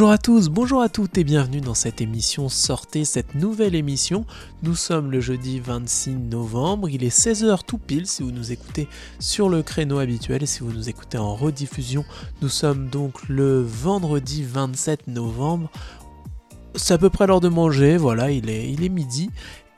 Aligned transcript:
Bonjour 0.00 0.12
à 0.12 0.18
tous, 0.18 0.48
bonjour 0.48 0.80
à 0.80 0.88
toutes 0.88 1.18
et 1.18 1.24
bienvenue 1.24 1.60
dans 1.60 1.74
cette 1.74 2.00
émission 2.00 2.48
Sortez, 2.48 3.04
cette 3.04 3.34
nouvelle 3.34 3.74
émission. 3.74 4.24
Nous 4.62 4.74
sommes 4.74 5.10
le 5.10 5.20
jeudi 5.20 5.60
26 5.60 6.12
novembre, 6.12 6.88
il 6.88 7.04
est 7.04 7.14
16h 7.14 7.66
tout 7.66 7.76
pile 7.76 8.06
si 8.06 8.22
vous 8.22 8.30
nous 8.30 8.50
écoutez 8.50 8.88
sur 9.18 9.50
le 9.50 9.62
créneau 9.62 9.98
habituel 9.98 10.42
et 10.42 10.46
si 10.46 10.60
vous 10.60 10.72
nous 10.72 10.88
écoutez 10.88 11.18
en 11.18 11.34
rediffusion, 11.34 12.06
nous 12.40 12.48
sommes 12.48 12.88
donc 12.88 13.28
le 13.28 13.60
vendredi 13.60 14.42
27 14.42 15.06
novembre. 15.06 15.70
C'est 16.76 16.94
à 16.94 16.98
peu 16.98 17.10
près 17.10 17.26
l'heure 17.26 17.42
de 17.42 17.50
manger, 17.50 17.98
voilà, 17.98 18.30
il 18.30 18.48
est, 18.48 18.72
il 18.72 18.82
est 18.82 18.88
midi 18.88 19.28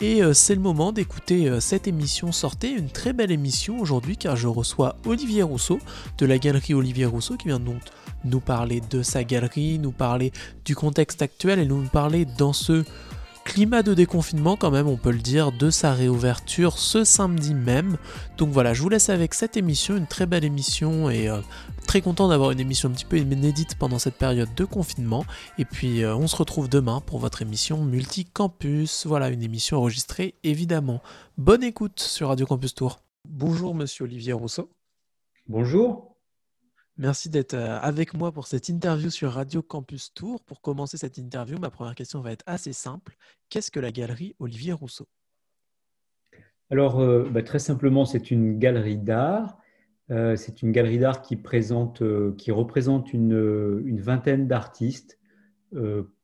et 0.03 0.21
euh, 0.21 0.35
c'est 0.35 0.57
le 0.57 0.61
moment 0.61 0.91
d'écouter 0.91 1.49
euh, 1.49 1.61
cette 1.61 1.87
émission. 1.87 2.33
Sortez, 2.33 2.71
une 2.71 2.91
très 2.91 3.13
belle 3.13 3.31
émission 3.31 3.79
aujourd'hui 3.79 4.17
car 4.17 4.35
je 4.35 4.49
reçois 4.49 4.97
Olivier 5.07 5.45
Rousseau 5.45 5.79
de 6.19 6.27
la 6.27 6.39
galerie 6.39 6.75
Olivier 6.75 7.07
Rousseau 7.07 7.37
qui 7.37 7.47
vient 7.47 7.61
donc 7.61 7.81
nous 8.25 8.41
parler 8.41 8.83
de 8.91 9.03
sa 9.05 9.23
galerie, 9.23 9.79
nous 9.79 9.93
parler 9.93 10.33
du 10.65 10.75
contexte 10.75 11.23
actuel 11.23 11.61
et 11.61 11.67
nous 11.67 11.83
parler 11.85 12.25
dans 12.25 12.53
ce 12.53 12.85
climat 13.45 13.83
de 13.83 13.95
déconfinement 13.95 14.57
quand 14.57 14.71
même, 14.71 14.89
on 14.89 14.97
peut 14.97 15.11
le 15.11 15.19
dire, 15.19 15.53
de 15.53 15.71
sa 15.71 15.93
réouverture 15.93 16.79
ce 16.79 17.05
samedi 17.05 17.55
même. 17.55 17.97
Donc 18.39 18.51
voilà, 18.51 18.75
je 18.75 18.83
vous 18.83 18.89
laisse 18.89 19.09
avec 19.09 19.35
cette 19.35 19.57
émission, 19.57 19.97
une 19.97 20.07
très 20.07 20.27
belle 20.27 20.45
émission 20.45 21.11
et 21.11 21.29
euh, 21.29 21.41
très 21.87 22.01
content 22.01 22.29
d'avoir 22.29 22.51
une 22.51 22.61
émission 22.61 22.89
un 22.89 22.93
petit 22.93 23.05
peu 23.05 23.19
inédite 23.19 23.77
pendant 23.77 23.99
cette 23.99 24.17
période 24.17 24.55
de 24.55 24.65
confinement. 24.65 25.25
Et 25.59 25.65
puis 25.65 26.03
euh, 26.03 26.15
on 26.17 26.27
se 26.27 26.37
retrouve 26.37 26.69
demain 26.69 27.01
pour 27.01 27.19
votre 27.19 27.43
émission 27.43 27.85
Multicampus. 27.85 29.07
Voilà, 29.07 29.29
une 29.29 29.43
émission 29.43 29.79
enregistrée 29.79 30.35
évidemment. 30.43 31.03
Bonne 31.39 31.63
écoute 31.63 32.01
sur 32.01 32.29
Radio 32.29 32.47
Campus 32.47 32.75
Tour. 32.75 33.01
Bonjour 33.29 33.75
monsieur 33.75 34.05
Olivier 34.05 34.33
Rousseau. 34.33 34.71
Bonjour. 35.49 36.12
Merci 37.03 37.31
d'être 37.31 37.55
euh, 37.55 37.81
avec 37.81 38.15
moi 38.15 38.31
pour 38.31 38.47
cette 38.47 38.69
interview 38.69 39.11
sur 39.11 39.33
Radio 39.33 39.61
Campus 39.61 40.15
Tour. 40.15 40.41
Pour 40.45 40.61
commencer 40.61 40.97
cette 40.97 41.19
interview, 41.19 41.59
ma 41.59 41.69
première 41.69 41.97
question 41.97 42.21
va 42.21 42.31
être 42.31 42.45
assez 42.47 42.73
simple. 42.73 43.17
Qu'est-ce 43.51 43.73
que 43.73 43.81
la 43.81 43.91
galerie 43.91 44.37
Olivier 44.39 44.73
Rousseau? 44.73 45.09
Alors, 46.71 47.01
euh, 47.01 47.29
bah, 47.29 47.43
très 47.43 47.59
simplement, 47.59 48.05
c'est 48.05 48.31
une 48.31 48.57
galerie 48.57 48.99
d'art. 48.99 49.59
Euh, 50.13 50.37
c'est 50.37 50.63
une 50.63 50.71
galerie 50.71 51.01
d'art 51.01 51.23
qui, 51.23 51.35
représente 51.35 53.13
une, 53.13 54.01
vingtaine 54.01 54.47
d'artistes, 54.47 55.19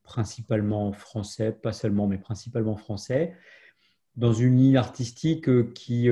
principalement 0.04 0.92
français, 0.92 1.50
pas 1.50 1.72
seulement, 1.72 2.06
mais 2.06 2.18
principalement 2.18 2.76
français, 2.76 3.34
dans 4.14 4.32
une 4.32 4.56
ligne 4.56 4.76
artistique 4.76 5.72
qui, 5.74 6.08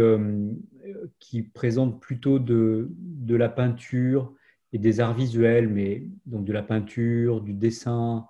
qui 1.20 1.42
présente 1.42 2.00
plutôt 2.00 2.41
de 2.41 2.89
la 3.37 3.48
peinture, 3.48 4.34
et 4.72 4.78
des 4.78 5.00
arts 5.00 5.14
visuels, 5.14 5.69
mais 5.69 6.06
donc 6.27 6.45
de 6.45 6.53
la 6.53 6.62
peinture, 6.62 7.41
du 7.41 7.55
dessin, 7.55 8.27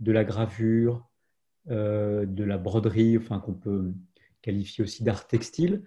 de 0.00 0.12
la 0.12 0.24
gravure, 0.24 1.08
euh, 1.70 2.26
de 2.26 2.44
la 2.44 2.58
broderie, 2.58 3.16
enfin 3.16 3.38
qu'on 3.38 3.54
peut 3.54 3.92
qualifier 4.42 4.82
aussi 4.82 5.04
d'art 5.04 5.28
textile, 5.28 5.84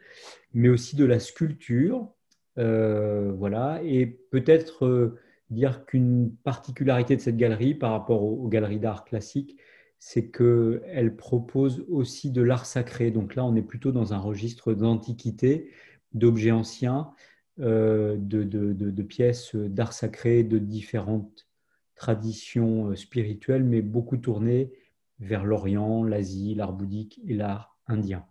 mais 0.54 0.70
aussi 0.70 0.96
de 0.96 1.06
la 1.06 1.20
sculpture, 1.20 2.10
euh, 2.58 3.34
voilà, 3.34 3.82
et 3.84 4.06
peut-être 4.06 4.86
euh, 4.86 5.20
dire 5.50 5.86
qu'une 5.86 6.34
particularité 6.44 7.16
de 7.18 7.22
cette 7.22 7.36
galerie 7.36 7.76
par 7.76 7.92
rapport 7.92 8.24
aux, 8.24 8.48
galeries 8.48 8.80
d'art 8.80 9.04
classiques, 9.04 9.58
c'est 10.00 10.30
qu'elle 10.32 11.16
propose 11.18 11.86
aussi 11.90 12.32
de 12.32 12.42
l'art 12.42 12.66
sacré. 12.66 13.12
Donc 13.12 13.36
là, 13.36 13.44
on 13.44 13.56
est 13.56 13.62
plutôt 13.62 13.92
dans 13.92 14.14
un 14.14 14.20
registre 14.20 14.74
d'antiquité, 14.74 15.72
d'objets 16.14 16.52
anciens, 16.52 17.12
euh, 17.62 18.18
de, 18.18 19.02
pièces 19.04 19.56
d'art 19.56 19.94
sacré 19.94 20.44
de 20.44 20.58
différentes 20.58 21.48
traditions 21.96 22.90
euh, 22.90 22.96
spirituelles, 22.96 23.64
mais 23.64 23.82
beaucoup 23.82 24.18
tournées 24.18 24.74
vers 25.20 25.46
l'Orient, 25.46 26.04
l'Asie, 26.04 26.54
l'art 26.54 26.74
bouddhique 26.74 27.22
et 27.26 27.34
l'art 27.34 27.78
indien. 27.88 28.26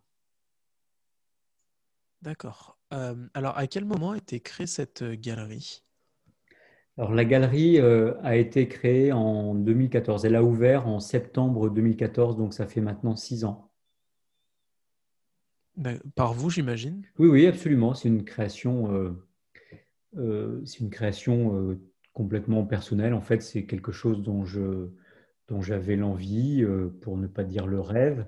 D'accord. 2.21 2.79
Euh, 2.93 3.15
alors, 3.33 3.57
à 3.57 3.67
quel 3.67 3.87
moment 3.87 4.11
a 4.11 4.19
été 4.19 4.41
créée 4.41 4.67
cette 4.67 5.03
galerie? 5.03 5.83
Alors, 6.99 7.15
la 7.15 7.25
galerie 7.25 7.81
a 7.81 8.37
été 8.37 8.69
créée 8.69 9.11
en 9.11 9.55
2014. 9.55 10.27
Elle 10.27 10.37
a 10.37 10.45
ouvert 10.45 10.87
en 10.87 11.01
septembre 11.01 11.71
2014, 11.71 12.37
donc 12.37 12.53
ça 12.53 12.67
fait 12.67 12.81
maintenant 12.83 13.17
six 13.17 13.45
ans. 13.45 13.74
Par 16.15 16.35
vous, 16.35 16.51
j'imagine 16.51 17.03
Oui, 17.19 17.29
oui, 17.29 17.47
absolument. 17.47 17.95
C'est 17.95 18.09
une 18.09 18.25
création, 18.25 18.95
euh, 18.95 19.11
euh, 20.17 20.65
c'est 20.65 20.81
une 20.81 20.91
création 20.91 21.59
euh, 21.59 21.81
complètement 22.13 22.65
personnelle. 22.65 23.15
En 23.15 23.21
fait, 23.21 23.43
c'est 23.43 23.65
quelque 23.65 23.91
chose 23.91 24.23
dont 24.23 24.45
je, 24.45 24.89
dont 25.49 25.63
j'avais 25.63 25.97
l'envie, 25.97 26.65
pour 27.01 27.17
ne 27.17 27.27
pas 27.27 27.45
dire 27.45 27.67
le 27.67 27.81
rêve, 27.81 28.27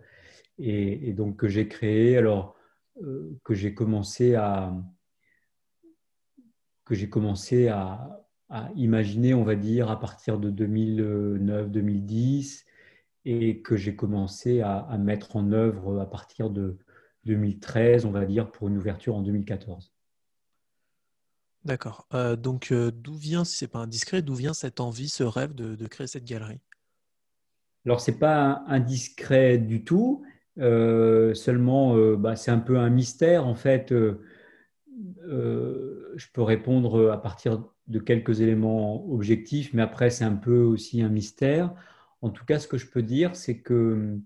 et, 0.59 1.13
donc 1.13 1.37
que 1.37 1.49
j'ai 1.49 1.69
créé. 1.69 2.17
Alors 2.17 2.57
que 3.45 3.55
j'ai 3.55 3.75
commencé 3.75 4.35
à 4.35 4.75
que 6.87 6.95
j'ai 6.95 7.11
commencé 7.11 7.69
à, 7.69 8.23
imaginer, 8.77 9.35
on 9.35 9.43
va 9.43 9.57
dire, 9.57 9.91
à 9.91 9.99
partir 9.99 10.39
de 10.39 10.53
2009-2010, 10.53 12.65
et 13.25 13.61
que 13.61 13.77
j'ai 13.77 13.97
commencé 13.97 14.61
à, 14.61 14.97
mettre 14.99 15.35
en 15.35 15.51
œuvre 15.51 15.99
à 16.01 16.09
partir 16.09 16.49
de 16.49 16.79
2013, 17.27 18.07
on 18.07 18.11
va 18.11 18.25
dire, 18.25 18.51
pour 18.51 18.69
une 18.69 18.79
ouverture 18.79 19.15
en 19.15 19.23
2014. 19.23 19.93
D'accord. 21.65 22.07
Euh, 22.15 22.37
donc, 22.37 22.71
euh, 22.71 22.93
d'où 22.93 23.15
vient, 23.15 23.45
si 23.45 23.57
ce 23.57 23.65
n'est 23.65 23.69
pas 23.69 23.81
indiscret, 23.81 24.23
d'où 24.23 24.35
vient 24.35 24.55
cette 24.55 24.81
envie, 24.81 25.09
ce 25.09 25.25
rêve 25.25 25.53
de, 25.55 25.87
créer 25.87 26.07
cette 26.07 26.25
galerie? 26.25 26.61
Alors, 27.85 28.01
ce 28.01 28.11
n'est 28.11 28.19
pas 28.19 28.63
indiscret 28.69 29.59
du 29.59 29.85
tout. 29.85 30.25
Euh, 30.59 31.35
seulement, 31.35 31.97
bah, 32.17 32.37
c'est 32.37 32.53
un 32.53 32.61
peu 32.61 32.79
un 32.79 32.89
mystère. 32.89 33.47
En 33.47 33.57
fait, 33.57 33.93
je 33.93 34.17
peux 36.33 36.43
répondre 36.43 37.11
à 37.11 37.21
partir 37.21 37.65
de 37.89 37.99
quelques 37.99 38.41
éléments 38.41 39.05
objectifs, 39.13 39.75
mais 39.75 39.83
après, 39.83 40.11
c'est 40.11 40.25
un 40.25 40.37
peu 40.37 40.61
aussi 40.61 41.03
un 41.03 41.09
mystère. 41.09 41.75
En 42.23 42.31
tout 42.31 42.45
cas, 42.45 42.61
ce 42.61 42.69
que 42.69 42.79
je 42.79 42.87
peux 42.87 43.03
dire, 43.03 43.35
c'est 43.35 43.59
que 43.59 44.19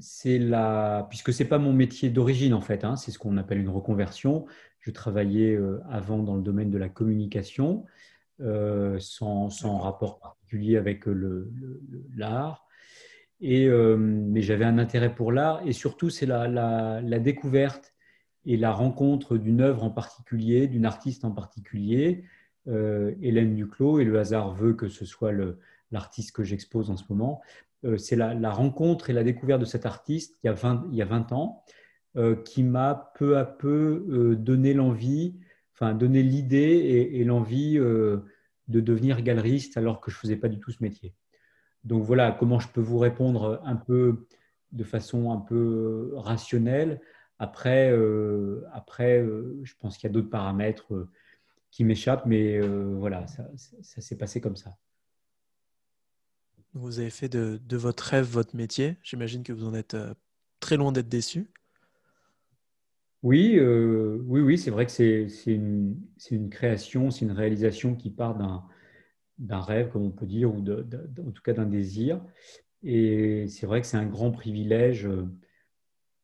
c'est 0.00 0.38
la, 0.38 1.06
puisque 1.08 1.32
c'est 1.32 1.44
pas 1.44 1.58
mon 1.58 1.72
métier 1.72 2.10
d'origine 2.10 2.54
en 2.54 2.60
fait, 2.60 2.84
hein, 2.84 2.96
c'est 2.96 3.10
ce 3.10 3.18
qu'on 3.18 3.36
appelle 3.36 3.58
une 3.58 3.68
reconversion. 3.68 4.46
Je 4.80 4.90
travaillais 4.90 5.54
euh, 5.54 5.80
avant 5.90 6.18
dans 6.18 6.36
le 6.36 6.42
domaine 6.42 6.70
de 6.70 6.78
la 6.78 6.88
communication, 6.88 7.84
euh, 8.40 8.98
sans, 8.98 9.48
rapport 9.78 10.18
particulier 10.18 10.76
avec 10.76 11.04
l'art. 12.16 12.66
Et, 13.42 13.66
euh, 13.66 13.96
mais 13.96 14.42
j'avais 14.42 14.64
un 14.64 14.78
intérêt 14.78 15.14
pour 15.14 15.32
l'art 15.32 15.62
et 15.66 15.72
surtout 15.72 16.10
c'est 16.10 16.26
la, 16.26 16.48
la, 16.48 17.18
découverte 17.18 17.94
et 18.44 18.56
la 18.56 18.72
rencontre 18.72 19.38
d'une 19.38 19.60
œuvre 19.60 19.84
en 19.84 19.90
particulier, 19.90 20.66
d'une 20.66 20.84
artiste 20.84 21.24
en 21.24 21.30
particulier, 21.30 22.24
Hélène 22.66 23.54
Duclos, 23.54 23.98
et 23.98 24.04
le 24.04 24.18
hasard 24.18 24.54
veut 24.54 24.74
que 24.74 24.88
ce 24.88 25.04
soit 25.04 25.32
l'artiste 25.90 26.32
que 26.32 26.44
j'expose 26.44 26.90
en 26.90 26.96
ce 26.96 27.04
moment, 27.08 27.40
euh, 27.40 27.68
c'est 27.96 28.16
la, 28.16 28.50
rencontre 28.50 29.10
et 29.10 29.12
la 29.12 29.24
découverte 29.24 29.60
de 29.60 29.66
cet 29.66 29.86
artiste 29.86 30.38
il 30.42 30.46
y 30.46 30.50
a 30.50 30.52
20, 30.52 30.88
il 30.90 30.96
y 30.96 31.02
a 31.02 31.06
20 31.06 31.32
ans 31.32 31.64
euh, 32.16 32.36
qui 32.36 32.62
m'a 32.62 33.12
peu 33.14 33.38
à 33.38 33.44
peu 33.44 34.06
euh, 34.10 34.36
donné 34.36 34.74
l'envie, 34.74 35.38
enfin 35.74 35.94
donné 35.94 36.22
l'idée 36.22 37.08
et, 37.12 37.24
l'envie 37.24 37.76
de 37.78 38.22
devenir 38.68 39.22
galeriste 39.22 39.76
alors 39.76 40.00
que 40.00 40.10
je 40.10 40.16
ne 40.16 40.20
faisais 40.20 40.36
pas 40.36 40.48
du 40.48 40.58
tout 40.58 40.70
ce 40.70 40.82
métier. 40.82 41.14
Donc 41.84 42.02
voilà 42.02 42.32
comment 42.32 42.60
je 42.60 42.68
peux 42.68 42.82
vous 42.82 42.98
répondre 42.98 43.60
un 43.64 43.76
peu 43.76 44.26
de 44.72 44.84
façon 44.84 45.32
un 45.32 45.38
peu 45.38 46.12
rationnelle. 46.16 47.00
Après, 47.38 47.88
après 48.72 49.24
je 49.62 49.74
pense 49.78 49.96
qu'il 49.96 50.08
y 50.08 50.10
a 50.10 50.12
d'autres 50.12 50.28
paramètres 50.28 51.08
qui 51.70 51.84
m'échappent, 51.84 52.26
mais 52.26 52.60
voilà, 52.60 53.26
ça 53.26 53.46
s'est 53.80 54.18
passé 54.18 54.42
comme 54.42 54.56
ça. 54.56 54.76
Vous 56.74 57.00
avez 57.00 57.10
fait 57.10 57.28
de, 57.28 57.76
votre 57.76 58.04
rêve 58.04 58.26
votre 58.26 58.54
métier. 58.54 58.96
J'imagine 59.02 59.42
que 59.42 59.52
vous 59.52 59.64
en 59.64 59.74
êtes 59.74 59.94
euh, 59.94 60.14
très 60.60 60.76
loin 60.76 60.92
d'être 60.92 61.08
déçu. 61.08 61.48
Oui, 63.22 63.56
euh, 63.58 64.18
oui, 64.26 64.40
oui, 64.40 64.56
c'est 64.56 64.70
vrai 64.70 64.86
que 64.86 64.92
c'est 64.92 65.28
une, 65.46 65.98
création, 66.50 67.10
c'est 67.10 67.24
une 67.24 67.32
réalisation 67.32 67.94
qui 67.94 68.10
part 68.10 68.38
d'un 69.38 69.60
rêve, 69.60 69.90
comme 69.90 70.04
on 70.04 70.10
peut 70.10 70.26
dire, 70.26 70.54
ou 70.54 70.60
en 70.60 71.30
tout 71.32 71.42
cas 71.42 71.52
d'un 71.52 71.66
désir. 71.66 72.22
Et 72.82 73.46
c'est 73.48 73.66
vrai 73.66 73.82
que 73.82 73.86
c'est 73.86 73.98
un 73.98 74.06
grand 74.06 74.30
privilège, 74.30 75.06
euh, 75.06 75.26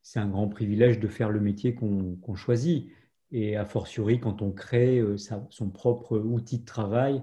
c'est 0.00 0.20
un 0.20 0.28
grand 0.28 0.48
privilège 0.48 1.00
de 1.00 1.08
faire 1.08 1.30
le 1.30 1.40
métier 1.40 1.74
qu'on 1.74 2.34
choisit. 2.34 2.88
Et 3.32 3.56
a 3.56 3.64
fortiori, 3.64 4.20
quand 4.20 4.40
on 4.40 4.52
crée 4.52 5.02
son 5.50 5.68
propre 5.68 6.16
outil 6.16 6.60
de 6.60 6.64
travail, 6.64 7.22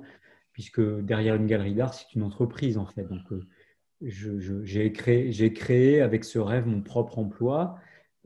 puisque 0.53 0.81
derrière 0.81 1.35
une 1.35 1.47
galerie 1.47 1.73
d'art, 1.73 1.93
c'est 1.93 2.13
une 2.15 2.23
entreprise 2.23 2.77
en 2.77 2.85
fait. 2.85 3.03
Donc, 3.03 3.31
euh, 3.31 3.41
j'ai 4.63 4.91
créé, 4.93 5.53
créé, 5.53 6.01
avec 6.01 6.23
ce 6.23 6.39
rêve 6.39 6.67
mon 6.67 6.81
propre 6.81 7.19
emploi 7.19 7.77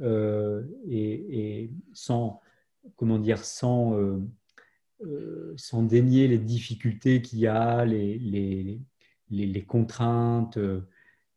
euh, 0.01 0.63
et, 0.89 1.71
sans, 1.93 2.41
comment 2.95 3.17
dire, 3.17 3.43
sans, 3.43 3.95
euh, 3.95 5.53
sans 5.55 5.83
dénier 5.83 6.27
les 6.27 6.39
difficultés 6.39 7.21
qu'il 7.21 7.39
y 7.39 7.47
a, 7.47 7.85
les, 7.85 8.17
les, 8.19 8.81
les, 9.29 9.65
contraintes. 9.65 10.59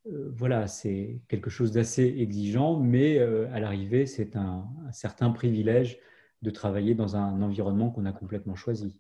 voilà, 0.07 0.67
c'est 0.67 1.21
quelque 1.29 1.51
chose 1.51 1.73
d'assez 1.73 2.15
exigeant, 2.19 2.81
mais 2.81 3.19
à 3.19 3.61
l'arrivée, 3.61 4.07
c'est 4.07 4.37
un, 4.37 4.67
certain 4.93 5.31
privilège 5.31 5.99
de 6.43 6.51
travailler 6.51 6.95
dans 6.95 7.17
un 7.17 7.43
environnement 7.43 7.91
qu'on 7.91 8.07
a 8.07 8.13
complètement 8.13 8.57
choisi. 8.57 8.99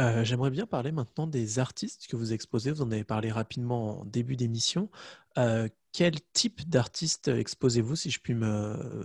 Euh, 0.00 0.24
j'aimerais 0.24 0.50
bien 0.50 0.66
parler 0.66 0.92
maintenant 0.92 1.26
des 1.26 1.58
artistes 1.58 2.06
que 2.06 2.16
vous 2.16 2.32
exposez. 2.32 2.70
Vous 2.70 2.80
en 2.80 2.90
avez 2.90 3.04
parlé 3.04 3.30
rapidement 3.30 4.00
en 4.00 4.04
début 4.06 4.34
d'émission. 4.34 4.88
Euh, 5.36 5.68
quel 5.92 6.14
type 6.32 6.66
d'artistes 6.68 7.28
exposez-vous, 7.28 7.96
si, 7.96 8.10
je 8.10 8.18
puis 8.18 8.34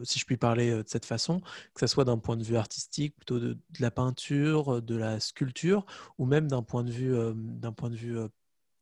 si 0.04 0.20
je 0.20 0.26
puis 0.26 0.38
parler 0.38 0.70
euh, 0.70 0.84
de 0.84 0.88
cette 0.88 1.06
façon, 1.06 1.42
que 1.74 1.82
ce 1.82 1.88
soit 1.88 2.06
d'un 2.06 2.18
point 2.18 2.38
de 2.38 2.44
vue 2.44 2.56
artistique, 2.56 3.16
plutôt 3.18 3.40
de, 3.40 3.58
la 3.80 3.92
peinture, 3.92 4.82
de 4.82 4.96
la 4.96 5.20
sculpture, 5.20 5.86
ou 6.18 6.26
même 6.26 6.48
d'un 6.48 6.64
point 6.64 6.84
de 6.84 6.92
vue, 6.92 7.14
d'un 7.36 7.74
point 7.74 7.90
de 7.90 7.96
vue 7.96 8.18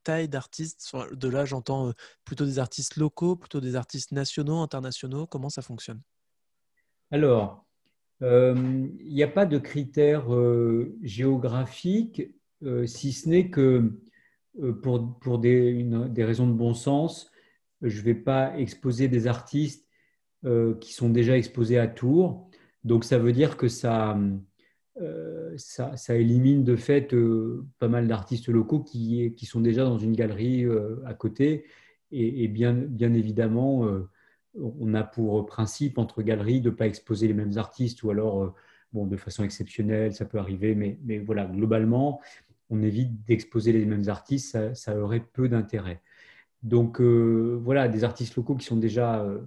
taille 0.04 0.30
d'artistes 0.30 0.92
De 1.14 1.30
là, 1.30 1.46
j'entends 1.46 1.94
plutôt 2.26 2.46
des 2.46 2.60
artistes 2.60 2.98
locaux, 2.98 3.36
plutôt 3.36 3.62
des 3.62 3.76
artistes 3.76 4.12
nationaux, 4.12 4.60
internationaux. 4.60 5.26
Comment 5.26 5.50
ça 5.50 5.64
fonctionne? 5.64 6.02
Alors, 7.10 7.52
euh, 7.54 7.73
il 8.24 9.14
n'y 9.14 9.24
a 9.24 9.28
pas 9.28 9.46
de 9.46 9.58
critères 9.58 10.34
euh, 10.34 10.96
géographiques, 11.02 12.32
euh, 12.64 12.86
si 12.86 13.12
ce 13.12 13.28
n'est 13.28 13.50
que 13.50 14.00
pour, 14.82 15.20
pour 15.20 15.40
des, 15.40 15.84
des, 16.10 16.24
raisons 16.24 16.48
de 16.48 16.54
bon 16.54 16.74
sens, 16.74 17.32
je 17.82 18.00
ne 18.00 18.04
vais 18.04 18.16
pas 18.16 18.58
exposer 18.58 19.08
des 19.08 19.28
artistes 19.28 19.88
qui 20.80 20.94
sont 20.94 21.10
déjà 21.10 21.38
exposés 21.38 21.80
à 21.80 21.88
Tours. 21.88 22.50
Donc 22.84 23.04
ça 23.04 23.18
veut 23.18 23.32
dire 23.32 23.58
que 23.58 23.68
ça, 23.68 24.16
ça, 25.58 25.98
ça, 25.98 26.16
élimine 26.16 26.64
de 26.64 26.76
fait 26.76 27.16
pas 27.80 27.88
mal 27.88 28.08
d'artistes 28.08 28.48
locaux 28.48 28.82
qui, 28.84 29.34
qui, 29.36 29.46
sont 29.48 29.62
déjà 29.62 29.86
dans 29.86 29.98
une 29.98 30.14
galerie 30.16 30.66
à 31.06 31.16
côté. 31.16 31.66
Et, 32.12 32.44
et 32.44 32.48
bien, 32.48 32.74
bien, 32.74 33.14
évidemment, 33.14 33.88
on 34.60 34.94
a 34.94 35.04
pour 35.04 35.46
principe 35.46 35.98
entre 35.98 36.22
galeries 36.22 36.62
de 36.62 36.70
ne 36.70 36.76
pas 36.76 36.88
exposer 36.88 37.28
les 37.28 37.34
mêmes 37.34 37.58
artistes 37.58 38.04
ou 38.04 38.12
alors, 38.12 38.44
euh, 38.44 38.54
bon, 38.94 39.06
de 39.08 39.18
façon 39.18 39.44
exceptionnelle, 39.44 40.14
ça 40.14 40.26
peut 40.26 40.38
arriver, 40.38 40.76
mais, 40.76 41.00
mais 41.04 41.20
voilà, 41.20 41.46
globalement, 41.46 42.22
on 42.70 42.82
évite 42.82 43.24
d'exposer 43.26 43.72
les 43.72 43.86
mêmes 43.86 44.10
artistes, 44.10 44.74
ça, 44.74 44.98
aurait 45.00 45.22
peu 45.22 45.50
d'intérêt. 45.50 46.02
Donc 46.62 47.02
euh, 47.02 47.60
voilà, 47.64 47.88
des 47.88 48.04
artistes 48.04 48.36
locaux 48.36 48.56
qui 48.56 48.66
sont 48.66 48.78
déjà... 48.78 49.22
Euh, 49.22 49.40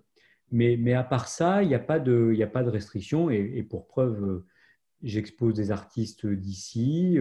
mais, 0.53 0.77
mais, 0.77 0.95
à 0.95 1.03
part 1.03 1.27
ça, 1.27 1.65
il 1.65 1.69
n'y 1.69 1.75
a, 1.75 1.81
pas 1.81 1.99
de, 1.99 2.37
a 2.41 2.47
pas 2.47 2.63
de 2.63 2.71
restriction 2.71 3.31
et, 3.31 3.65
pour 3.65 3.89
preuve, 3.89 4.45
j'expose 5.03 5.55
des 5.55 5.73
artistes 5.73 6.25
d'ici, 6.25 7.19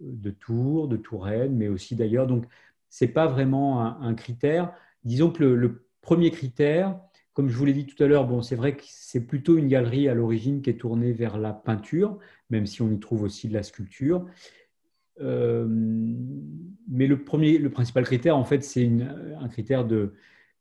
de 0.00 0.30
Tours, 0.30 0.88
de 0.88 0.98
Touraine, 0.98 1.56
mais 1.56 1.68
aussi 1.68 1.96
d'ailleurs. 1.96 2.26
Donc, 2.26 2.44
ce 2.90 3.06
n'est 3.06 3.10
pas 3.10 3.26
vraiment 3.26 3.80
un, 3.80 4.14
critère. 4.14 4.74
Disons 5.04 5.30
que 5.30 5.42
le 5.42 5.83
Premier 6.04 6.30
critère, 6.30 7.00
comme 7.32 7.48
je 7.48 7.56
vous 7.56 7.64
l'ai 7.64 7.72
dit 7.72 7.86
tout 7.86 8.00
à 8.02 8.06
l'heure, 8.06 8.26
bon, 8.26 8.42
c'est 8.42 8.56
vrai 8.56 8.76
que 8.76 8.82
c'est 8.86 9.26
plutôt 9.26 9.56
une 9.56 9.68
galerie 9.68 10.06
à 10.06 10.14
l'origine 10.14 10.60
qui 10.60 10.68
est 10.68 10.78
tournée 10.78 11.12
vers 11.12 11.38
la 11.38 11.54
peinture, 11.54 12.18
même 12.50 12.66
si 12.66 12.82
on 12.82 12.92
y 12.92 13.00
trouve 13.00 13.22
aussi 13.22 13.48
de 13.48 13.54
la 13.54 13.62
sculpture. 13.62 14.26
Euh, 15.22 15.66
mais 15.66 17.06
le, 17.06 17.24
premier, 17.24 17.56
le 17.56 17.70
principal 17.70 18.04
critère, 18.04 18.36
en 18.36 18.44
fait, 18.44 18.62
c'est 18.62 18.86
un 19.40 19.48
critère 19.48 19.86
de, 19.86 20.12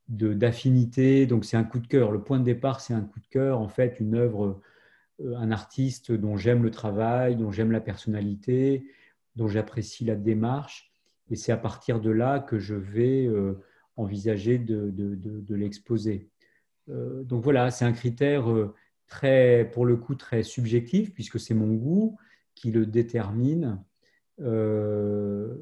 d'affinité, 0.08 1.26
donc 1.26 1.44
c'est 1.44 1.58
un 1.58 1.66
coup 1.66 1.80
de 1.80 1.88
cœur. 1.88 2.12
Le 2.12 2.24
point 2.24 2.40
de 2.40 2.46
départ, 2.46 2.80
c'est 2.80 2.94
un 2.94 3.02
coup 3.02 3.20
de 3.20 3.28
cœur, 3.28 3.60
en 3.60 3.68
fait, 3.68 4.00
une 4.00 4.16
œuvre, 4.16 4.62
euh, 5.20 5.36
un 5.36 5.52
artiste 5.52 6.14
dont 6.14 6.38
j'aime 6.38 6.64
le 6.64 6.72
travail, 6.72 7.36
dont 7.36 7.52
j'aime 7.52 7.74
la 7.74 7.82
personnalité, 7.82 8.86
dont 9.36 9.50
j'apprécie 9.50 10.06
la 10.06 10.16
démarche. 10.16 10.90
Et 11.30 11.36
c'est 11.36 11.52
à 11.52 11.58
partir 11.58 12.00
de 12.00 12.12
là 12.12 12.40
que 12.40 12.60
je 12.60 12.76
vais 12.76 13.26
euh, 13.26 13.62
envisager 13.96 14.58
de, 14.58 15.56
l'exposer. 15.56 16.30
Euh, 16.90 17.24
donc 17.24 17.44
voilà, 17.44 17.72
c'est 17.72 17.86
un 17.86 17.94
critère 17.94 18.50
euh, 18.50 18.74
très, 19.08 19.70
pour 19.72 19.86
le 19.86 19.98
coup, 19.98 20.16
très 20.16 20.44
subjectif, 20.44 21.14
puisque 21.14 21.40
c'est 21.40 21.54
mon 21.54 21.74
goût 21.74 22.18
qui 22.56 22.72
le 22.72 22.86
détermine. 22.86 23.84
Euh, 24.42 25.56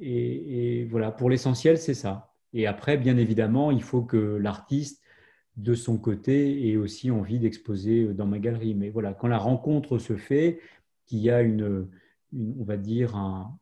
et, 0.00 0.84
voilà, 0.90 1.10
pour 1.12 1.30
l'essentiel, 1.30 1.78
c'est 1.78 1.94
ça. 1.94 2.32
Et 2.52 2.66
après, 2.66 2.96
bien 2.96 3.16
évidemment, 3.16 3.70
il 3.70 3.82
faut 3.82 4.02
que 4.02 4.16
l'artiste, 4.16 5.02
de 5.56 5.74
son 5.74 5.98
côté, 5.98 6.70
ait 6.70 6.76
aussi 6.76 7.10
envie 7.10 7.38
d'exposer 7.38 8.14
dans 8.14 8.26
ma 8.26 8.38
galerie. 8.38 8.74
Mais 8.74 8.88
voilà, 8.88 9.12
quand 9.12 9.28
la 9.28 9.38
rencontre 9.38 9.98
se 9.98 10.16
fait, 10.16 10.60
qu'il 11.06 11.18
y 11.18 11.30
a 11.30 11.42
une, 11.42 11.88
une 12.32 12.56
on 12.58 12.64
va 12.64 12.78
dire, 12.78 13.16
un, 13.16 13.58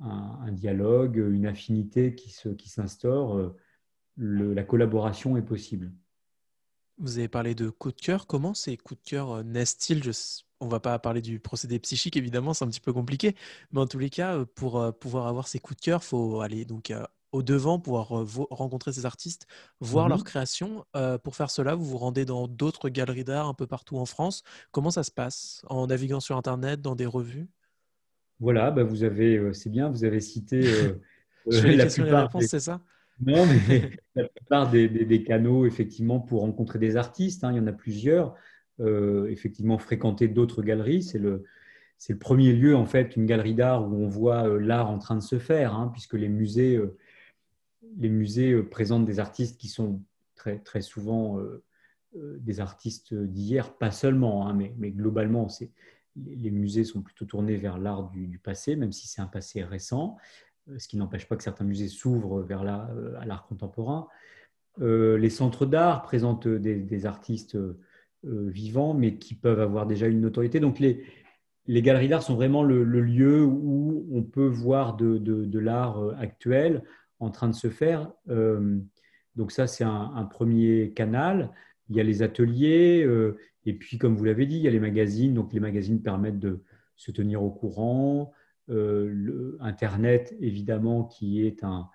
un, 0.00 0.52
dialogue, 0.52 1.16
une 1.16 1.46
affinité 1.46 2.14
qui, 2.14 2.30
s'instaure, 2.68 3.36
euh, 3.36 3.56
la 4.16 4.62
collaboration 4.62 5.36
est 5.36 5.42
possible. 5.42 5.92
Vous 6.98 7.18
avez 7.18 7.28
parlé 7.28 7.54
de 7.54 7.68
coups 7.68 7.94
de 7.94 8.00
cœur. 8.00 8.26
Comment 8.26 8.54
ces 8.54 8.76
coups 8.76 9.02
de 9.02 9.08
cœur 9.08 9.30
euh, 9.32 9.42
naissent-ils? 9.42 10.02
On 10.60 10.66
ne 10.66 10.70
va 10.70 10.80
pas 10.80 10.98
parler 10.98 11.20
du 11.20 11.38
procédé 11.40 11.78
psychique, 11.78 12.16
évidemment, 12.16 12.54
c'est 12.54 12.64
un 12.64 12.68
petit 12.68 12.80
peu 12.80 12.92
compliqué. 12.92 13.34
Mais 13.72 13.80
en 13.80 13.86
tous 13.86 13.98
les 13.98 14.08
cas, 14.10 14.38
euh, 14.38 14.44
pour 14.54 14.94
pouvoir 14.98 15.26
avoir 15.26 15.48
ces 15.48 15.58
coups 15.58 15.78
de 15.78 15.84
cœur, 15.84 16.00
il 16.02 16.06
faut 16.06 16.40
aller 16.40 16.64
donc 16.64 16.92
au 17.32 17.42
devant, 17.42 17.78
pouvoir 17.78 18.08
rencontrer 18.50 18.92
ces 18.92 19.04
artistes, 19.04 19.46
voir 19.80 20.08
leur 20.08 20.18
mhm. 20.18 20.24
création. 20.24 20.86
pour 21.22 21.36
faire 21.36 21.50
cela, 21.50 21.74
vous 21.74 21.84
vous 21.84 21.98
rendez 21.98 22.24
dans 22.24 22.48
d'autres 22.48 22.88
galeries 22.88 23.24
d'art 23.24 23.48
un 23.48 23.54
peu 23.54 23.66
partout 23.66 23.98
en 23.98 24.06
France. 24.06 24.42
Comment 24.70 24.90
ça 24.90 25.02
se 25.02 25.10
passe? 25.10 25.62
En 25.68 25.88
naviguant 25.88 26.20
sur 26.20 26.36
Internet, 26.38 26.80
dans 26.80 26.94
des 26.94 27.04
revues? 27.04 27.50
Voilà, 28.38 28.70
bah, 28.70 28.82
vous 28.82 29.02
avez, 29.02 29.36
euh, 29.36 29.52
c'est 29.52 29.70
bien, 29.70 29.88
vous 29.88 30.04
avez 30.04 30.20
cité 30.20 30.60
euh, 30.66 30.92
euh, 31.52 31.76
la 31.76 31.86
plupart. 31.86 32.30
c'est 32.42 32.60
ça? 32.60 32.80
Non, 33.24 33.46
mais 33.46 33.90
la 34.14 34.28
plupart 34.28 34.70
des, 34.70 35.22
canaux, 35.22 35.66
effectivement, 35.66 36.20
pour 36.20 36.42
rencontrer 36.42 36.78
des 36.78 36.96
artistes, 36.96 37.44
hein, 37.44 37.52
il 37.52 37.56
y 37.56 37.60
en 37.60 37.66
a 37.66 37.72
plusieurs. 37.72 38.34
effectivement, 38.78 39.78
fréquenter 39.78 40.28
d'autres 40.28 40.62
galeries, 40.62 41.02
c'est 41.02 41.18
le, 41.18 41.44
c'est 41.96 42.12
le 42.12 42.18
premier 42.18 42.52
lieu, 42.52 42.76
en 42.76 42.84
fait, 42.84 43.16
une 43.16 43.24
galerie 43.24 43.54
d'art 43.54 43.88
où 43.88 43.94
on 43.94 44.08
voit 44.08 44.60
l'art 44.60 44.90
en 44.90 44.98
train 44.98 45.16
de 45.16 45.22
se 45.22 45.38
faire, 45.38 45.74
hein, 45.74 45.88
puisque 45.92 46.12
les 46.12 46.28
musées, 46.28 46.78
les 47.96 48.10
musées 48.10 48.62
présentent 48.62 49.06
des 49.06 49.18
artistes 49.18 49.58
qui 49.58 49.68
sont 49.68 50.02
très, 50.34 50.58
très 50.58 50.82
souvent 50.82 51.40
des 52.14 52.60
artistes 52.60 53.14
d'hier, 53.14 53.72
pas 53.78 53.90
seulement, 53.90 54.46
hein, 54.46 54.52
mais, 54.52 54.74
mais, 54.76 54.90
globalement, 54.90 55.48
c'est 55.48 55.70
les 56.24 56.50
musées 56.50 56.84
sont 56.84 57.02
plutôt 57.02 57.24
tournés 57.24 57.56
vers 57.56 57.78
l'art 57.78 58.10
du, 58.10 58.38
passé, 58.38 58.76
même 58.76 58.92
si 58.92 59.06
c'est 59.08 59.20
un 59.20 59.26
passé 59.26 59.62
récent, 59.62 60.16
euh, 60.68 60.78
ce 60.78 60.88
qui 60.88 60.96
n'empêche 60.96 61.26
pas 61.26 61.36
que 61.36 61.42
certains 61.42 61.64
musées 61.64 61.88
s'ouvrent 61.88 62.42
vers 62.42 62.62
euh, 62.62 63.24
l'art 63.24 63.46
contemporain. 63.46 64.08
Euh, 64.80 65.16
les 65.18 65.30
centres 65.30 65.66
d'art 65.66 66.02
présentent 66.02 66.48
des, 66.48 67.06
artistes 67.06 67.58
vivants, 68.22 68.92
mais 68.92 69.18
qui 69.18 69.34
peuvent 69.34 69.60
avoir 69.60 69.86
déjà 69.86 70.08
une 70.08 70.20
notoriété. 70.20 70.58
Donc 70.60 70.78
les, 70.78 71.02
galeries 71.68 72.08
d'art 72.08 72.22
sont 72.22 72.34
vraiment 72.34 72.62
le, 72.62 72.82
lieu 72.82 73.44
où 73.44 74.06
on 74.12 74.22
peut 74.22 74.46
voir 74.46 74.96
de, 74.96 75.58
l'art 75.58 76.14
actuel 76.18 76.82
en 77.20 77.30
train 77.30 77.48
de 77.48 77.54
se 77.54 77.70
faire. 77.70 78.12
donc 79.36 79.52
ça, 79.52 79.66
c'est 79.66 79.84
un, 79.84 80.24
premier 80.24 80.92
canal. 80.92 81.52
Il 81.88 81.96
y 81.96 82.00
a 82.00 82.02
les 82.02 82.22
ateliers, 82.22 83.06
et 83.66 83.74
puis, 83.74 83.98
comme 83.98 84.14
vous 84.14 84.24
l'avez 84.24 84.46
dit, 84.46 84.56
il 84.56 84.62
y 84.62 84.68
a 84.68 84.70
les 84.70 84.80
magazines. 84.80 85.34
Donc, 85.34 85.52
les 85.52 85.60
magazines 85.60 86.00
permettent 86.00 86.38
de 86.38 86.62
se 86.94 87.10
tenir 87.10 87.42
au 87.42 87.50
courant. 87.50 88.32
Euh, 88.70 89.56
Internet, 89.60 90.34
évidemment, 90.40 91.04
qui 91.04 91.44
est 91.44 91.64
un, 91.64 91.90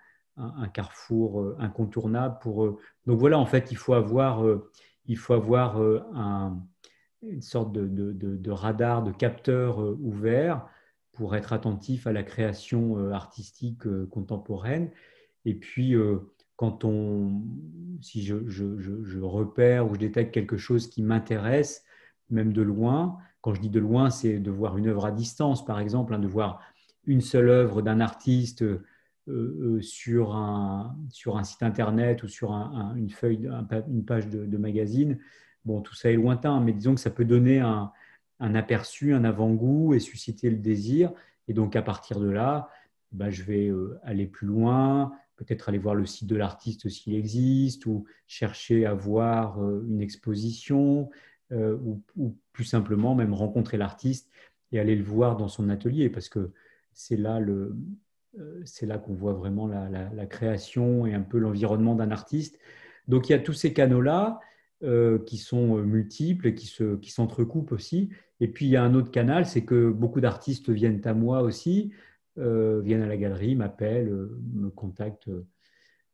carrefour 0.74 1.42
euh, 1.42 1.56
incontournable 1.60 2.38
pour. 2.42 2.66
eux. 2.66 2.78
donc 3.06 3.20
voilà, 3.20 3.40
en 3.40 3.46
fait, 3.46 3.72
il 3.72 3.78
faut 3.78 3.94
avoir, 3.94 4.46
euh, 4.46 4.70
il 5.06 5.18
faut 5.18 5.34
avoir 5.34 5.80
une 7.22 7.42
sorte 7.42 7.72
de, 7.72 8.52
radar, 8.52 9.04
de 9.04 9.12
capteur 9.12 9.80
ouvert 10.02 10.68
pour 11.14 11.36
être 11.36 11.54
attentif 11.54 12.06
à 12.06 12.12
la 12.12 12.24
création 12.24 13.12
artistique 13.12 13.84
contemporaine. 14.10 14.90
Et 15.46 15.56
puis, 15.56 15.96
quand 16.62 16.86
on, 16.86 17.42
si 18.02 18.22
je, 18.22 18.36
repère 19.20 19.90
ou 19.90 19.96
je 19.96 20.00
détecte 20.00 20.32
quelque 20.32 20.58
chose 20.58 20.88
qui 20.88 21.02
m'intéresse, 21.02 21.84
même 22.30 22.54
de 22.54 22.62
loin, 22.62 23.18
quand 23.42 23.56
je 23.56 23.62
dis 23.62 23.72
de 23.72 23.80
loin, 23.80 24.12
c'est 24.12 24.38
de 24.38 24.52
voir 24.52 24.78
une 24.78 24.88
œuvre 24.88 25.08
à 25.08 25.12
distance, 25.12 25.66
par 25.66 25.80
exemple, 25.80 26.14
hein, 26.14 26.20
de 26.20 26.28
voir 26.28 26.62
une 27.08 27.22
seule 27.22 27.50
œuvre 27.50 27.82
d'un 27.82 28.00
artiste 28.00 28.62
euh, 28.62 28.86
euh, 29.28 29.82
sur, 29.82 30.36
un, 30.36 30.96
site 31.42 31.64
internet 31.64 32.22
ou 32.22 32.28
sur 32.28 32.52
une 32.52 33.10
page 34.06 34.28
de, 34.28 34.58
magazine. 34.58 35.18
Bon, 35.66 35.82
tout 35.82 35.96
ça 35.96 36.12
est 36.12 36.16
lointain, 36.16 36.60
mais 36.60 36.74
disons 36.74 36.94
que 36.94 37.02
ça 37.02 37.10
peut 37.10 37.26
donner 37.26 37.60
un, 37.60 37.92
aperçu, 38.40 39.16
un 39.16 39.24
avant-goût 39.24 39.96
et 39.96 40.00
susciter 40.00 40.52
le 40.52 40.58
désir. 40.58 41.12
Et 41.48 41.56
donc, 41.56 41.76
à 41.76 41.82
partir 41.82 42.20
de 42.20 42.30
là, 42.30 42.70
bah, 43.14 43.32
je 43.32 43.42
vais 43.42 43.68
euh, 43.68 44.00
aller 44.04 44.28
plus 44.28 44.46
loin, 44.46 45.12
peut-être 45.46 45.70
aller 45.70 45.78
voir 45.78 45.96
le 45.96 46.06
site 46.06 46.28
de 46.28 46.36
l'artiste 46.36 46.88
s'il 46.90 47.16
existe, 47.16 47.86
ou 47.86 48.06
chercher 48.28 48.86
à 48.86 48.94
voir 48.94 49.62
euh, 49.62 49.84
une 49.88 50.02
exposition, 50.02 51.10
euh, 51.52 51.78
ou, 52.16 52.38
plus 52.54 52.66
simplement 52.66 53.16
même 53.16 53.34
rencontrer 53.34 53.78
l'artiste 53.78 54.30
et 54.72 54.80
aller 54.80 54.96
le 54.96 55.04
voir 55.04 55.38
dans 55.38 55.48
son 55.48 55.70
atelier, 55.70 56.10
parce 56.10 56.30
que 56.30 56.52
c'est 56.94 57.18
là 57.18 57.40
le, 57.40 57.76
c'est 58.66 58.86
là 58.86 58.98
qu'on 58.98 59.14
voit 59.14 59.34
vraiment 59.34 59.68
la, 59.68 59.90
la, 59.90 60.26
création 60.26 61.06
et 61.06 61.14
un 61.14 61.22
peu 61.22 61.40
l'environnement 61.40 61.96
d'un 61.96 62.12
artiste. 62.12 62.60
Donc 63.08 63.30
il 63.30 63.32
y 63.32 63.36
a 63.36 63.40
tous 63.40 63.54
ces 63.54 63.74
canaux-là 63.74 64.40
qui 65.26 65.38
sont 65.38 65.78
multiples 65.78 66.48
et 66.48 66.56
qui, 66.56 66.68
se, 66.68 66.96
qui 66.96 67.12
s'entrecoupent 67.12 67.72
aussi. 67.72 68.10
Et 68.42 68.48
puis 68.48 68.66
il 68.66 68.70
y 68.70 68.76
a 68.76 68.84
un 68.84 68.96
autre 68.96 69.12
canal, 69.12 69.46
c'est 69.46 69.64
que 69.64 69.90
beaucoup 69.90 70.20
d'artistes 70.20 70.70
viennent 70.70 71.02
à 71.06 71.14
moi 71.14 71.42
aussi, 71.42 71.92
viennent 72.38 73.02
à 73.02 73.08
la 73.08 73.18
galerie, 73.18 73.56
m'appellent, 73.56 74.30
me 74.54 74.70
contactent 74.70 75.30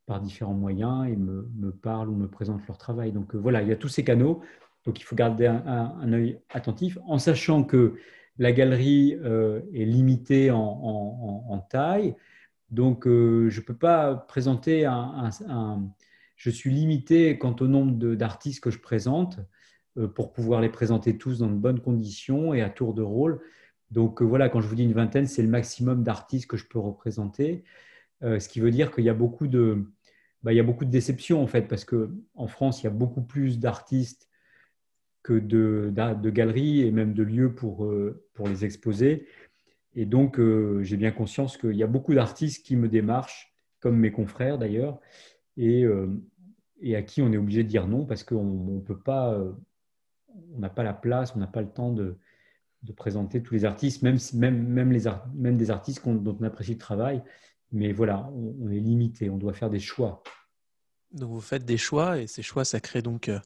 par 0.08 0.22
différents 0.22 0.54
moyens 0.54 1.08
et 1.08 1.16
me, 1.16 1.72
parlent 1.72 2.10
ou 2.10 2.16
me 2.16 2.28
présentent 2.28 2.66
leur 2.68 2.78
travail. 2.78 3.12
Donc 3.12 3.36
voilà, 3.36 3.62
il 3.62 3.68
y 3.68 3.72
a 3.72 3.76
tous 3.76 3.90
ces 3.90 4.04
canaux. 4.04 4.42
Donc 4.86 5.00
il 5.00 5.04
faut 5.04 5.18
garder 5.18 5.46
un, 5.46 6.14
œil 6.14 6.40
attentif 6.50 6.98
en 7.06 7.20
sachant 7.20 7.64
que 7.64 7.96
la 8.40 8.54
galerie 8.54 9.18
euh, 9.22 9.62
est 9.74 9.84
limitée 9.84 10.50
en, 10.50 11.68
taille. 11.70 12.16
Donc 12.72 13.06
euh, 13.06 13.50
je 13.50 13.60
ne 13.60 13.66
peux 13.66 13.76
pas 13.76 14.16
présenter 14.16 14.86
un, 14.86 15.30
Je 16.38 16.50
suis 16.50 16.72
limité 16.72 17.38
quant 17.38 17.56
au 17.60 17.68
nombre 17.68 18.16
d'artistes 18.16 18.64
que 18.64 18.72
je 18.72 18.80
présente 18.80 19.40
euh, 19.98 20.08
pour 20.08 20.32
pouvoir 20.32 20.62
les 20.62 20.70
présenter 20.70 21.18
tous 21.18 21.40
dans 21.40 21.48
de 21.48 21.56
bonnes 21.56 21.82
conditions 21.82 22.54
et 22.54 22.62
à 22.62 22.70
tour 22.70 22.94
de 22.94 23.02
rôle. 23.02 23.42
Donc 23.92 24.22
voilà, 24.22 24.50
quand 24.50 24.62
je 24.62 24.68
vous 24.68 24.76
dis 24.76 24.84
une 24.84 24.94
vingtaine, 24.94 25.28
c'est 25.28 25.42
le 25.42 25.48
maximum 25.48 26.04
d'artistes 26.04 26.48
que 26.48 26.58
je 26.58 26.66
peux 26.66 26.80
représenter. 26.80 27.64
ce 28.22 28.48
qui 28.50 28.60
veut 28.60 28.72
dire 28.72 28.92
qu'il 28.92 29.06
y 29.06 29.10
a 29.10 29.14
beaucoup 29.14 29.48
de, 29.48 29.86
bah, 30.44 30.54
il 30.54 30.56
y 30.56 30.60
a 30.60 30.64
beaucoup 30.64 30.86
de 30.86 30.90
déceptions 30.92 31.42
en 31.42 31.48
fait, 31.48 31.64
parce 31.64 31.86
qu'en 31.86 32.48
France, 32.48 32.82
il 32.82 32.86
y 32.86 32.88
a 32.88 32.92
beaucoup 32.92 33.22
plus 33.22 33.60
d'artistes 33.60 34.30
que 35.24 35.34
de, 35.34 35.92
de, 35.94 36.30
galeries 36.30 36.82
et 36.82 36.92
même 36.92 37.14
de 37.14 37.24
lieux 37.24 37.54
pour, 37.54 37.86
euh, 37.86 38.24
pour 38.34 38.48
les 38.48 38.64
exposer. 38.64 39.28
Et 39.94 40.06
donc, 40.06 40.40
euh, 40.40 40.82
j'ai 40.84 40.96
bien 40.96 41.12
conscience 41.12 41.58
qu'il 41.58 41.76
y 41.76 41.84
a 41.84 41.88
beaucoup 41.88 42.14
d'artistes 42.14 42.66
qui 42.66 42.78
me 42.78 42.88
démarchent, 42.88 43.54
comme 43.82 43.98
mes 43.98 44.12
confrères 44.12 44.58
d'ailleurs, 44.58 45.02
et, 45.58 45.84
euh, 45.84 46.08
et, 46.82 46.96
à 46.96 47.02
qui 47.02 47.22
on 47.22 47.34
est 47.34 47.38
obligé 47.38 47.64
de 47.64 47.68
dire 47.68 47.88
non 47.88 48.06
parce 48.06 48.24
qu'on 48.24 48.76
ne 48.76 48.80
peut 48.80 49.00
pas, 49.00 49.38
on 50.54 50.60
n'a 50.60 50.70
pas 50.70 50.84
la 50.84 50.94
place, 50.94 51.36
on 51.36 51.40
n'a 51.40 51.48
pas 51.48 51.62
le 51.62 51.70
temps 51.70 51.92
de, 51.92 52.18
de, 52.88 52.94
présenter 52.94 53.44
tous 53.44 53.54
les 53.54 53.66
artistes, 53.66 54.02
même, 54.02 54.18
même, 54.34 54.68
même, 54.68 54.92
les 54.92 55.04
des 55.58 55.72
artistes 55.72 56.08
dont 56.08 56.38
on 56.40 56.44
apprécie 56.44 56.74
le 56.74 56.78
travail. 56.78 57.22
Mais 57.72 57.92
voilà, 57.92 58.30
on 58.34 58.70
est 58.70 58.80
limité, 58.80 59.30
on 59.30 59.38
doit 59.38 59.54
faire 59.54 59.70
des 59.70 59.80
choix. 59.80 60.24
Donc 61.12 61.32
vous 61.32 61.42
faites 61.42 61.64
des 61.64 61.78
choix 61.78 62.20
et 62.20 62.28
ces 62.28 62.44
choix, 62.44 62.66
ça 62.66 62.82
crée 62.82 63.02
donc 63.02 63.30
euh, 63.30 63.40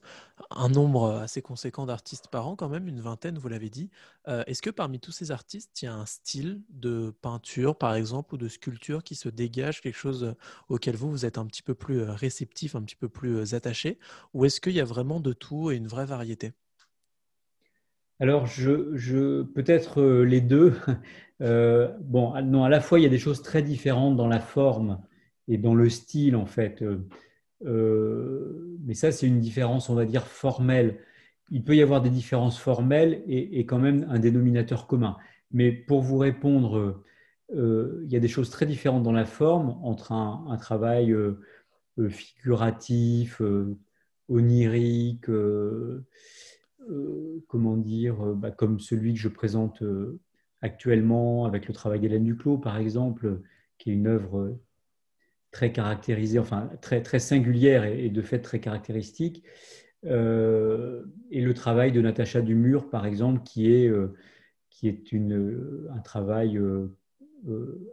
un 0.50 0.68
nombre 0.68 1.12
assez 1.12 1.42
conséquent 1.42 1.86
d'artistes 1.86 2.26
par 2.26 2.48
an, 2.48 2.56
quand 2.56 2.68
même, 2.68 2.88
une 2.88 3.00
vingtaine, 3.00 3.38
vous 3.38 3.48
l'avez 3.48 3.70
dit. 3.70 3.88
Euh, 4.26 4.42
est-ce 4.48 4.62
que 4.62 4.70
parmi 4.70 4.98
tous 4.98 5.12
ces 5.12 5.30
artistes, 5.30 5.80
il 5.80 5.84
y 5.84 5.88
a 5.88 5.94
un 5.94 6.06
style 6.06 6.62
de 6.70 7.14
peinture, 7.22 7.76
par 7.76 7.94
exemple, 7.94 8.34
ou 8.34 8.38
de 8.38 8.48
sculpture 8.48 9.04
qui 9.04 9.14
se 9.14 9.28
dégage, 9.28 9.80
quelque 9.80 9.96
chose 9.96 10.34
auquel 10.68 10.96
vous, 10.96 11.10
vous 11.10 11.24
êtes 11.24 11.38
un 11.38 11.46
petit 11.46 11.62
peu 11.62 11.74
plus 11.74 12.00
euh, 12.00 12.12
réceptif, 12.12 12.74
un 12.74 12.82
petit 12.82 12.96
peu 12.96 13.08
plus 13.08 13.54
attaché? 13.54 13.98
Ou 14.34 14.44
est-ce 14.44 14.60
qu'il 14.60 14.72
y 14.72 14.80
a 14.80 14.84
vraiment 14.84 15.20
de 15.20 15.32
tout 15.32 15.70
et 15.70 15.76
une 15.76 15.86
vraie 15.86 16.06
variété? 16.06 16.52
Alors, 18.22 18.46
je, 18.46 19.42
peut-être 19.42 20.02
les 20.02 20.40
deux. 20.40 20.74
bon, 21.40 22.40
non, 22.42 22.64
à 22.64 22.68
la 22.68 22.80
fois, 22.80 22.98
il 23.00 23.02
y 23.02 23.06
a 23.06 23.10
des 23.10 23.18
choses 23.18 23.42
très 23.42 23.62
différentes 23.62 24.16
dans 24.16 24.28
la 24.28 24.40
forme 24.40 25.00
et 25.48 25.58
dans 25.58 25.74
le 25.74 25.90
style, 25.90 26.36
en 26.36 26.46
fait. 26.46 26.82
Euh, 27.64 28.76
mais 28.84 28.94
ça, 28.94 29.12
c'est 29.12 29.26
une 29.26 29.40
différence, 29.40 29.88
on 29.88 29.94
va 29.94 30.04
dire, 30.04 30.26
formelle. 30.26 30.98
Il 31.50 31.64
peut 31.64 31.76
y 31.76 31.82
avoir 31.82 32.00
des 32.00 32.10
différences 32.10 32.58
formelles 32.58 33.22
et, 33.26 33.66
quand 33.66 33.78
même 33.78 34.06
un 34.08 34.18
dénominateur 34.18 34.86
commun. 34.86 35.16
Mais 35.52 35.72
pour 35.72 36.00
vous 36.00 36.18
répondre, 36.18 37.02
euh, 37.54 38.02
il 38.04 38.12
y 38.12 38.16
a 38.16 38.20
des 38.20 38.28
choses 38.28 38.50
très 38.50 38.66
différentes 38.66 39.02
dans 39.02 39.12
la 39.12 39.26
forme 39.26 39.78
entre 39.82 40.12
un, 40.12 40.56
travail 40.56 41.12
euh, 41.12 41.38
figuratif, 42.08 43.42
onirique, 44.28 45.28
comment 47.46 47.76
dire, 47.76 48.16
bah, 48.34 48.50
comme 48.50 48.80
celui 48.80 49.14
que 49.14 49.20
je 49.20 49.28
présente 49.28 49.82
actuellement 50.60 51.44
avec 51.44 51.68
le 51.68 51.74
travail 51.74 52.00
d'Hélène 52.00 52.24
Duclos, 52.24 52.58
par 52.58 52.78
exemple, 52.78 53.40
qui 53.78 53.90
est 53.90 53.94
une 53.94 54.06
œuvre 54.06 54.58
très 55.52 55.70
caractérisée, 55.70 56.38
enfin 56.38 56.70
très, 56.80 57.02
très 57.02 57.20
singulière 57.20 57.84
et, 57.84 58.08
de 58.08 58.22
fait 58.22 58.40
très 58.40 58.58
caractéristique. 58.58 59.44
Euh, 60.04 61.04
et 61.30 61.40
le 61.40 61.54
travail 61.54 61.92
de 61.92 62.00
Natacha 62.00 62.40
Dumur, 62.40 62.90
par 62.90 63.06
exemple, 63.06 63.42
qui 63.44 63.72
est, 63.72 63.86
euh, 63.86 64.14
qui 64.70 64.88
est 64.88 65.12
une, 65.12 65.88
un 65.94 66.00
travail 66.00 66.56
euh, 66.56 66.88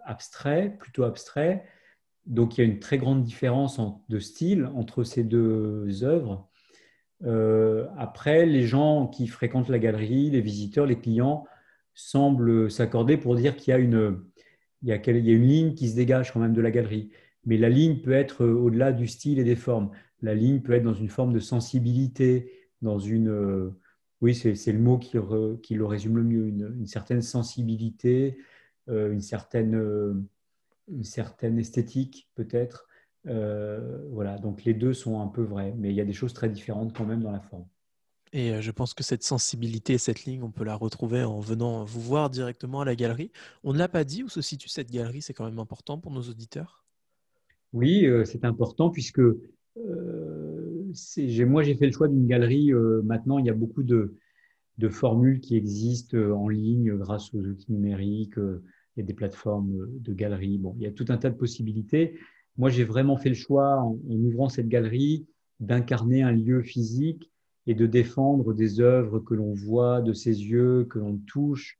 abstrait, 0.05 0.75
plutôt 0.79 1.03
abstrait. 1.03 1.65
Donc 2.25 2.57
il 2.57 2.61
y 2.61 2.63
a 2.63 2.67
une 2.67 2.79
très 2.79 2.97
grande 2.97 3.23
différence 3.23 3.79
de 4.07 4.19
style 4.19 4.65
entre 4.75 5.03
ces 5.03 5.23
deux 5.23 6.03
œuvres. 6.03 6.48
Après, 7.21 8.45
les 8.45 8.65
gens 8.65 9.07
qui 9.07 9.27
fréquentent 9.27 9.69
la 9.69 9.79
galerie, 9.79 10.29
les 10.29 10.41
visiteurs, 10.41 10.85
les 10.85 10.99
clients, 10.99 11.45
semblent 11.93 12.71
s'accorder 12.71 13.17
pour 13.17 13.35
dire 13.35 13.55
qu'il 13.57 13.71
y 13.71 13.75
a 13.75 13.77
une, 13.77 14.21
il 14.81 14.89
y 14.89 14.91
a, 14.93 14.95
il 14.95 15.25
y 15.25 15.31
a 15.31 15.33
une 15.33 15.47
ligne 15.47 15.73
qui 15.73 15.89
se 15.89 15.95
dégage 15.95 16.31
quand 16.31 16.39
même 16.39 16.53
de 16.53 16.61
la 16.61 16.71
galerie. 16.71 17.11
Mais 17.45 17.57
la 17.57 17.69
ligne 17.69 18.01
peut 18.01 18.11
être 18.11 18.43
euh, 18.43 18.53
au-delà 18.53 18.91
du 18.91 19.07
style 19.07 19.39
et 19.39 19.43
des 19.43 19.55
formes. 19.55 19.91
La 20.21 20.35
ligne 20.35 20.61
peut 20.61 20.73
être 20.73 20.83
dans 20.83 20.93
une 20.93 21.09
forme 21.09 21.33
de 21.33 21.39
sensibilité, 21.39 22.51
dans 22.81 22.99
une... 22.99 23.29
Euh, 23.29 23.71
oui, 24.21 24.35
c'est 24.35 24.73
le 24.73 24.79
mot 24.79 24.97
qui, 24.97 25.15
le 25.15 25.85
résume 25.85 26.17
le 26.17 26.23
mieux, 26.23 26.47
une, 26.47 26.85
certaine 26.85 27.21
sensibilité, 27.21 28.37
euh, 28.89 29.13
une, 29.13 29.21
certaine, 29.21 30.27
une 30.89 31.03
certaine 31.05 31.57
esthétique 31.57 32.29
peut-être. 32.35 32.88
Voilà, 33.25 34.37
donc 34.37 34.63
les 34.63 34.73
deux 34.73 34.93
sont 34.93 35.21
un 35.21 35.27
peu 35.27 35.43
vrais, 35.43 35.73
mais 35.77 35.89
il 35.89 35.95
y 35.95 36.01
a 36.01 36.05
des 36.05 36.13
choses 36.13 36.33
très 36.33 36.49
différentes 36.49 36.93
quand 36.93 37.05
même 37.05 37.21
dans 37.21 37.31
la 37.31 37.41
forme. 37.41 37.65
Et 38.31 38.61
je 38.61 38.71
pense 38.71 38.93
que 38.93 39.03
cette 39.03 39.23
sensibilité, 39.23 39.97
cette 39.97 40.25
ligne, 40.25 40.43
on 40.43 40.51
peut 40.51 40.63
la 40.63 40.75
retrouver 40.75 41.23
en 41.23 41.39
venant 41.39 41.83
vous 41.83 42.01
voir 42.01 42.29
directement 42.29 42.81
à 42.81 42.85
la 42.85 42.95
galerie. 42.95 43.31
On 43.63 43.73
ne 43.73 43.79
l'a 43.79 43.87
pas 43.87 44.03
dit 44.03 44.23
où 44.23 44.29
se 44.29 44.41
situe 44.41 44.69
cette 44.69 44.91
galerie, 44.91 45.21
c'est 45.21 45.33
quand 45.33 45.45
même 45.45 45.59
important 45.59 45.97
pour 45.97 46.11
nos 46.11 46.21
auditeurs? 46.21 46.85
Oui, 47.73 48.05
euh, 48.05 48.25
c'est 48.25 48.45
important 48.45 48.89
puisque 48.89 49.19
euh, 49.19 50.93
moi 51.45 51.63
j'ai 51.63 51.75
fait 51.75 51.87
le 51.87 51.91
choix 51.91 52.07
d'une 52.07 52.27
galerie. 52.27 52.71
Euh, 52.71 53.01
maintenant, 53.03 53.39
il 53.39 53.45
y 53.45 53.49
a 53.49 53.53
beaucoup 53.53 53.83
de, 53.83 54.15
formules 54.89 55.39
qui 55.41 55.57
existent 55.57 56.17
en 56.17 56.47
ligne 56.47 56.95
grâce 56.95 57.33
aux 57.33 57.41
outils 57.41 57.71
numériques. 57.71 58.37
il 58.37 58.99
y 58.99 59.01
a 59.01 59.03
des 59.03 59.13
plateformes 59.13 59.87
de 59.99 60.13
galeries. 60.13 60.57
Bon, 60.57 60.75
il 60.77 60.83
y 60.83 60.87
a 60.87 60.91
tout 60.91 61.05
un 61.09 61.17
tas 61.17 61.29
de 61.29 61.35
possibilités. 61.35 62.17
Moi, 62.59 62.69
j'ai 62.69 62.83
vraiment 62.83 63.17
fait 63.17 63.29
le 63.29 63.35
choix, 63.35 63.79
en, 63.79 63.97
ouvrant 64.07 64.49
cette 64.49 64.67
galerie, 64.67 65.25
d'incarner 65.59 66.21
un 66.21 66.31
lieu 66.31 66.61
physique 66.61 67.31
et 67.65 67.73
de 67.73 67.87
défendre 67.87 68.53
des 68.53 68.79
œuvres 68.79 69.19
que 69.19 69.33
l'on 69.33 69.53
voit 69.53 70.01
de 70.01 70.13
ses 70.13 70.43
yeux, 70.43 70.85
que 70.85 70.99
l'on 70.99 71.17
touche, 71.25 71.79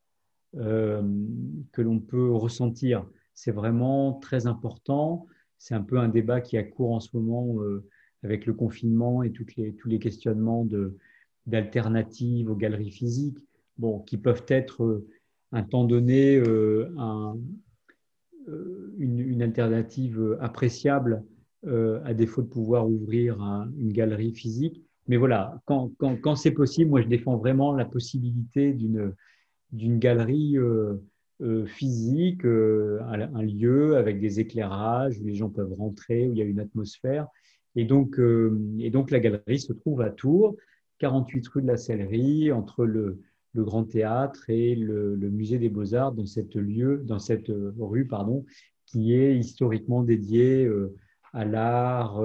que 0.53 1.81
l'on 1.81 1.99
peut 1.99 2.31
ressentir. 2.31 3.05
C'est 3.33 3.51
vraiment 3.51 4.13
très 4.13 4.47
important 4.47 5.27
c'est 5.59 5.75
un 5.75 5.81
peu 5.81 5.99
un 5.99 6.07
débat 6.07 6.41
qui 6.41 6.57
a 6.57 6.63
cours 6.63 6.93
en 6.93 6.99
ce 6.99 7.15
moment 7.15 7.61
euh, 7.61 7.85
avec 8.23 8.45
le 8.45 8.53
confinement 8.53 9.21
et 9.23 9.31
toutes 9.31 9.55
les, 9.57 9.73
tous 9.75 9.89
les 9.89 9.99
questionnements 9.99 10.65
d'alternatives 11.45 12.49
aux 12.49 12.55
galeries 12.55 12.91
physiques, 12.91 13.37
bon, 13.77 13.99
qui 13.99 14.17
peuvent 14.17 14.45
être 14.47 14.83
euh, 14.83 15.07
un 15.51 15.63
temps 15.63 15.83
donné 15.83 16.37
euh, 16.37 16.89
une, 18.97 19.41
alternative 19.41 20.37
appréciable 20.41 21.23
à 21.67 22.13
défaut 22.13 22.41
de 22.41 22.47
pouvoir 22.47 22.87
ouvrir 22.87 23.37
une 23.77 23.91
galerie 23.91 24.33
physique. 24.33 24.81
Mais 25.07 25.17
voilà, 25.17 25.61
quand, 25.65 25.91
quand 25.97 26.35
c'est 26.35 26.51
possible, 26.51 26.89
moi 26.89 27.01
je 27.01 27.07
défends 27.07 27.37
vraiment 27.37 27.73
la 27.73 27.85
possibilité 27.85 28.73
d'une 28.73 29.99
galerie 29.99 30.57
euh, 31.41 31.65
physique, 31.65 32.43
euh, 32.43 32.99
un, 33.01 33.41
lieu 33.43 33.95
avec 33.95 34.19
des 34.19 34.41
éclairages 34.41 35.17
où 35.19 35.23
les 35.23 35.35
gens 35.35 35.49
peuvent 35.49 35.71
rentrer, 35.71 36.27
où 36.27 36.33
il 36.33 36.37
y 36.37 36.41
a 36.41 36.45
une 36.45 36.59
atmosphère. 36.59 37.27
Et 37.77 37.85
donc, 37.85 38.19
euh, 38.19 38.59
et 38.79 38.89
donc 38.89 39.09
la 39.09 39.21
galerie 39.21 39.59
se 39.59 39.71
trouve 39.71 40.01
à 40.01 40.09
Tours, 40.09 40.57
48 40.97 41.47
rue 41.47 41.61
de 41.61 41.67
la 41.67 41.77
Sellerie, 41.77 42.51
entre 42.51 42.83
le, 42.83 43.21
le 43.53 43.63
Grand 43.63 43.83
Théâtre 43.83 44.49
et 44.49 44.75
le, 44.75 45.15
Musée 45.17 45.59
des 45.59 45.69
Beaux-Arts, 45.69 46.13
dans 46.13 46.25
cette, 46.25 46.55
lieu, 46.55 47.01
dans 47.05 47.19
cette 47.19 47.51
rue 47.79 48.07
pardon, 48.07 48.45
qui 48.85 49.13
est 49.13 49.37
historiquement 49.37 50.03
dédiée 50.03 50.69
à 51.33 51.45
l'art, 51.45 52.21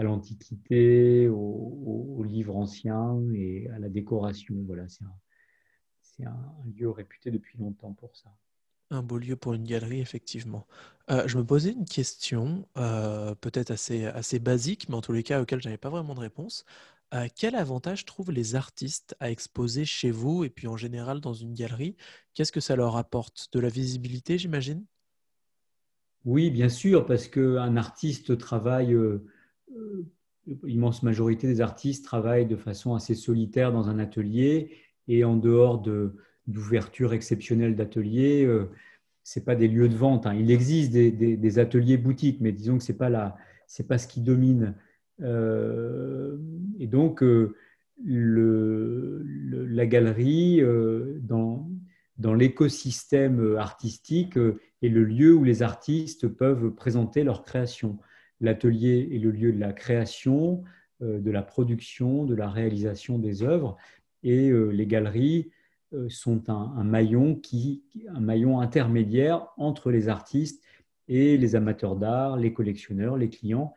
à 0.00 0.02
l'Antiquité, 0.02 1.28
aux, 1.28 2.22
livres 2.24 2.56
anciens 2.56 3.20
et 3.34 3.68
à 3.68 3.78
la 3.78 3.90
décoration. 3.90 4.54
Voilà, 4.66 4.86
c'est 4.88 6.24
un, 6.24 6.36
lieu 6.74 6.88
réputé 6.88 7.30
depuis 7.30 7.58
longtemps 7.58 7.92
pour 7.92 8.16
ça. 8.16 8.30
Un 8.90 9.02
beau 9.02 9.18
lieu 9.18 9.36
pour 9.36 9.52
une 9.52 9.64
galerie, 9.64 10.00
effectivement. 10.00 10.66
Euh, 11.10 11.28
je 11.28 11.36
me 11.36 11.44
posais 11.44 11.72
une 11.72 11.84
question, 11.84 12.66
euh, 12.76 13.34
peut-être 13.34 13.70
assez, 13.70 14.06
assez 14.06 14.38
basique, 14.38 14.88
mais 14.88 14.94
en 14.94 15.00
tous 15.00 15.12
les 15.12 15.22
cas 15.22 15.42
auquel 15.42 15.60
je 15.60 15.68
n'avais 15.68 15.78
pas 15.78 15.90
vraiment 15.90 16.14
de 16.14 16.20
réponse. 16.20 16.64
Quel 17.36 17.54
avantage 17.56 18.04
trouvent 18.04 18.30
les 18.30 18.54
artistes 18.54 19.16
à 19.20 19.30
exposer 19.30 19.84
chez 19.84 20.10
vous 20.10 20.44
et 20.44 20.50
puis 20.50 20.66
en 20.66 20.76
général 20.76 21.20
dans 21.20 21.34
une 21.34 21.54
galerie? 21.54 21.96
Qu'est-ce 22.34 22.52
que 22.52 22.60
ça 22.60 22.76
leur 22.76 22.96
apporte? 22.96 23.48
De 23.52 23.60
la 23.60 23.68
visibilité, 23.68 24.38
j'imagine? 24.38 24.84
Oui, 26.24 26.50
bien 26.50 26.68
sûr, 26.68 27.06
parce 27.06 27.28
qu'un 27.28 27.76
artiste 27.76 28.36
travaille, 28.38 28.96
l'immense 30.62 31.02
majorité 31.02 31.46
des 31.46 31.60
artistes 31.60 32.04
travaillent 32.04 32.46
de 32.46 32.56
façon 32.56 32.94
assez 32.94 33.14
solitaire 33.14 33.72
dans 33.72 33.88
un 33.88 33.98
atelier 33.98 34.76
et 35.08 35.24
en 35.24 35.36
dehors 35.36 35.82
d'ouverture 36.46 37.14
exceptionnelle 37.14 37.74
d'ateliers 37.74 38.46
c'est 39.22 39.44
pas 39.44 39.54
des 39.54 39.68
lieux 39.68 39.88
de 39.88 39.96
vente. 39.96 40.26
Hein. 40.26 40.34
Il 40.34 40.50
existe 40.50 40.92
des, 40.92 41.58
ateliers 41.58 41.96
boutiques, 41.96 42.40
mais 42.40 42.52
disons 42.52 42.78
que 42.78 42.84
c'est 42.84 42.96
pas 42.96 43.10
la, 43.10 43.36
c'est 43.66 43.86
pas 43.86 43.98
ce 43.98 44.08
qui 44.08 44.20
domine. 44.20 44.74
Euh, 45.22 46.36
et 46.78 46.86
donc 46.86 47.22
euh, 47.22 47.54
la 48.06 49.86
galerie 49.86 50.60
euh, 50.60 51.18
dans, 51.22 51.68
l'écosystème 52.34 53.56
artistique 53.56 54.36
est 54.82 54.88
le 54.88 55.04
lieu 55.04 55.34
où 55.34 55.44
les 55.44 55.62
artistes 55.62 56.28
peuvent 56.28 56.70
présenter 56.70 57.24
leur 57.24 57.42
création. 57.42 57.98
L'atelier 58.40 59.08
est 59.12 59.18
le 59.18 59.30
lieu 59.30 59.52
de 59.52 59.58
la 59.58 59.72
création, 59.72 60.62
de 61.00 61.30
la 61.30 61.42
production, 61.42 62.24
de 62.24 62.34
la 62.34 62.48
réalisation 62.48 63.18
des 63.18 63.42
œuvres, 63.42 63.76
et 64.22 64.50
les 64.50 64.86
galeries 64.86 65.50
sont 66.08 66.50
un, 66.50 66.84
maillon 66.84 67.36
qui, 67.36 67.82
un 68.08 68.20
maillon 68.20 68.60
intermédiaire 68.60 69.48
entre 69.56 69.90
les 69.90 70.08
artistes 70.08 70.62
et 71.08 71.38
les 71.38 71.56
amateurs 71.56 71.96
d'art, 71.96 72.36
les 72.36 72.52
collectionneurs, 72.52 73.16
les 73.16 73.30
clients 73.30 73.74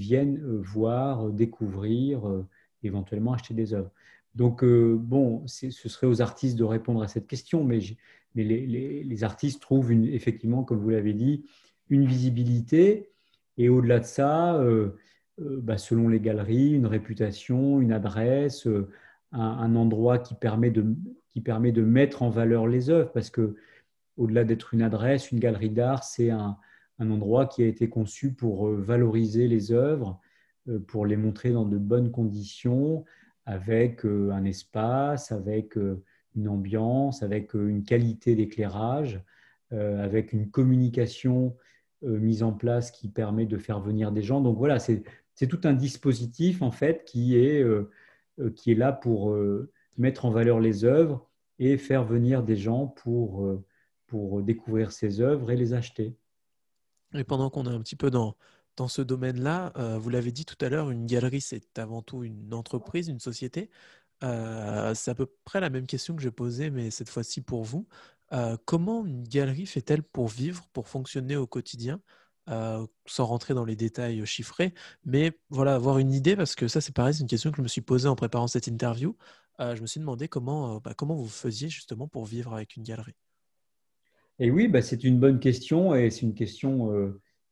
viennent 0.00 0.38
euh, 0.42 0.60
voir, 0.62 1.30
découvrir, 1.30 2.28
euh, 2.28 2.46
éventuellement 2.82 3.34
acheter 3.34 3.54
des 3.54 3.74
œuvres. 3.74 3.90
Donc, 4.34 4.64
bon, 4.64 5.46
ce 5.46 5.70
serait 5.70 6.06
aux 6.06 6.22
artistes 6.22 6.56
de 6.56 6.64
répondre 6.64 7.02
à 7.02 7.06
cette 7.06 7.26
question, 7.26 7.64
mais, 7.64 7.80
mais 8.34 8.44
les, 8.44 9.24
artistes 9.24 9.60
trouvent 9.60 9.92
effectivement, 9.92 10.64
comme 10.64 10.78
vous 10.78 10.88
l'avez 10.88 11.12
dit, 11.12 11.44
une 11.90 12.06
visibilité 12.06 13.10
et 13.58 13.68
au-delà 13.68 14.00
de 14.00 14.06
ça, 14.06 14.58
bah, 15.36 15.76
selon 15.76 16.08
les 16.08 16.18
galeries, 16.18 16.72
une 16.72 16.86
réputation, 16.86 17.78
une 17.82 17.92
adresse, 17.92 18.66
un, 19.32 19.74
endroit 19.76 20.18
qui 20.18 20.34
permet, 20.34 20.70
de, 20.70 20.86
qui 21.30 21.42
permet 21.42 21.70
de 21.70 21.82
mettre 21.82 22.22
en 22.22 22.30
valeur 22.30 22.66
les 22.66 22.88
œuvres, 22.88 23.12
parce 23.12 23.28
que 23.28 23.56
au-delà 24.16 24.44
d'être 24.44 24.72
une 24.72 24.82
adresse, 24.82 25.30
une 25.30 25.40
galerie 25.40 25.68
d'art, 25.68 26.04
c'est 26.04 26.30
un, 26.30 26.56
un, 27.02 27.10
endroit 27.10 27.46
qui 27.46 27.62
a 27.62 27.66
été 27.66 27.88
conçu 27.88 28.32
pour 28.32 28.68
euh, 28.68 28.80
valoriser 28.80 29.48
les 29.48 29.72
œuvres, 29.72 30.20
euh, 30.68 30.78
pour 30.78 31.06
les 31.06 31.16
montrer 31.16 31.50
dans 31.50 31.66
de 31.66 31.78
bonnes 31.78 32.10
conditions, 32.10 33.04
avec 33.46 34.04
euh, 34.04 34.30
un 34.30 34.44
espace, 34.44 35.32
avec 35.32 35.76
une 36.36 36.48
ambiance, 36.48 37.22
avec 37.22 37.54
une 37.54 37.84
qualité 37.84 38.34
d'éclairage, 38.36 39.22
avec 39.70 40.34
une 40.34 40.50
communication 40.50 41.56
mise 42.02 42.42
en 42.42 42.52
place 42.52 42.90
qui 42.90 43.08
permet 43.08 43.46
de 43.46 43.56
faire 43.56 43.80
venir 43.80 44.12
des 44.12 44.22
gens. 44.22 44.42
Donc 44.42 44.58
voilà, 44.58 44.78
c'est 44.78 45.02
tout 45.48 45.60
un 45.64 45.72
dispositif 45.72 46.60
en 46.60 46.70
fait 46.70 47.04
qui 47.04 47.36
est 47.36 47.64
qui 48.54 48.72
est 48.72 48.74
là 48.74 48.92
pour 48.92 49.34
mettre 49.96 50.26
en 50.26 50.30
valeur 50.30 50.60
les 50.60 50.84
œuvres 50.84 51.26
et 51.58 51.78
faire 51.78 52.04
venir 52.04 52.42
des 52.42 52.56
gens 52.56 52.86
pour, 52.86 53.46
pour 54.06 54.42
découvrir 54.42 54.92
ces 54.92 55.22
œuvres 55.22 55.50
et 55.50 55.56
les 55.56 55.72
acheter. 55.72 56.16
Et 57.14 57.24
pendant 57.24 57.50
qu'on 57.50 57.64
est 57.66 57.74
un 57.74 57.80
petit 57.80 57.96
peu 57.96 58.10
dans, 58.10 58.36
dans 58.76 58.88
ce 58.88 59.02
domaine-là, 59.02 59.72
vous 59.98 60.10
l'avez 60.10 60.32
dit 60.32 60.44
tout 60.44 60.56
à 60.64 60.68
l'heure, 60.68 60.90
une 60.90 61.06
galerie, 61.06 61.40
c'est 61.40 61.78
avant 61.78 62.02
tout 62.02 62.24
une 62.24 62.54
entreprise, 62.54 63.08
une 63.08 63.20
société. 63.20 63.70
c'est 64.22 65.10
à 65.10 65.14
peu 65.16 65.26
près 65.44 65.60
la 65.60 65.70
même 65.70 65.86
question 65.86 66.16
que 66.16 66.22
j'ai 66.22 66.30
posée, 66.30 66.70
mais 66.70 66.90
cette 66.90 67.10
fois-ci 67.10 67.40
pour 67.42 67.64
vous. 67.64 67.86
comment 68.64 69.04
une 69.06 69.24
galerie 69.24 69.66
fait-elle 69.66 70.02
pour 70.02 70.28
vivre, 70.28 70.66
pour 70.72 70.88
fonctionner 70.88 71.36
au 71.36 71.46
quotidien? 71.46 72.00
Euh, 72.48 72.84
sans 73.06 73.26
rentrer 73.26 73.54
dans 73.54 73.64
les 73.64 73.76
détails 73.76 74.26
chiffrés, 74.26 74.74
mais 75.04 75.38
voilà, 75.50 75.76
avoir 75.76 75.98
une 75.98 76.12
idée, 76.12 76.34
parce 76.34 76.56
que 76.56 76.66
ça, 76.66 76.80
c'est 76.80 76.92
pareil, 76.92 77.14
c'est 77.14 77.20
une 77.20 77.28
question 77.28 77.52
que 77.52 77.58
je 77.58 77.62
me 77.62 77.68
suis 77.68 77.82
posée 77.82 78.08
en 78.08 78.16
préparant 78.16 78.48
cette 78.48 78.66
interview. 78.66 79.16
Euh, 79.60 79.76
je 79.76 79.82
me 79.82 79.86
suis 79.86 80.00
demandé 80.00 80.26
comment, 80.26 80.76
euh, 80.76 80.80
bah, 80.80 80.92
comment 80.94 81.14
vous 81.14 81.28
faisiez 81.28 81.68
justement 81.68 82.08
pour 82.08 82.24
vivre 82.26 82.52
avec 82.52 82.74
une 82.76 82.82
galerie. 82.82 83.14
Et 84.42 84.50
oui, 84.50 84.68
bah, 84.68 84.82
c'est 84.82 85.04
une 85.04 85.18
bonne 85.18 85.38
question 85.38 85.94
et 85.94 86.10
c'est 86.10 86.22
une 86.22 86.34
question 86.34 86.92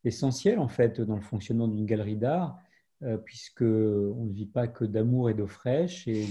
essentielle 0.05 0.59
en 0.59 0.69
fait 0.69 1.01
dans 1.01 1.15
le 1.15 1.21
fonctionnement 1.21 1.69
d'une 1.69 1.87
galerie 1.87 2.17
d'art, 2.17 2.59
puisque 3.25 3.63
on 3.63 4.25
ne 4.25 4.33
vit 4.33 4.47
pas 4.47 4.67
que 4.67 4.85
d'amour 4.85 5.31
et 5.31 5.35
d'eau 5.35 5.47
fraîche 5.47 6.09
et 6.09 6.27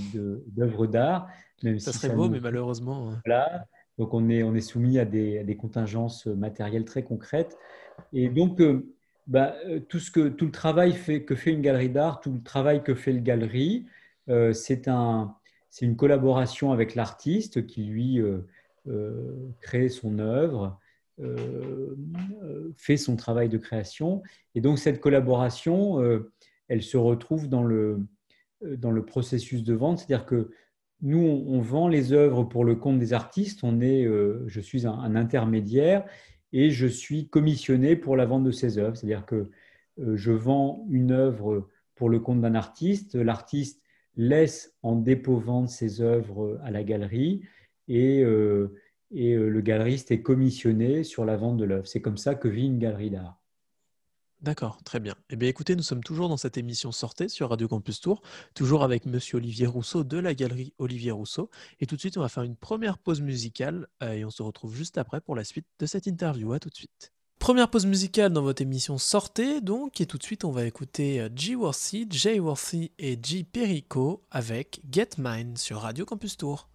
d'œuvres 0.48 0.86
d'art. 0.86 1.30
ça 1.78 1.94
serait 1.94 2.14
beau, 2.14 2.30
mais 2.30 2.42
malheureusement. 2.42 3.14
Voilà. 3.26 3.66
Donc 3.98 4.14
on 4.14 4.30
est, 4.30 4.44
on 4.44 4.54
est 4.56 4.62
soumis 4.62 5.00
à 5.00 5.06
des, 5.06 5.40
à 5.40 5.44
des 5.44 5.58
contingences 5.58 6.26
matérielles 6.26 6.86
très 6.86 7.04
concrètes. 7.04 7.58
Et 8.14 8.30
donc, 8.30 8.60
euh, 8.62 8.94
bah, 9.28 9.56
euh, 9.66 9.80
tout, 9.80 10.00
ce 10.00 10.10
que, 10.10 10.30
tout 10.30 10.46
le 10.46 10.52
travail 10.52 10.94
fait, 10.94 11.24
que 11.24 11.36
fait 11.36 11.52
une 11.52 11.62
galerie 11.62 11.90
d'art, 11.90 12.22
tout 12.22 12.32
le 12.32 12.42
travail 12.42 12.84
que 12.84 12.96
fait 12.96 13.12
le 13.12 13.20
galerie, 13.20 13.86
euh, 14.30 14.54
c'est 14.54 14.88
un, 14.88 15.36
une 15.82 15.96
collaboration 15.96 16.72
avec 16.72 16.96
l'artiste 16.96 17.68
qui, 17.68 17.84
lui, 17.84 18.22
crée 19.62 19.90
son 19.90 20.20
œuvre, 20.20 20.80
fait 22.78 22.98
son 22.98 23.16
travail 23.16 23.50
de 23.50 23.58
création. 23.58 24.24
Et 24.56 24.62
donc, 24.62 24.80
cette 24.80 25.00
collaboration, 25.00 26.00
elle 26.68 26.82
se 26.82 26.98
retrouve 26.98 27.50
dans 27.50 27.64
le, 27.64 28.00
dans 28.62 28.92
le 28.92 29.06
processus 29.06 29.64
de 29.64 29.74
vente. 29.74 30.00
C'est-à-dire 30.00 30.26
que 30.26 30.52
nous, 31.02 31.20
on, 31.20 31.62
vend 31.62 31.88
les 31.88 32.14
œuvres 32.14 32.44
pour 32.44 32.66
le 32.66 32.76
compte 32.76 33.00
des 33.00 33.14
artistes. 33.14 33.60
On 33.64 33.82
est, 33.82 34.06
je 34.48 34.60
suis 34.60 34.88
un 34.88 35.16
intermédiaire 35.16 36.06
et 36.52 36.72
je 36.72 36.88
suis 36.88 37.28
commissionné 37.28 37.96
pour 37.96 38.16
la 38.16 38.26
vente 38.26 38.44
de 38.44 38.52
ces 38.52 38.78
œuvres. 38.78 38.96
C'est-à-dire 38.96 39.26
que 39.26 39.50
euh, 40.00 40.16
je 40.16 40.32
vends 40.32 40.86
une 40.90 41.12
œuvre 41.12 41.70
pour 41.96 42.10
le 42.10 42.20
compte 42.20 42.42
d'un 42.42 42.56
artiste, 42.56 43.16
l'artiste 43.16 43.82
laisse 44.16 44.74
en 44.84 44.96
dépôt-vente 44.96 45.70
ses 45.70 46.02
œuvres 46.02 46.60
à 46.64 46.72
la 46.72 46.84
galerie 46.84 47.42
et, 47.90 48.22
euh, 48.24 48.76
euh, 49.16 49.50
le 49.50 49.62
galeriste 49.62 50.12
est 50.12 50.22
commissionné 50.22 51.04
sur 51.04 51.26
la 51.26 51.36
vente 51.36 51.58
de 51.58 51.66
l'œuvre. 51.66 51.88
C'est 51.88 52.02
comme 52.02 52.18
ça 52.18 52.36
que 52.36 52.48
vit 52.48 52.68
une 52.68 52.80
galerie 52.80 53.10
d'art. 53.10 53.42
D'accord, 54.42 54.82
très 54.86 55.02
bien. 55.02 55.16
Eh 55.30 55.36
bien, 55.36 55.50
écoutez, 55.50 55.76
nous 55.76 55.84
sommes 55.84 56.04
toujours 56.04 56.30
dans 56.30 56.38
cette 56.38 56.58
émission 56.58 56.94
Sortez 56.94 57.28
sur 57.28 57.50
Radio 57.50 57.68
Campus 57.68 58.00
Tour, 58.00 58.22
toujours 58.54 58.84
avec 58.84 59.06
Monsieur 59.06 59.36
Olivier 59.36 59.68
Rousseau 59.68 60.06
de 60.06 60.18
la 60.18 60.34
galerie 60.34 60.74
Olivier 60.78 61.12
Rousseau. 61.12 61.50
Et 61.82 61.88
tout 61.88 61.96
de 61.96 62.00
suite, 62.00 62.18
on 62.18 62.22
va 62.22 62.30
faire 62.30 62.44
une 62.44 62.56
première 62.56 63.00
pause 63.00 63.20
musicale 63.20 63.88
euh, 64.02 64.14
et 64.14 64.24
on 64.24 64.30
se 64.30 64.42
retrouve 64.42 64.74
juste 64.74 64.98
après 64.98 65.20
pour 65.20 65.36
la 65.36 65.44
suite 65.44 65.66
de 65.80 65.86
cette 65.86 66.08
interview. 66.08 66.54
À 66.54 66.60
tout 66.60 66.70
de 66.70 66.76
suite. 66.76 67.12
Première 67.38 67.70
pause 67.70 67.86
musicale 67.86 68.32
dans 68.32 68.42
votre 68.42 68.62
émission 68.62 68.98
Sortez, 68.98 69.60
donc, 69.60 70.00
et 70.00 70.06
tout 70.06 70.18
de 70.18 70.24
suite, 70.24 70.46
on 70.46 70.52
va 70.52 70.66
écouter 70.66 71.28
G. 71.36 71.56
Worthy, 71.56 72.08
Jay 72.10 72.40
Worthy 72.40 72.92
et 72.98 73.18
G. 73.22 73.44
Perico 73.44 74.24
avec 74.30 74.82
Get 74.90 75.10
Mine 75.18 75.58
sur 75.58 75.80
Radio 75.80 76.06
Campus 76.06 76.38
Tour. 76.38 76.70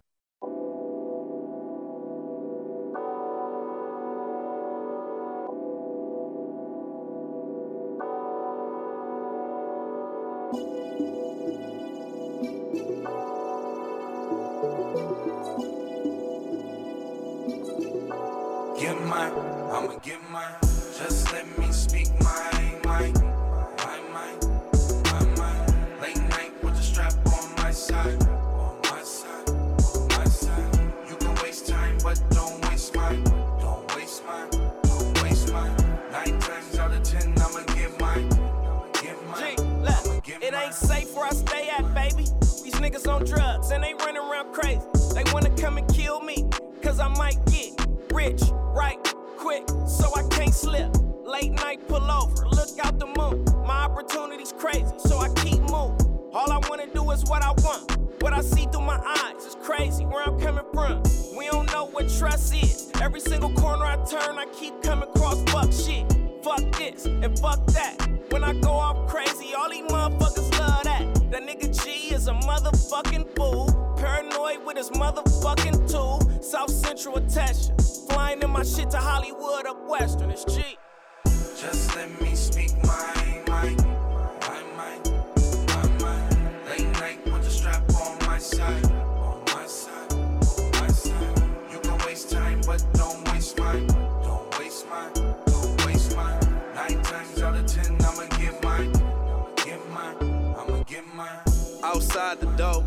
The 102.39 102.47
door. 102.57 102.83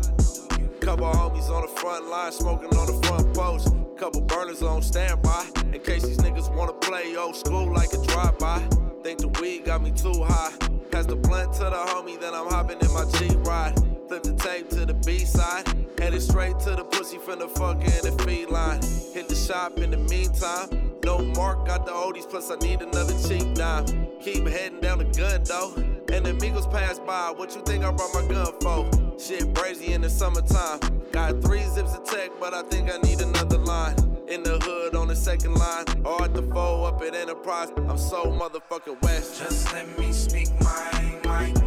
Couple 0.79 1.11
homies 1.11 1.49
on 1.49 1.61
the 1.61 1.67
front 1.79 2.07
line, 2.07 2.31
smoking 2.31 2.69
on 2.77 2.85
the 2.85 3.07
front 3.07 3.33
post. 3.33 3.73
Couple 3.97 4.21
burners 4.21 4.61
on 4.61 4.81
standby, 4.81 5.45
in 5.73 5.79
case 5.81 6.03
these 6.03 6.17
niggas 6.17 6.53
wanna 6.55 6.73
play 6.73 7.15
old 7.15 7.35
school 7.35 7.73
like 7.73 7.91
a 7.93 8.01
drive-by. 8.05 8.59
Think 9.03 9.19
the 9.19 9.27
weed 9.41 9.65
got 9.65 9.81
me 9.81 9.91
too 9.91 10.23
high. 10.23 10.51
Pass 10.91 11.05
the 11.07 11.15
blunt 11.15 11.53
to 11.53 11.63
the 11.63 11.71
homie, 11.71 12.19
then 12.19 12.33
I'm 12.33 12.47
hopping 12.47 12.79
in 12.79 12.93
my 12.93 13.05
G-Ride. 13.17 13.88
Flip 14.09 14.23
the 14.23 14.33
tape 14.33 14.67
to 14.69 14.87
the 14.87 14.93
B-side, 14.95 15.67
headed 15.99 16.23
straight 16.23 16.57
to 16.61 16.71
the 16.71 16.83
pussy 16.83 17.19
from 17.19 17.37
the 17.37 17.47
fucking 17.47 17.83
the 18.01 18.23
feed 18.25 18.49
line. 18.49 18.81
Hit 19.13 19.29
the 19.29 19.35
shop 19.35 19.77
in 19.77 19.91
the 19.91 19.97
meantime. 19.97 20.97
No 21.05 21.19
mark, 21.19 21.67
got 21.67 21.85
the 21.85 21.91
oldies, 21.91 22.27
plus 22.27 22.49
I 22.49 22.55
need 22.55 22.81
another 22.81 23.13
cheap 23.27 23.53
dime. 23.53 23.85
Keep 24.19 24.47
heading 24.47 24.79
down 24.79 24.97
the 24.97 25.03
gun 25.03 25.43
though. 25.43 25.75
And 26.11 26.25
the 26.25 26.33
Migos 26.33 26.71
pass 26.71 26.97
by, 26.97 27.31
what 27.35 27.53
you 27.53 27.61
think 27.61 27.83
I 27.83 27.91
brought 27.91 28.11
my 28.15 28.27
gun 28.27 28.51
for? 28.59 28.89
Shit 29.19 29.53
brazy 29.53 29.89
in 29.89 30.01
the 30.01 30.09
summertime. 30.09 30.79
Got 31.11 31.43
three 31.43 31.61
zips 31.61 31.93
of 31.93 32.03
tech, 32.03 32.31
but 32.39 32.55
I 32.55 32.63
think 32.63 32.89
I 32.91 32.97
need 33.07 33.21
another 33.21 33.59
line. 33.59 33.95
In 34.27 34.41
the 34.41 34.57
hood 34.57 34.95
on 34.95 35.07
the 35.07 35.15
second 35.15 35.53
line, 35.53 35.85
or 36.03 36.23
at 36.23 36.33
the 36.33 36.41
foe 36.41 36.83
up 36.83 36.99
at 37.03 37.13
Enterprise. 37.13 37.69
I'm 37.87 37.99
so 37.99 38.25
motherfucking 38.25 39.03
west. 39.03 39.39
Just 39.39 39.71
let 39.71 39.99
me 39.99 40.11
speak 40.13 40.49
my 40.61 41.19
mind. 41.25 41.58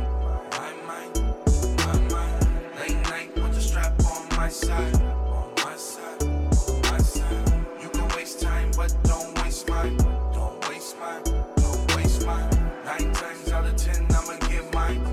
My 4.43 4.49
side. 4.49 4.95
On 4.97 5.55
my 5.55 5.77
side. 5.77 6.23
On 6.25 6.81
my 6.91 6.99
side. 6.99 7.67
You 7.81 7.89
can 7.91 8.09
waste 8.17 8.41
time, 8.41 8.73
but 8.77 8.93
don't 9.05 9.41
waste 9.41 9.69
mine. 9.69 9.97
Don't 10.35 10.69
waste 10.69 10.99
mine. 10.99 11.23
Don't 11.63 11.97
waste 11.97 12.27
mine. 12.27 12.51
Nine 12.85 13.13
times 13.13 13.53
out 13.53 13.67
of 13.67 13.77
ten, 13.77 14.05
I'ma 14.11 14.35
give 14.49 14.67
mine. 14.75 15.05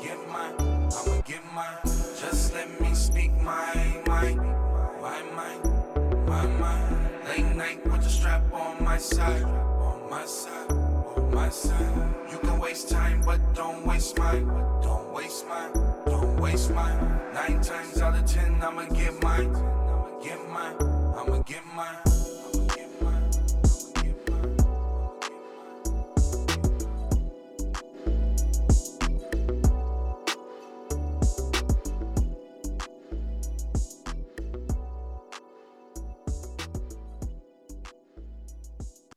Give 0.00 0.22
mine. 0.28 0.54
I'ma 0.96 1.20
give 1.22 1.44
mine. 1.52 1.82
Just 2.22 2.54
let 2.54 2.68
me 2.80 2.94
speak 2.94 3.32
my 3.42 3.74
mind. 4.06 4.38
My 5.02 5.20
mind. 5.38 5.62
My 6.28 6.46
mind. 6.46 6.96
Late 7.26 7.56
night 7.56 7.84
with 7.90 8.04
the 8.04 8.08
strap 8.08 8.42
on 8.52 8.84
my 8.84 8.98
side. 8.98 9.42
On 9.42 10.08
my 10.08 10.24
side. 10.24 10.70
On 10.70 11.34
my 11.34 11.48
side. 11.48 12.14
You 12.30 12.38
can 12.38 12.60
waste 12.60 12.88
time, 12.88 13.20
but 13.26 13.40
don't 13.52 13.84
waste 13.84 14.16
mine. 14.16 14.46
Don't 14.80 15.12
waste 15.12 15.44
mine. 15.48 15.79
Waste 16.50 16.74
mine. 16.74 17.20
Nine 17.32 17.60
times 17.62 18.02
out 18.02 18.16
of 18.16 18.26
ten, 18.26 18.60
I'ma 18.60 18.84
give 18.86 19.22
mine. 19.22 19.54
I'ma 19.54 20.18
give 20.20 20.48
mine. 20.48 20.74
I'ma 21.16 21.42
give 21.46 21.64
mine. 21.76 22.09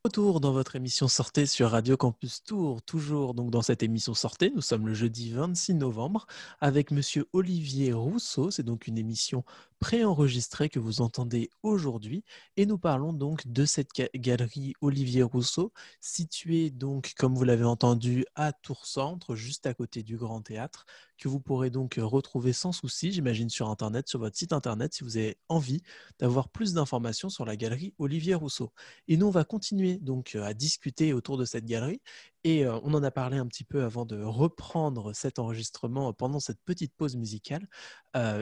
Retour 0.06 0.42
dans 0.42 0.52
votre 0.52 0.76
émission 0.76 1.08
Sortez 1.08 1.46
sur 1.46 1.72
Radio 1.72 1.96
Campus 1.96 2.44
Tour, 2.44 2.82
toujours 2.82 3.34
donc 3.34 3.52
dans 3.52 3.62
cette 3.62 3.84
émission 3.84 4.14
Sortez, 4.14 4.52
nous 4.54 4.60
sommes 4.60 4.86
le 4.86 4.94
jeudi 4.94 5.32
26 5.32 5.76
novembre 5.76 6.28
avec 6.60 6.92
monsieur 6.92 7.26
Olivier 7.32 7.94
Rousseau, 7.94 8.52
c'est 8.52 8.64
donc 8.64 8.88
une 8.88 8.98
émission 8.98 9.46
préenregistrée 9.84 10.70
que 10.70 10.80
vous 10.80 11.02
entendez 11.02 11.50
aujourd'hui 11.62 12.24
et 12.56 12.66
nous 12.66 12.78
parlons 12.78 13.12
donc 13.12 13.46
de 13.46 13.66
cette 13.66 13.90
ga- 13.94 14.08
galerie 14.16 14.76
Olivier 14.80 15.24
Rousseau 15.24 15.74
située 16.00 16.70
donc 16.70 17.12
comme 17.18 17.36
vous 17.36 17.44
l'avez 17.44 17.66
entendu 17.66 18.24
à 18.36 18.54
Tours 18.54 18.86
Centre, 18.86 19.36
juste 19.36 19.68
à 19.68 19.74
côté 19.74 20.02
du 20.02 20.16
Grand 20.16 20.42
Théâtre 20.42 20.86
que 21.18 21.28
vous 21.28 21.40
pourrez 21.40 21.70
donc 21.70 21.96
retrouver 21.98 22.54
sans 22.54 22.72
souci, 22.72 23.12
j'imagine 23.12 23.50
sur 23.50 23.70
internet, 23.70 24.08
sur 24.08 24.20
votre 24.20 24.38
site 24.38 24.54
internet 24.54 24.94
si 24.94 25.04
vous 25.04 25.18
avez 25.18 25.38
envie 25.48 25.82
d'avoir 26.20 26.50
plus 26.50 26.74
d'informations 26.74 27.30
sur 27.30 27.46
la 27.46 27.56
galerie 27.56 27.94
Olivier 27.98 28.36
Rousseau. 28.36 28.74
Et 29.08 29.18
nous, 29.18 29.28
on 29.28 29.32
va 29.32 29.44
continuer 29.44 29.98
donc 29.98 30.36
euh, 30.36 30.44
à 30.44 30.54
discuter 30.54 31.14
autour 31.14 31.38
de 31.38 31.46
cette 31.46 31.66
galerie. 31.66 32.02
Et 32.44 32.68
on 32.68 32.94
en 32.94 33.04
a 33.04 33.12
parlé 33.12 33.38
un 33.38 33.48
petit 33.48 33.64
peu 33.64 33.84
avant 33.84 34.06
de 34.06 34.22
reprendre 34.22 35.14
cet 35.14 35.40
enregistrement 35.40 36.12
pendant 36.12 36.40
cette 36.40 36.60
petite 36.66 36.94
pause 36.96 37.16
musicale. 37.16 37.68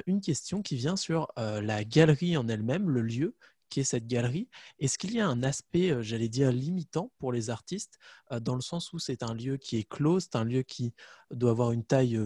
Une 0.08 0.22
question 0.22 0.62
qui 0.62 0.76
vient 0.76 0.96
sur 0.96 1.28
la 1.38 1.84
galerie 1.84 2.36
en 2.38 2.48
elle-même, 2.48 2.90
le 2.90 3.02
lieu 3.02 3.36
qui 3.70 3.80
est 3.80 3.86
cette 3.86 4.08
galerie. 4.08 4.50
Est-ce 4.80 4.98
qu'il 4.98 5.14
y 5.14 5.22
a 5.22 5.28
un 5.28 5.44
aspect, 5.44 5.96
j'allais 6.02 6.30
dire, 6.30 6.52
limitant 6.52 7.12
pour 7.20 7.32
les 7.32 7.50
artistes, 7.50 8.00
dans 8.42 8.56
le 8.56 8.62
sens 8.62 8.92
où 8.92 9.00
c'est 9.00 9.24
un 9.24 9.34
lieu 9.34 9.58
qui 9.58 9.78
est 9.78 9.88
clos, 9.88 10.20
c'est 10.20 10.36
un 10.36 10.44
lieu 10.44 10.64
qui 10.64 10.94
doit 11.30 11.52
avoir 11.52 11.72
une 11.72 11.86
taille 11.86 12.20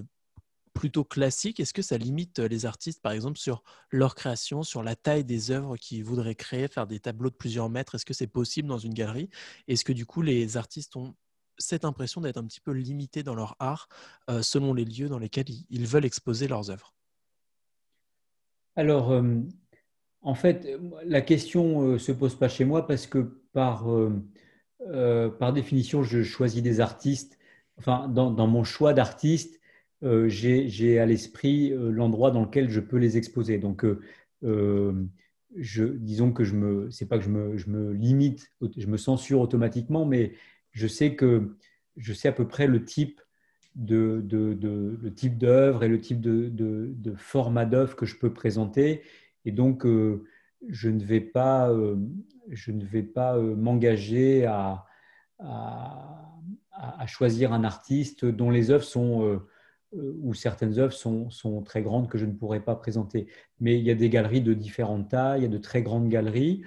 plutôt 0.74 1.04
classique? 1.04 1.60
Est-ce 1.60 1.74
que 1.74 1.82
ça 1.82 1.98
limite 1.98 2.40
les 2.40 2.66
artistes, 2.66 3.02
par 3.02 3.12
exemple, 3.12 3.38
sur 3.38 3.64
leur 3.92 4.16
création, 4.16 4.64
sur 4.64 4.82
la 4.82 4.96
taille 4.96 5.24
des 5.24 5.52
œuvres 5.52 5.78
qu'ils 5.78 6.04
voudraient 6.04 6.36
créer, 6.36 6.68
faire 6.68 6.88
des 6.88 7.00
tableaux 7.00 7.30
de 7.30 7.36
plusieurs 7.36 7.70
mètres? 7.70 7.96
Est-ce 7.96 8.06
que 8.06 8.14
c'est 8.16 8.28
possible 8.28 8.68
dans 8.68 8.80
une 8.80 8.94
galerie? 8.94 9.30
Est-ce 9.68 9.86
que 9.86 9.94
du 9.94 10.06
coup, 10.06 10.24
les 10.24 10.58
artistes 10.58 10.96
ont 10.96 11.16
cette 11.58 11.86
impression 11.86 12.22
d'être 12.22 12.38
un 12.38 12.46
petit 12.46 12.60
peu 12.60 12.72
limités 12.72 13.24
dans 13.24 13.36
leur 13.36 13.56
art 13.60 13.88
euh, 14.30 14.42
selon 14.42 14.74
les 14.74 14.86
lieux 14.86 15.10
dans 15.10 15.20
lesquels 15.20 15.46
ils, 15.70 15.88
veulent 15.88 16.06
exposer 16.06 16.48
leurs 16.48 16.70
œuvres? 16.72 16.94
Alors, 18.76 19.24
en 20.22 20.36
fait, 20.36 20.68
la 21.06 21.22
question 21.22 21.94
ne 21.94 21.98
se 21.98 22.12
pose 22.12 22.36
pas 22.36 22.50
chez 22.50 22.66
moi 22.66 22.86
parce 22.86 23.08
que 23.08 23.42
par, 23.54 23.88
par 25.40 25.54
définition, 25.54 26.04
je 26.04 26.24
choisis 26.24 26.62
des 26.62 26.82
artistes. 26.82 27.38
Enfin, 27.78 28.10
dans, 28.10 28.48
mon 28.48 28.66
choix 28.66 28.94
d'artistes, 28.94 29.62
euh, 30.04 30.28
j'ai 30.28 31.00
à 31.00 31.06
l'esprit 31.06 31.70
l'endroit 31.70 32.32
dans 32.32 32.42
lequel 32.42 32.70
je 32.70 32.82
peux 32.82 32.98
les 32.98 33.16
exposer. 33.16 33.60
Donc, 33.60 33.86
je, 35.56 35.84
disons 35.84 36.32
que 36.32 36.44
je 36.44 36.54
me, 36.56 36.90
c'est 36.92 37.06
pas 37.06 37.18
que 37.18 37.24
je 37.24 37.30
me, 37.30 37.58
je 37.58 37.70
me 37.70 37.94
limite, 37.94 38.52
je 38.78 38.88
me 38.88 38.98
censure 38.98 39.40
automatiquement, 39.40 40.06
mais 40.06 40.34
je 40.76 40.88
sais 40.88 41.16
que 41.16 41.56
je 41.98 42.14
sais 42.14 42.28
à 42.28 42.34
peu 42.34 42.48
près 42.48 42.68
le 42.68 42.84
type 42.84 43.22
de, 43.76 44.22
de, 44.24 45.10
type 45.10 45.38
d'œuvre 45.38 45.84
et 45.84 45.88
le 45.88 46.00
type 46.00 46.22
de, 46.22 46.50
de- 46.50 47.16
format 47.16 47.66
d'œuvre 47.66 47.96
que 47.96 48.06
je 48.06 48.18
peux 48.18 48.34
présenter. 48.34 49.02
Et 49.46 49.52
donc, 49.52 49.86
euh, 49.86 50.26
je 50.70 50.90
ne 50.90 51.04
vais 51.04 51.22
pas, 51.22 51.70
euh, 51.72 51.96
je 52.50 52.72
ne 52.72 52.86
vais 52.86 53.04
pas 53.04 53.38
euh, 53.38 53.56
m'engager 53.56 54.46
à, 54.46 54.86
à- 55.40 57.08
choisir 57.08 57.54
un 57.54 57.64
artiste 57.64 58.26
dont 58.26 58.50
les 58.50 58.72
œuvres 58.72 58.84
sont, 58.84 59.40
ou 59.94 60.34
certaines 60.34 60.80
œuvres 60.80 60.94
sont, 60.94 61.30
sont 61.30 61.62
très 61.62 61.82
grandes 61.82 62.10
que 62.10 62.18
je 62.18 62.26
ne 62.26 62.34
pourrais 62.34 62.60
pas 62.62 62.76
présenter. 62.76 63.28
Mais 63.60 63.78
il 63.80 63.86
y 63.86 63.92
a 63.92 63.96
des 63.96 64.10
galeries 64.10 64.42
de 64.42 64.54
différentes 64.54 65.10
tailles, 65.10 65.42
il 65.42 65.44
y 65.44 65.46
a 65.46 65.50
de 65.50 65.58
très 65.58 65.82
grandes 65.84 66.10
galeries. 66.10 66.64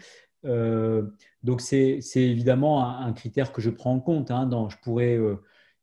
Donc, 1.43 1.61
c'est 1.61 2.01
évidemment 2.17 2.85
un, 2.85 3.13
critère 3.13 3.53
que 3.53 3.61
je 3.61 3.71
prends 3.71 3.95
en 3.95 4.01
compte. 4.01 4.31
hein, 4.31 4.49
je 4.71 4.77
pourrais, 4.83 5.17
euh, 5.17 5.37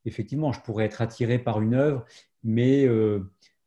effectivement, 0.04 0.52
je 0.52 0.60
pourrais 0.60 0.84
être 0.84 1.02
attiré 1.02 1.38
par 1.38 1.60
une 1.60 1.74
œuvre, 1.74 2.04
mais, 2.44 2.86
euh, 2.86 3.20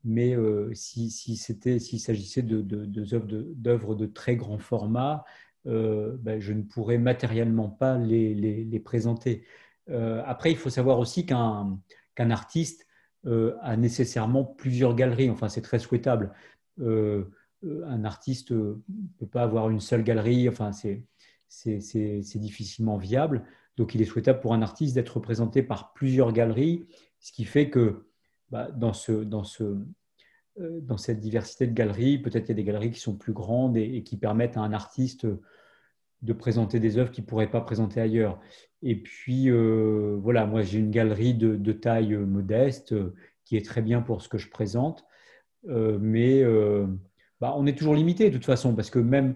mais 0.04 0.36
euh, 0.36 0.74
s'il 0.74 1.12
s'agissait 1.12 2.42
de, 2.42 2.62
de, 2.62 2.86
de 2.86 3.94
de, 3.94 4.06
très 4.06 4.36
grand 4.36 4.58
format, 4.60 5.26
euh, 5.68 6.16
ben, 6.20 6.40
je 6.40 6.54
ne 6.54 6.64
pourrais 6.64 6.98
matériellement 6.98 7.70
pas 7.70 7.98
les, 7.98 8.34
les, 8.34 8.80
présenter. 8.80 9.44
Euh, 9.90 10.22
après, 10.26 10.52
il 10.52 10.58
faut 10.58 10.70
savoir 10.70 11.00
aussi 11.00 11.26
qu'un 11.26 11.80
qu'un 12.16 12.32
artiste 12.32 12.86
a 13.26 13.76
nécessairement 13.78 14.46
plusieurs 14.46 14.96
galeries. 14.96 15.30
Enfin, 15.30 15.50
c'est 15.50 15.62
très 15.62 15.80
souhaitable. 15.80 16.34
Un 16.82 18.04
artiste 18.06 18.52
ne 18.52 18.76
peut 19.18 19.28
pas 19.28 19.44
avoir 19.44 19.70
une 19.70 19.80
seule 19.82 20.04
galerie. 20.04 20.48
Enfin, 20.50 20.72
c'est 20.72 21.04
c'est- 21.50 22.38
difficilement 22.38 22.98
viable. 22.98 23.44
Donc, 23.76 23.96
il 23.96 24.02
est 24.02 24.06
souhaitable 24.06 24.40
pour 24.40 24.54
un 24.54 24.62
artiste 24.62 24.96
d'être 24.96 25.18
représenté 25.18 25.64
par 25.64 25.94
plusieurs 25.94 26.32
galeries, 26.32 26.86
ce 27.20 27.32
qui 27.32 27.44
fait 27.44 27.70
que 27.70 28.06
bah, 28.52 28.70
dans, 28.72 28.94
ce, 28.94 29.12
dans, 29.12 29.44
ce, 29.44 29.64
euh, 30.60 30.80
dans 30.82 30.98
cette 30.98 31.20
diversité 31.20 31.68
de 31.68 31.74
galeries, 31.74 32.20
peut-être 32.20 32.46
il 32.46 32.50
y 32.50 32.52
a 32.52 32.56
des 32.56 32.64
galeries 32.64 32.92
qui 32.92 33.00
sont 33.00 33.16
plus 33.16 33.34
grandes 33.34 33.78
et, 33.78 34.04
qui 34.04 34.18
permettent 34.18 34.58
à 34.58 34.62
un 34.62 34.74
artiste 34.74 35.28
de 36.22 36.34
présenter 36.34 36.80
des 36.80 36.98
œuvres 36.98 37.12
qu'il 37.12 37.24
ne 37.24 37.30
pourrait 37.30 37.50
pas 37.50 37.62
présenter 37.62 38.02
ailleurs. 38.02 38.40
Et 38.82 39.02
puis, 39.02 39.50
euh, 39.50 40.18
voilà, 40.22 40.46
moi 40.46 40.62
j'ai 40.62 40.80
une 40.80 40.92
galerie 40.92 41.34
de, 41.34 41.56
de 41.56 41.72
taille 41.72 42.16
modeste 42.16 42.94
euh, 42.94 43.16
qui 43.46 43.58
est 43.58 43.66
très 43.66 43.82
bien 43.82 44.02
pour 44.02 44.22
ce 44.22 44.30
que 44.30 44.38
je 44.38 44.50
présente. 44.50 45.06
Mais 45.66 46.44
bah, 47.42 47.54
on 47.58 47.66
est 47.66 47.78
toujours 47.78 47.96
limité 47.96 48.30
de 48.30 48.36
toute 48.36 48.46
façon, 48.46 48.76
parce 48.76 48.90
que 48.90 49.00
même 49.00 49.36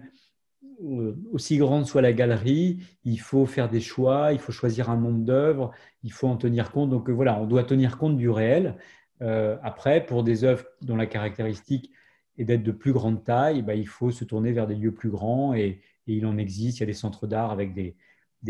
aussi 1.32 1.56
grande 1.58 1.86
soit 1.86 2.02
la 2.02 2.12
galerie, 2.12 2.78
il 3.04 3.18
faut 3.20 3.46
faire 3.46 3.68
des 3.68 3.80
choix, 3.80 4.32
il 4.32 4.38
faut 4.38 4.52
choisir 4.52 4.90
un 4.90 4.96
nombre 4.96 5.24
d'œuvres, 5.24 5.72
il 6.02 6.12
faut 6.12 6.28
en 6.28 6.36
tenir 6.36 6.70
compte. 6.70 6.90
Donc 6.90 7.10
voilà, 7.10 7.40
on 7.40 7.46
doit 7.46 7.64
tenir 7.64 7.98
compte 7.98 8.16
du 8.16 8.28
réel. 8.30 8.76
après, 9.20 10.04
pour 10.04 10.22
des 10.24 10.44
œuvres 10.44 10.64
dont 10.82 10.96
la 10.96 11.06
caractéristique 11.06 11.90
est 12.38 12.44
d'être 12.44 12.62
de 12.62 12.72
plus 12.72 12.92
grande 12.92 13.24
taille, 13.24 13.62
bah, 13.62 13.74
il 13.74 13.88
faut 13.88 14.10
se 14.10 14.24
tourner 14.24 14.52
vers 14.52 14.66
des 14.66 14.74
lieux 14.74 14.92
plus 14.92 15.10
grands 15.10 15.54
et, 15.54 15.80
il 16.06 16.26
en 16.26 16.36
existe. 16.36 16.78
Il 16.78 16.80
y 16.80 16.82
a 16.82 16.86
des 16.86 16.92
centres 16.92 17.26
d'art 17.26 17.50
avec 17.50 17.72
des, 17.72 17.96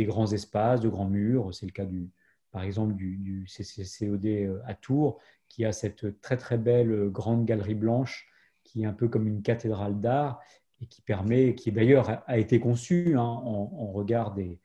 grands 0.04 0.32
espaces, 0.32 0.80
de 0.80 0.88
grands 0.88 1.08
murs. 1.08 1.54
C'est 1.54 1.66
le 1.66 1.72
cas 1.72 1.84
du, 1.84 2.10
par 2.50 2.64
exemple 2.64 2.94
du, 2.94 3.16
du 3.16 3.46
CCCOD 3.46 4.60
à 4.66 4.74
Tours, 4.74 5.20
qui 5.48 5.64
a 5.64 5.72
cette 5.72 6.20
très 6.20 6.36
très 6.36 6.58
belle 6.58 6.90
euh, 6.90 7.08
grande 7.08 7.44
galerie 7.44 7.76
blanche 7.76 8.28
qui 8.64 8.82
est 8.82 8.86
un 8.86 8.92
peu 8.92 9.08
comme 9.08 9.28
une 9.28 9.42
cathédrale 9.42 10.00
d'art 10.00 10.40
et 10.80 10.86
qui 10.86 11.02
permet, 11.02 11.54
qui 11.54 11.72
d'ailleurs 11.72 12.22
a 12.26 12.38
été 12.38 12.60
conçue 12.60 13.16
hein, 13.16 13.22
en, 13.22 13.92
regard 13.92 14.34
des, 14.34 14.58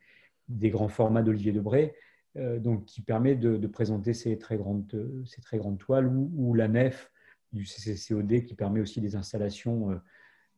grands 0.69 0.89
formats 0.89 1.22
d'Olivier 1.22 1.52
Debré, 1.52 1.95
euh, 2.38 2.60
donc 2.60 2.86
qui 2.86 3.02
permet 3.02 3.36
de, 3.36 3.67
présenter 3.67 4.13
ces 4.13 4.38
très 4.38 4.58
grandes, 4.58 5.24
ces 5.26 5.41
très 5.41 5.58
grandes 5.58 5.78
toiles 5.78 6.08
ou, 6.08 6.54
la 6.54 6.67
nef 6.67 7.12
du 7.52 7.65
CCCOD 7.65 8.43
qui 8.43 8.54
permet 8.54 8.82
aussi 8.82 9.02
des 9.02 9.15
installations 9.15 10.00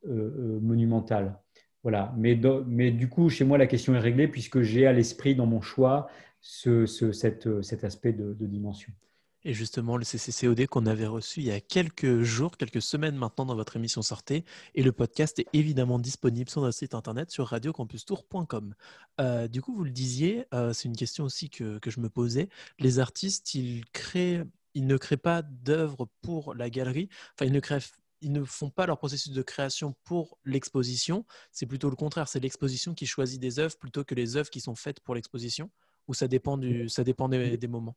euh, 0.08 0.60
monumentales. 0.62 1.38
Voilà. 1.84 2.14
Mais, 2.18 2.40
mais, 2.68 2.92
du 2.92 3.10
coup, 3.10 3.30
chez 3.30 3.46
moi, 3.46 3.58
la 3.58 3.68
question 3.68 3.96
est 3.96 4.00
réglée 4.00 4.28
puisque 4.28 4.62
j'ai 4.62 4.86
à 4.88 4.94
l'esprit 4.94 5.36
dans 5.36 5.48
mon 5.48 5.62
choix 5.62 6.08
ce, 6.42 6.86
cet 6.86 7.84
aspect 7.84 8.14
de 8.14 8.46
dimension. 8.46 8.94
Et 9.44 9.54
justement, 9.54 9.98
le 9.98 10.04
CCCOD 10.04 10.68
qu'on 10.68 10.86
avait 10.86 11.08
reçu 11.08 11.40
il 11.40 11.48
y 11.48 11.52
a 11.52 11.60
quelques 11.60 12.22
jours, 12.22 12.58
quelques 12.58 12.82
semaines 12.82 13.16
maintenant 13.16 13.46
dans 13.46 13.56
votre 13.56 13.76
émission 13.76 14.04
Sortez. 14.04 14.46
Et 14.76 14.84
le 14.84 14.92
podcast 14.92 15.40
est 15.40 15.48
évidemment 15.54 15.98
disponible 15.98 16.50
sur 16.50 16.62
notre 16.62 16.78
site 16.78 16.94
internet 16.94 17.32
sur 17.32 17.48
radiocampustour.com. 17.48 18.76
Euh, 19.20 19.48
du 19.48 19.62
coup, 19.62 19.74
vous 19.74 19.84
le 19.84 19.90
disiez, 19.92 20.46
euh, 20.54 20.74
c'est 20.74 20.88
une 20.88 20.96
question 20.96 21.24
aussi 21.24 21.50
que, 21.50 21.80
que, 21.80 21.90
je 21.90 22.00
me 22.00 22.10
posais. 22.10 22.50
Les 22.78 23.00
artistes, 23.00 23.56
ils, 23.56 23.84
créent, 23.94 24.44
ils 24.76 24.86
ne 24.86 24.98
créent 24.98 25.18
pas 25.18 25.42
d'œuvres 25.42 26.08
pour 26.22 26.54
la 26.54 26.70
galerie. 26.70 27.10
Enfin, 27.34 27.46
ils 27.46 27.52
ne, 27.52 27.60
créent, 27.60 27.80
ils 28.22 28.32
ne 28.32 28.44
font 28.44 28.70
pas 28.70 28.86
leur 28.86 29.00
processus 29.00 29.34
de 29.34 29.42
création 29.42 29.96
pour 30.04 30.38
l'exposition. 30.46 31.26
C'est 31.52 31.66
plutôt 31.66 31.90
le 31.90 31.96
contraire. 31.96 32.28
C'est 32.28 32.40
l'exposition 32.40 32.94
qui 32.94 33.08
choisit 33.08 33.42
des 33.42 33.58
œuvres 33.58 33.76
plutôt 33.80 34.04
que 34.04 34.14
les 34.14 34.38
œuvres 34.38 34.52
qui 34.52 34.62
sont 34.62 34.76
faites 34.76 35.00
pour 35.00 35.16
l'exposition. 35.16 35.72
Ou 36.08 36.14
ça 36.14 36.28
dépend, 36.28 36.58
du, 36.58 36.90
ça 36.90 37.04
dépend 37.04 37.28
des, 37.28 37.58
des 37.58 37.68
moments? 37.68 37.96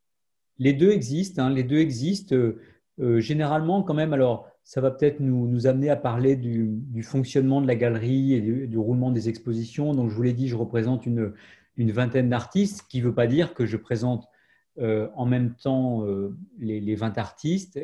Les 0.59 0.73
deux 0.73 0.91
existent. 0.91 1.43
Hein, 1.43 1.51
les 1.51 1.63
deux 1.63 1.79
existent. 1.79 2.35
Euh, 2.35 2.61
euh, 3.01 3.21
généralement, 3.21 3.83
quand 3.83 3.95
même, 3.95 4.13
alors, 4.13 4.49
ça 4.63 4.81
va 4.81 4.91
peut-être 4.91 5.21
nous, 5.21 5.49
nous, 5.49 5.67
amener 5.67 5.91
à 5.91 5.97
parler 5.97 6.37
du, 6.37 7.03
fonctionnement 7.03 7.61
de 7.61 7.67
la 7.67 7.75
galerie 7.75 8.35
et 8.35 8.41
du, 8.41 8.79
roulement 8.79 9.11
des 9.11 9.29
expositions. 9.29 9.95
Donc, 9.95 10.11
je 10.11 10.15
vous 10.15 10.23
l'ai 10.23 10.33
dit, 10.33 10.49
je 10.49 10.57
représente 10.57 11.07
une, 11.07 11.33
une 11.77 11.93
vingtaine 11.93 12.29
d'artistes, 12.29 12.79
ce 12.79 12.89
qui 12.89 13.01
ne 13.01 13.07
veut 13.07 13.15
pas 13.15 13.27
dire 13.27 13.53
que 13.53 13.67
je 13.67 13.77
présente 13.77 14.27
euh, 14.79 15.09
en 15.15 15.27
même 15.27 15.55
temps 15.55 16.05
les, 16.59 16.81
les, 16.81 16.95
20 16.95 17.19
artistes, 17.19 17.79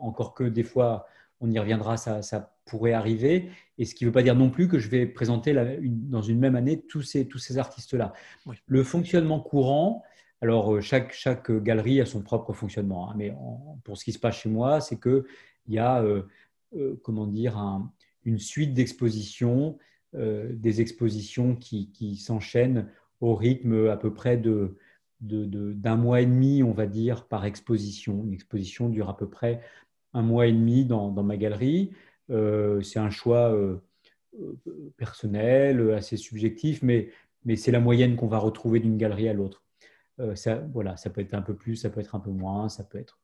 encore 0.00 0.34
que 0.34 0.44
des 0.44 0.64
fois, 0.64 1.06
on 1.40 1.50
y 1.50 1.58
reviendra, 1.58 1.96
ça, 1.96 2.22
ça 2.22 2.54
pourrait 2.64 2.92
arriver. 2.92 3.50
Et 3.78 3.84
ce 3.84 3.94
qui 3.94 4.04
ne 4.04 4.08
veut 4.08 4.12
pas 4.12 4.22
dire 4.22 4.34
non 4.34 4.50
plus 4.50 4.68
que 4.68 4.78
je 4.78 4.88
vais 4.88 5.06
présenter 5.06 5.54
dans 5.82 6.22
une 6.22 6.38
même 6.38 6.56
année 6.56 6.80
tous 6.80 7.02
ces, 7.02 7.26
tous 7.26 7.38
ces 7.38 7.58
artistes-là. 7.58 8.12
Le 8.66 8.82
fonctionnement 8.82 9.40
courant, 9.40 10.02
alors, 10.40 10.74
euh, 10.74 10.80
chaque, 10.80 11.12
chaque 11.12 11.50
galerie 11.50 12.00
a 12.00 12.06
son 12.06 12.22
propre 12.22 12.52
fonctionnement. 12.52 13.10
Hein, 13.10 13.14
mais 13.16 13.34
pour 13.82 13.96
ce 13.96 14.04
qui 14.04 14.12
se 14.12 14.18
passe 14.18 14.36
chez 14.40 14.48
moi, 14.50 14.80
c'est 14.80 15.00
qu'il 15.00 15.24
y 15.68 15.78
a, 15.78 16.02
euh, 16.02 16.22
euh, 16.76 17.00
comment 17.02 17.26
dire, 17.26 17.58
une 18.24 18.38
suite 18.38 18.74
d'expositions, 18.74 19.78
des 20.12 20.80
expositions 20.80 21.56
qui, 21.56 22.16
s'enchaînent 22.16 22.88
au 23.20 23.34
rythme 23.34 23.88
à 23.88 23.96
peu 23.96 24.12
près 24.12 24.36
de, 24.36 24.76
d'un 25.20 25.96
mois 25.96 26.20
et 26.20 26.26
demi, 26.26 26.62
on 26.62 26.72
va 26.72 26.86
dire, 26.86 27.26
par 27.26 27.44
exposition. 27.46 28.22
Une 28.24 28.34
exposition 28.34 28.88
dure 28.88 29.08
à 29.08 29.16
peu 29.16 29.28
près 29.28 29.60
un 30.12 30.22
mois 30.22 30.46
et 30.46 30.52
demi 30.52 30.84
dans, 30.84 31.10
ma 31.10 31.36
galerie. 31.36 31.92
c'est 32.28 32.98
un 32.98 33.10
choix 33.10 33.58
personnel, 34.96 35.92
assez 35.92 36.16
subjectif, 36.16 36.82
mais 36.82 37.10
c'est 37.56 37.72
la 37.72 37.80
moyenne 37.80 38.16
qu'on 38.16 38.28
va 38.28 38.38
retrouver 38.38 38.80
d'une 38.80 38.96
galerie 38.96 39.28
à 39.28 39.32
l'autre. 39.32 39.63
Euh, 40.20 40.34
ça, 40.34 40.56
voilà, 40.72 40.96
ça 40.96 41.10
peut 41.10 41.20
être 41.20 41.34
un 41.34 41.42
peu 41.42 41.54
plus, 41.54 41.76
ça 41.76 41.90
peut 41.90 42.00
être 42.00 42.14
un 42.14 42.20
peu 42.20 42.30
moins, 42.30 42.68
ça 42.68 42.84
peut 42.84 42.98
être. 42.98 43.18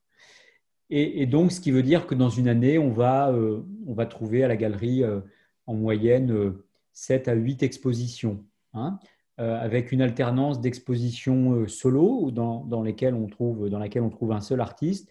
Et, 0.93 1.25
donc, 1.27 1.53
ce 1.53 1.61
qui 1.61 1.71
veut 1.71 1.85
dire 1.85 2.09
que 2.09 2.17
dans 2.17 2.31
une 2.31 2.49
année, 2.49 2.77
on 2.77 2.91
va, 2.91 3.31
euh, 3.31 3.63
on 3.87 3.95
va 3.95 4.07
trouver 4.07 4.43
à 4.43 4.49
la 4.49 4.57
galerie 4.57 5.05
euh, 5.05 5.21
en 5.67 5.75
moyenne 5.75 6.53
7 6.95 7.29
à 7.29 7.35
8 7.35 7.63
expositions, 7.63 8.45
hein, 8.75 8.99
avec 9.39 9.93
une 9.93 10.03
alternance 10.03 10.61
d'expositions 10.61 11.69
solo 11.69 12.33
dans, 12.33 12.65
dans, 12.65 12.83
lesquelles 12.83 13.15
on 13.15 13.29
trouve, 13.29 13.71
dans 13.71 13.79
laquelle 13.79 14.03
on 14.03 14.11
trouve 14.11 14.33
un 14.33 14.41
seul 14.41 14.61
artiste, 14.61 15.09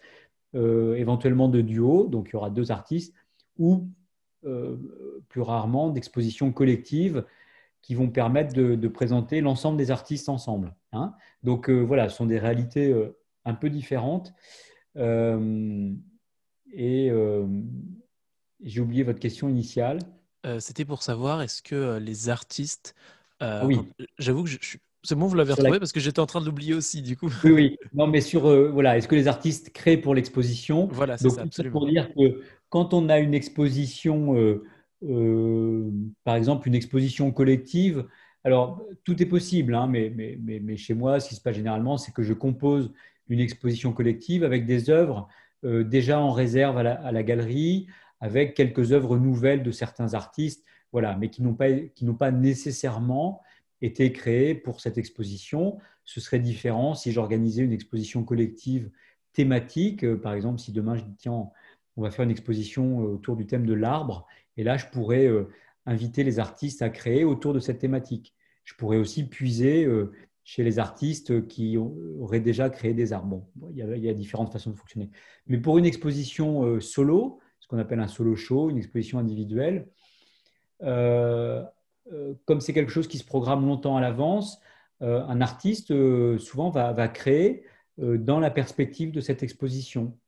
éventuellement 0.52 1.48
de 1.48 1.62
duo, 1.62 2.08
donc 2.08 2.28
il 2.28 2.32
y 2.34 2.36
aura 2.36 2.50
deux 2.50 2.70
artistes, 2.70 3.14
ou 3.58 3.88
plus 4.42 5.40
rarement 5.40 5.88
d'expositions 5.88 6.52
collectives 6.52 7.24
qui 7.82 7.94
vont 7.94 8.08
permettre 8.08 8.54
de, 8.54 8.88
présenter 8.88 9.40
l'ensemble 9.40 9.78
des 9.78 9.90
artistes 9.90 10.28
ensemble. 10.28 10.74
Hein. 10.92 11.14
Donc 11.42 11.70
euh, 11.70 11.80
voilà, 11.80 12.08
ce 12.08 12.16
sont 12.16 12.26
des 12.26 12.38
réalités 12.38 12.92
euh, 12.92 13.16
un 13.44 13.54
peu 13.54 13.70
différentes. 13.70 14.32
Euh, 14.96 15.92
et 16.72 17.10
j'ai 18.62 18.80
oublié 18.80 19.02
votre 19.02 19.18
question 19.18 19.48
initiale. 19.48 19.98
C'était 20.58 20.84
pour 20.84 21.02
savoir, 21.02 21.42
est-ce 21.42 21.62
que 21.62 21.98
les 21.98 22.28
artistes... 22.28 22.94
oui. 23.64 23.80
J'avoue 24.18 24.44
que 24.44 24.50
je, 24.50 24.58
C'est 25.02 25.16
bon, 25.16 25.26
vous 25.26 25.34
l'avez 25.34 25.52
retrouvé 25.52 25.78
parce 25.78 25.92
que 25.92 26.00
j'étais 26.00 26.20
en 26.20 26.26
train 26.26 26.40
de 26.40 26.46
l'oublier 26.46 26.74
aussi, 26.74 27.02
du 27.02 27.16
coup. 27.16 27.32
Oui, 27.44 27.50
oui. 27.50 27.78
Non, 27.92 28.06
mais 28.06 28.20
sur 28.20 28.42
voilà, 28.72 28.96
est-ce 28.96 29.08
que 29.08 29.16
les 29.16 29.26
artistes 29.26 29.72
créent 29.72 29.96
pour 29.96 30.14
l'exposition? 30.14 30.88
Voilà, 30.92 31.18
c'est 31.18 31.30
ça. 31.30 31.42
Absolument. 31.42 31.72
Pour 31.72 31.88
dire 31.88 32.08
que 32.14 32.40
quand 32.70 32.94
on 32.94 33.08
a 33.10 33.18
une 33.18 33.34
exposition 33.34 34.36
euh, 34.36 34.64
par 35.02 36.36
exemple, 36.36 36.68
une 36.68 36.74
exposition 36.74 37.30
collective. 37.32 38.06
Alors, 38.44 38.82
tout 39.04 39.22
est 39.22 39.26
possible, 39.26 39.74
hein, 39.74 39.86
mais, 39.86 40.12
mais, 40.14 40.38
mais, 40.38 40.76
chez 40.76 40.94
moi, 40.94 41.20
ce 41.20 41.28
qui 41.28 41.34
se 41.34 41.40
passe 41.40 41.56
généralement, 41.56 41.98
c'est 41.98 42.12
que 42.12 42.22
je 42.22 42.32
compose 42.32 42.92
une 43.28 43.40
exposition 43.40 43.92
collective 43.92 44.44
avec 44.44 44.66
des 44.66 44.90
œuvres 44.90 45.28
euh, 45.64 45.84
déjà 45.84 46.20
en 46.20 46.32
réserve 46.32 46.78
à 46.78 47.12
la, 47.12 47.22
galerie, 47.22 47.86
avec 48.20 48.54
quelques 48.54 48.92
œuvres 48.92 49.18
nouvelles 49.18 49.62
de 49.62 49.70
certains 49.70 50.14
artistes, 50.14 50.64
voilà, 50.92 51.16
mais 51.16 51.28
qui 51.28 51.42
n'ont 51.42 51.54
pas, 51.54 51.70
qui 51.70 52.04
n'ont 52.04 52.14
pas 52.14 52.30
nécessairement 52.30 53.42
été 53.82 54.12
créées 54.12 54.54
pour 54.54 54.80
cette 54.80 54.98
exposition. 54.98 55.78
Ce 56.04 56.20
serait 56.20 56.38
différent 56.38 56.94
si 56.94 57.12
j'organisais 57.12 57.62
une 57.62 57.72
exposition 57.72 58.24
collective 58.24 58.90
thématique. 59.32 60.04
Euh, 60.04 60.16
par 60.16 60.32
exemple, 60.32 60.60
si 60.60 60.72
demain 60.72 60.96
je 60.96 61.02
dis, 61.02 61.16
tiens, 61.16 61.50
on 61.96 62.02
va 62.02 62.10
faire 62.10 62.24
une 62.24 62.30
exposition 62.30 62.98
autour 62.98 63.36
du 63.36 63.46
thème 63.46 63.66
de 63.66 63.74
l'arbre, 63.74 64.26
et 64.60 64.62
là, 64.62 64.76
je 64.76 64.84
pourrais 64.86 65.26
euh, 65.26 65.48
inviter 65.86 66.22
les 66.22 66.38
artistes 66.38 66.82
à 66.82 66.90
créer 66.90 67.24
autour 67.24 67.54
de 67.54 67.60
cette 67.60 67.78
thématique. 67.78 68.34
Je 68.64 68.74
pourrais 68.74 68.98
aussi 68.98 69.26
puiser 69.26 69.86
euh, 69.86 70.12
chez 70.44 70.62
les 70.62 70.78
artistes 70.78 71.48
qui 71.48 71.78
auraient 71.78 72.40
déjà 72.40 72.68
créé 72.68 72.92
des 72.92 73.14
arbres. 73.14 73.46
il, 73.70 73.78
y 73.78 74.08
a, 74.10 74.12
différentes 74.12 74.52
façons 74.52 74.70
de 74.70 74.76
fonctionner. 74.76 75.10
Mais 75.46 75.56
pour 75.56 75.78
une 75.78 75.86
exposition 75.86 76.64
euh, 76.64 76.78
solo, 76.78 77.40
ce 77.58 77.68
qu'on 77.68 77.78
appelle 77.78 78.00
un 78.00 78.08
solo 78.08 78.36
show, 78.36 78.68
une 78.68 78.76
exposition 78.76 79.18
individuelle, 79.18 79.88
comme 80.80 82.60
c'est 82.60 82.72
quelque 82.74 82.92
chose 82.92 83.08
qui 83.08 83.18
se 83.18 83.24
programme 83.24 83.64
longtemps 83.64 83.96
à 83.96 84.00
l'avance, 84.00 84.60
un 85.00 85.40
artiste 85.40 85.88
souvent 86.38 86.70
va 86.70 87.08
créer 87.08 87.64
dans 87.98 88.40
la 88.40 88.50
perspective 88.50 89.12
de 89.12 89.20
cette 89.20 89.42
exposition. 89.42 90.18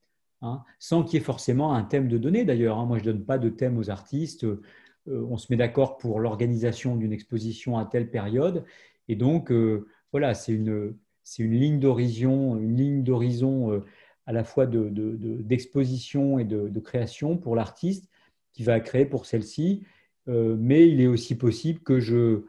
Hein, 0.43 0.65
sans 0.81 1.05
qu'il 1.05 1.21
y 1.21 1.23
ait 1.23 1.25
forcément 1.25 1.73
un 1.75 1.85
thème 1.85 2.09
de 2.09 2.19
données 2.19 2.45
d'ailleurs. 2.45 2.79
Hein. 2.79 2.87
Moi, 2.87 2.99
je 2.99 3.05
ne 3.05 3.13
donne 3.13 3.25
pas 3.25 3.39
de 3.39 3.49
thème 3.49 3.79
aux 3.79 3.91
artistes. 3.91 4.45
Euh, 4.45 4.61
on 5.07 5.37
se 5.39 5.47
met 5.51 5.57
d'accord 5.57 5.99
pour 5.99 6.19
l'organisation 6.19 6.97
d'une 6.97 7.13
exposition 7.13 7.79
à 7.79 7.85
telle 7.87 8.11
période. 8.11 8.65
Et 9.09 9.15
donc, 9.15 9.53
euh, 9.53 9.89
voilà, 10.11 10.35
c'est 10.35 10.53
une, 10.53 10.97
une 11.39 11.53
ligne 11.53 11.79
d'horizon, 11.79 12.59
une 12.59 12.77
ligne 12.77 13.03
d'horizon 13.05 13.73
euh, 13.73 13.85
à 14.27 14.33
la 14.33 14.43
fois 14.43 14.67
d'exposition 14.67 16.37
de, 16.39 16.41
et 16.41 16.45
de, 16.45 16.81
création 16.81 17.37
pour 17.37 17.55
l'artiste 17.57 18.09
qui 18.53 18.65
va 18.65 18.81
créer 18.81 19.07
pour 19.07 19.27
celle-ci. 19.27 19.85
mais 20.27 20.89
il 20.89 21.01
est 21.01 21.07
aussi 21.09 21.37
possible 21.37 21.81
que 21.81 21.99
je, 21.99 22.45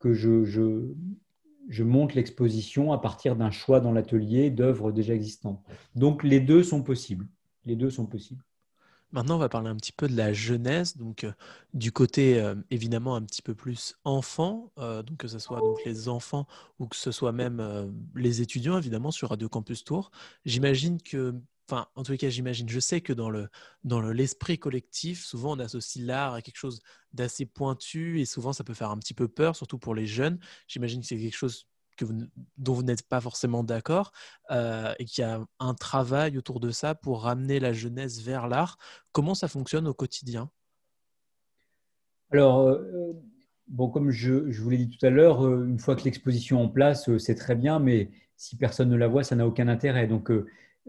que 0.00 0.12
je, 0.14 0.44
je 1.72 1.84
monte 1.84 2.14
l'exposition 2.14 2.92
à 2.92 2.98
partir 2.98 3.34
d'un 3.34 3.50
choix 3.50 3.80
dans 3.80 3.92
l'atelier 3.92 4.50
d'œuvres 4.50 4.92
déjà 4.92 5.14
existantes. 5.14 5.58
Donc 5.94 6.22
les 6.22 6.38
deux 6.38 6.62
sont 6.62 6.82
possibles. 6.82 7.26
Les 7.64 7.76
deux 7.76 7.88
sont 7.88 8.04
possibles. 8.04 8.44
Maintenant, 9.10 9.36
on 9.36 9.38
va 9.38 9.48
parler 9.48 9.68
un 9.68 9.76
petit 9.76 9.92
peu 9.92 10.06
de 10.06 10.16
la 10.16 10.32
jeunesse, 10.34 10.96
donc 10.96 11.24
euh, 11.24 11.32
du 11.74 11.90
côté 11.92 12.40
euh, 12.40 12.54
évidemment 12.70 13.14
un 13.14 13.22
petit 13.22 13.42
peu 13.42 13.54
plus 13.54 13.94
enfant, 14.04 14.70
euh, 14.78 15.02
donc 15.02 15.18
que 15.18 15.28
ce 15.28 15.38
soit 15.38 15.60
donc 15.60 15.82
les 15.84 16.08
enfants 16.08 16.46
ou 16.78 16.86
que 16.86 16.96
ce 16.96 17.10
soit 17.10 17.32
même 17.32 17.92
les 18.14 18.42
étudiants 18.42 18.76
évidemment 18.76 19.10
sur 19.10 19.30
Radio 19.30 19.48
Campus 19.48 19.84
Tour. 19.84 20.10
J'imagine 20.44 21.00
que 21.00 21.34
en 21.72 22.02
tous 22.02 22.12
les 22.12 22.18
cas, 22.18 22.28
j'imagine, 22.28 22.68
je 22.68 22.80
sais 22.80 23.00
que 23.00 23.12
dans 23.12 23.30
le 23.30 23.48
dans 23.84 24.00
l'esprit 24.00 24.58
collectif, 24.58 25.24
souvent 25.24 25.56
on 25.56 25.58
associe 25.58 26.04
l'art 26.04 26.34
à 26.34 26.42
quelque 26.42 26.56
chose 26.56 26.80
d'assez 27.12 27.46
pointu 27.46 28.20
et 28.20 28.24
souvent 28.24 28.52
ça 28.52 28.64
peut 28.64 28.74
faire 28.74 28.90
un 28.90 28.98
petit 28.98 29.14
peu 29.14 29.28
peur, 29.28 29.56
surtout 29.56 29.78
pour 29.78 29.94
les 29.94 30.06
jeunes. 30.06 30.38
J'imagine 30.68 31.00
que 31.00 31.06
c'est 31.06 31.18
quelque 31.18 31.36
chose 31.36 31.66
que 31.96 32.04
dont 32.56 32.72
vous 32.72 32.82
n'êtes 32.82 33.06
pas 33.08 33.20
forcément 33.20 33.64
d'accord 33.64 34.12
euh, 34.50 34.94
et 34.98 35.04
qu'il 35.04 35.22
y 35.22 35.24
a 35.24 35.44
un 35.58 35.74
travail 35.74 36.38
autour 36.38 36.60
de 36.60 36.70
ça 36.70 36.94
pour 36.94 37.22
ramener 37.22 37.60
la 37.60 37.72
jeunesse 37.72 38.20
vers 38.22 38.48
l'art. 38.48 38.78
Comment 39.12 39.34
ça 39.34 39.48
fonctionne 39.48 39.86
au 39.86 39.94
quotidien? 39.94 40.50
Alors, 42.30 42.66
euh, 42.66 43.12
bon, 43.68 43.88
comme 43.90 44.10
je, 44.10 44.50
je 44.50 44.62
vous 44.62 44.70
l'ai 44.70 44.78
dit 44.78 44.96
tout 44.96 45.04
à 45.04 45.10
l'heure, 45.10 45.44
euh, 45.44 45.66
une 45.66 45.78
fois 45.78 45.96
que 45.96 46.04
l'exposition 46.04 46.60
est 46.60 46.64
en 46.64 46.68
place, 46.68 47.14
c'est 47.18 47.34
très 47.34 47.54
bien, 47.54 47.78
mais 47.78 48.10
si 48.36 48.56
personne 48.56 48.88
ne 48.88 48.96
la 48.96 49.06
voit, 49.06 49.22
ça 49.22 49.36
n'a 49.36 49.46
aucun 49.46 49.68
intérêt. 49.68 50.06
Donc, 50.06 50.32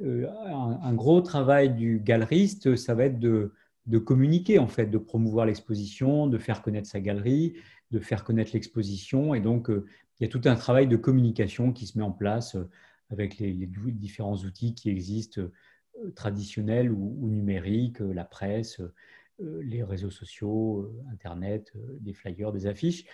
un, 0.01 0.79
un 0.81 0.93
gros 0.93 1.21
travail 1.21 1.73
du 1.73 1.99
galeriste, 1.99 2.75
ça 2.75 2.95
va 2.95 3.05
être 3.05 3.19
de, 3.19 3.51
communiquer, 3.99 4.59
en 4.59 4.67
fait, 4.67 4.87
de 4.87 4.97
promouvoir 4.97 5.45
l'exposition, 5.45 6.27
de 6.27 6.37
faire 6.37 6.61
connaître 6.61 6.89
sa 6.89 6.99
galerie, 6.99 7.55
de 7.91 7.99
faire 7.99 8.23
connaître 8.23 8.51
l'exposition. 8.53 9.33
Et 9.33 9.39
donc, 9.39 9.69
euh, 9.69 9.85
il 10.19 10.23
y 10.23 10.25
a 10.25 10.29
tout 10.29 10.41
un 10.45 10.55
travail 10.55 10.87
de 10.87 10.95
communication 10.97 11.71
qui 11.71 11.85
se 11.85 11.97
met 11.97 12.03
en 12.03 12.11
place 12.11 12.55
euh, 12.55 12.69
avec 13.11 13.37
les, 13.37 13.53
différents 13.53 14.37
outils 14.37 14.73
qui 14.73 14.89
existent, 14.89 15.41
euh, 15.41 16.11
traditionnels 16.15 16.91
ou, 16.91 17.29
numériques, 17.29 18.01
euh, 18.01 18.13
la 18.13 18.25
presse, 18.25 18.79
euh, 18.79 19.61
les 19.63 19.83
réseaux 19.83 20.11
sociaux, 20.11 20.81
euh, 20.81 21.11
Internet, 21.11 21.71
euh, 21.75 21.97
des 21.99 22.13
flyers, 22.13 22.51
des 22.51 22.67
affiches, 22.67 23.05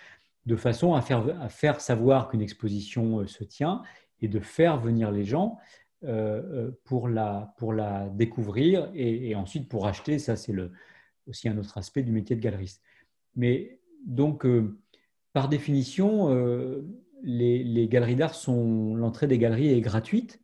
de 0.46 0.56
façon 0.56 0.94
à 0.94 1.02
faire, 1.02 1.82
savoir 1.82 2.30
qu'une 2.30 2.42
exposition 2.42 3.20
euh, 3.20 3.28
se 3.28 3.44
tient 3.44 3.84
et 4.22 4.28
de 4.28 4.40
faire 4.40 4.80
venir 4.80 5.12
les 5.12 5.26
gens 5.26 5.58
euh, 5.58 5.60
euh, 5.60 5.89
pour, 6.86 7.10
la, 7.10 7.54
pour 7.58 7.74
la 7.74 8.10
découvrir 8.10 8.90
et, 8.94 9.36
ensuite 9.36 9.68
pour 9.68 9.88
acheter. 9.88 10.20
Ça, 10.20 10.36
c'est 10.36 10.54
aussi 11.28 11.50
un 11.50 11.58
autre 11.58 11.78
aspect 11.78 12.04
du 12.04 12.12
métier 12.12 12.36
de 12.36 12.42
galeriste. 12.42 12.82
Mais 13.36 13.80
donc, 14.06 14.46
euh, 14.46 14.78
par 15.34 15.50
définition, 15.50 16.34
euh, 16.34 16.86
les, 17.22 17.64
les 17.64 17.88
galeries 17.88 18.16
d'art 18.16 18.36
sont 18.36 18.96
l'entrée 18.96 19.28
des 19.28 19.38
galeries 19.38 19.70
est 19.70 19.82
gratuite 19.82 20.42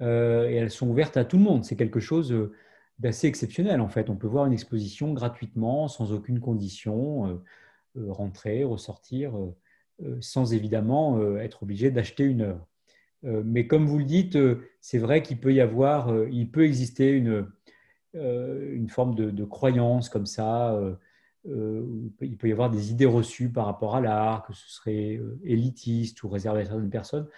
euh, 0.00 0.48
et 0.48 0.54
elles 0.54 0.70
sont 0.70 0.88
ouvertes 0.88 1.16
à 1.16 1.24
tout 1.24 1.36
le 1.36 1.44
monde. 1.44 1.64
C'est 1.64 1.76
quelque 1.76 2.00
chose 2.00 2.32
euh, 2.32 2.52
d'assez 2.98 3.28
exceptionnel 3.28 3.80
en 3.80 3.88
fait. 3.88 4.10
On 4.10 4.16
peut 4.16 4.26
voir 4.26 4.46
une 4.46 4.52
exposition 4.52 5.12
gratuitement, 5.12 5.88
sans 5.88 6.12
aucune 6.12 6.40
condition, 6.40 7.28
euh, 7.28 7.34
euh, 7.98 8.12
rentrer, 8.12 8.64
ressortir, 8.64 9.36
euh, 9.36 9.56
euh, 10.02 10.18
sans 10.20 10.52
évidemment 10.52 11.18
euh, 11.18 11.38
être 11.38 11.62
obligé 11.62 11.90
d'acheter 11.90 12.24
une 12.24 12.42
œuvre. 12.42 12.66
Euh, 13.24 13.42
mais 13.44 13.66
comme 13.66 13.86
vous 13.86 13.98
le 13.98 14.04
dites, 14.04 14.36
euh, 14.36 14.62
c'est 14.80 14.98
vrai 14.98 15.22
qu'il 15.22 15.40
peut 15.40 15.52
y 15.52 15.60
avoir, 15.60 16.12
euh, 16.12 16.28
il 16.30 16.50
peut 16.50 16.64
exister 16.64 17.10
une, 17.10 17.48
forme 18.88 19.14
de, 19.14 19.44
croyance 19.44 20.08
comme 20.08 20.26
ça. 20.26 20.80
il 21.44 22.36
peut 22.38 22.48
y 22.48 22.52
avoir 22.52 22.70
des 22.70 22.90
idées 22.90 23.06
reçues 23.06 23.50
par 23.50 23.66
rapport 23.66 23.96
à 23.96 24.00
l'art, 24.00 24.44
que 24.46 24.52
ce 24.52 24.68
serait 24.68 25.20
élitiste 25.44 26.22
ou 26.22 26.28
réservé 26.28 26.62
à 26.62 26.64
certaines 26.64 26.90
personnes. 26.90 27.28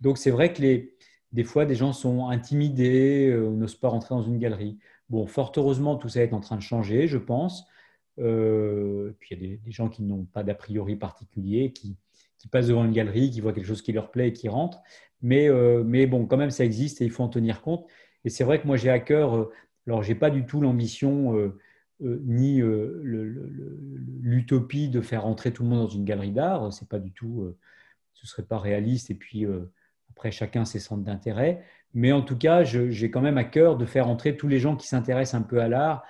Donc 0.00 0.18
c'est 0.18 0.30
vrai 0.30 0.52
que 0.52 0.62
des 1.32 1.44
fois, 1.44 1.66
des 1.66 1.74
gens 1.74 1.92
sont 1.92 2.28
intimidés, 2.28 3.34
n'osent 3.52 3.76
pas 3.76 3.88
rentrer 3.88 4.14
dans 4.14 4.22
une 4.22 4.38
galerie. 4.38 4.78
Bon, 5.10 5.26
fort 5.26 5.52
heureusement, 5.56 5.96
tout 5.96 6.08
ça 6.08 6.22
est 6.22 6.32
en 6.32 6.40
train 6.40 6.56
de 6.56 6.62
changer, 6.62 7.06
je 7.06 7.18
pense. 7.18 7.66
Puis 8.16 8.24
il 8.24 9.14
y 9.30 9.34
a 9.34 9.36
des, 9.36 9.56
des 9.58 9.72
gens 9.72 9.88
qui 9.88 10.02
n'ont 10.02 10.24
pas 10.24 10.42
d'a 10.42 10.54
priori 10.54 10.96
particulier, 10.96 11.72
qui, 11.72 11.96
qui 12.40 12.48
passent 12.48 12.68
devant 12.68 12.84
une 12.84 12.92
galerie, 12.92 13.30
qui 13.30 13.40
voient 13.40 13.52
quelque 13.52 13.66
chose 13.66 13.82
qui 13.82 13.92
leur 13.92 14.10
plaît 14.10 14.28
et 14.28 14.32
qui 14.32 14.48
rentrent. 14.48 14.82
Mais, 15.22 15.48
euh, 15.48 15.82
mais 15.84 16.06
bon, 16.06 16.26
quand 16.26 16.36
même, 16.36 16.50
ça 16.50 16.64
existe 16.64 17.00
et 17.00 17.04
il 17.04 17.10
faut 17.10 17.22
en 17.22 17.28
tenir 17.28 17.62
compte. 17.62 17.86
Et 18.24 18.30
c'est 18.30 18.44
vrai 18.44 18.60
que 18.60 18.66
moi, 18.66 18.76
j'ai 18.76 18.90
à 18.90 18.98
cœur, 19.00 19.36
euh, 19.36 19.52
alors 19.86 20.02
j'ai 20.02 20.14
pas 20.14 20.30
du 20.30 20.46
tout 20.46 20.60
l'ambition 20.60 21.36
euh, 21.36 21.58
ni 22.00 22.62
l'utopie 24.22 24.88
de 24.88 25.00
faire 25.02 25.26
entrer 25.26 25.52
tout 25.52 25.62
le 25.64 25.68
monde 25.68 25.80
dans 25.80 25.88
une 25.88 26.04
galerie 26.04 26.32
d'art. 26.32 26.72
C'est 26.72 26.88
pas 26.88 26.98
du 26.98 27.12
tout, 27.12 27.54
ce 28.14 28.26
serait 28.26 28.44
pas 28.44 28.58
réaliste. 28.58 29.10
Et 29.10 29.14
puis 29.14 29.46
après, 30.10 30.30
chacun 30.30 30.64
ses 30.64 30.78
centres 30.78 31.04
d'intérêt. 31.04 31.62
Mais 31.92 32.12
en 32.12 32.22
tout 32.22 32.38
cas, 32.38 32.64
j'ai 32.64 33.10
quand 33.10 33.20
même 33.20 33.36
à 33.36 33.44
cœur 33.44 33.76
de 33.76 33.84
faire 33.84 34.08
entrer 34.08 34.38
tous 34.38 34.48
les 34.48 34.58
gens 34.58 34.76
qui 34.76 34.86
s'intéressent 34.86 35.38
un 35.38 35.44
peu 35.44 35.60
à 35.60 35.68
l'art 35.68 36.02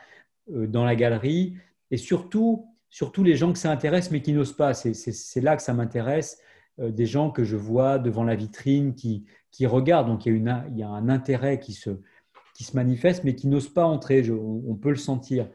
dans 0.46 0.84
la 0.84 0.94
galerie 0.94 1.56
et 1.90 1.96
surtout, 1.96 2.68
surtout 2.88 3.24
les 3.24 3.34
gens 3.34 3.52
que 3.52 3.58
ça 3.58 3.72
intéresse 3.72 4.12
mais 4.12 4.22
qui 4.22 4.32
n'osent 4.32 4.56
pas. 4.56 4.74
C'est 4.74 5.40
là 5.40 5.56
que 5.56 5.62
ça 5.62 5.74
m'intéresse. 5.74 6.40
Euh, 6.78 6.90
des 6.90 7.06
gens 7.06 7.30
que 7.30 7.44
je 7.44 7.56
vois 7.56 7.98
devant 7.98 8.24
la 8.24 8.36
vitrine 8.36 8.94
qui, 8.94 9.24
qui 9.50 9.66
regardent. 9.66 10.08
Donc 10.08 10.26
il 10.26 10.32
y, 10.32 10.34
a 10.34 10.38
une, 10.38 10.64
il 10.70 10.78
y 10.78 10.82
a 10.82 10.88
un 10.88 11.08
intérêt 11.08 11.58
qui 11.58 11.72
se, 11.72 11.90
qui 12.54 12.64
se 12.64 12.76
manifeste 12.76 13.24
mais 13.24 13.34
qui 13.34 13.48
n'osent 13.48 13.72
pas 13.72 13.84
entrer. 13.84 14.28
On, 14.30 14.74
peut 14.76 14.90
le 14.90 14.96
sentir. 14.96 15.48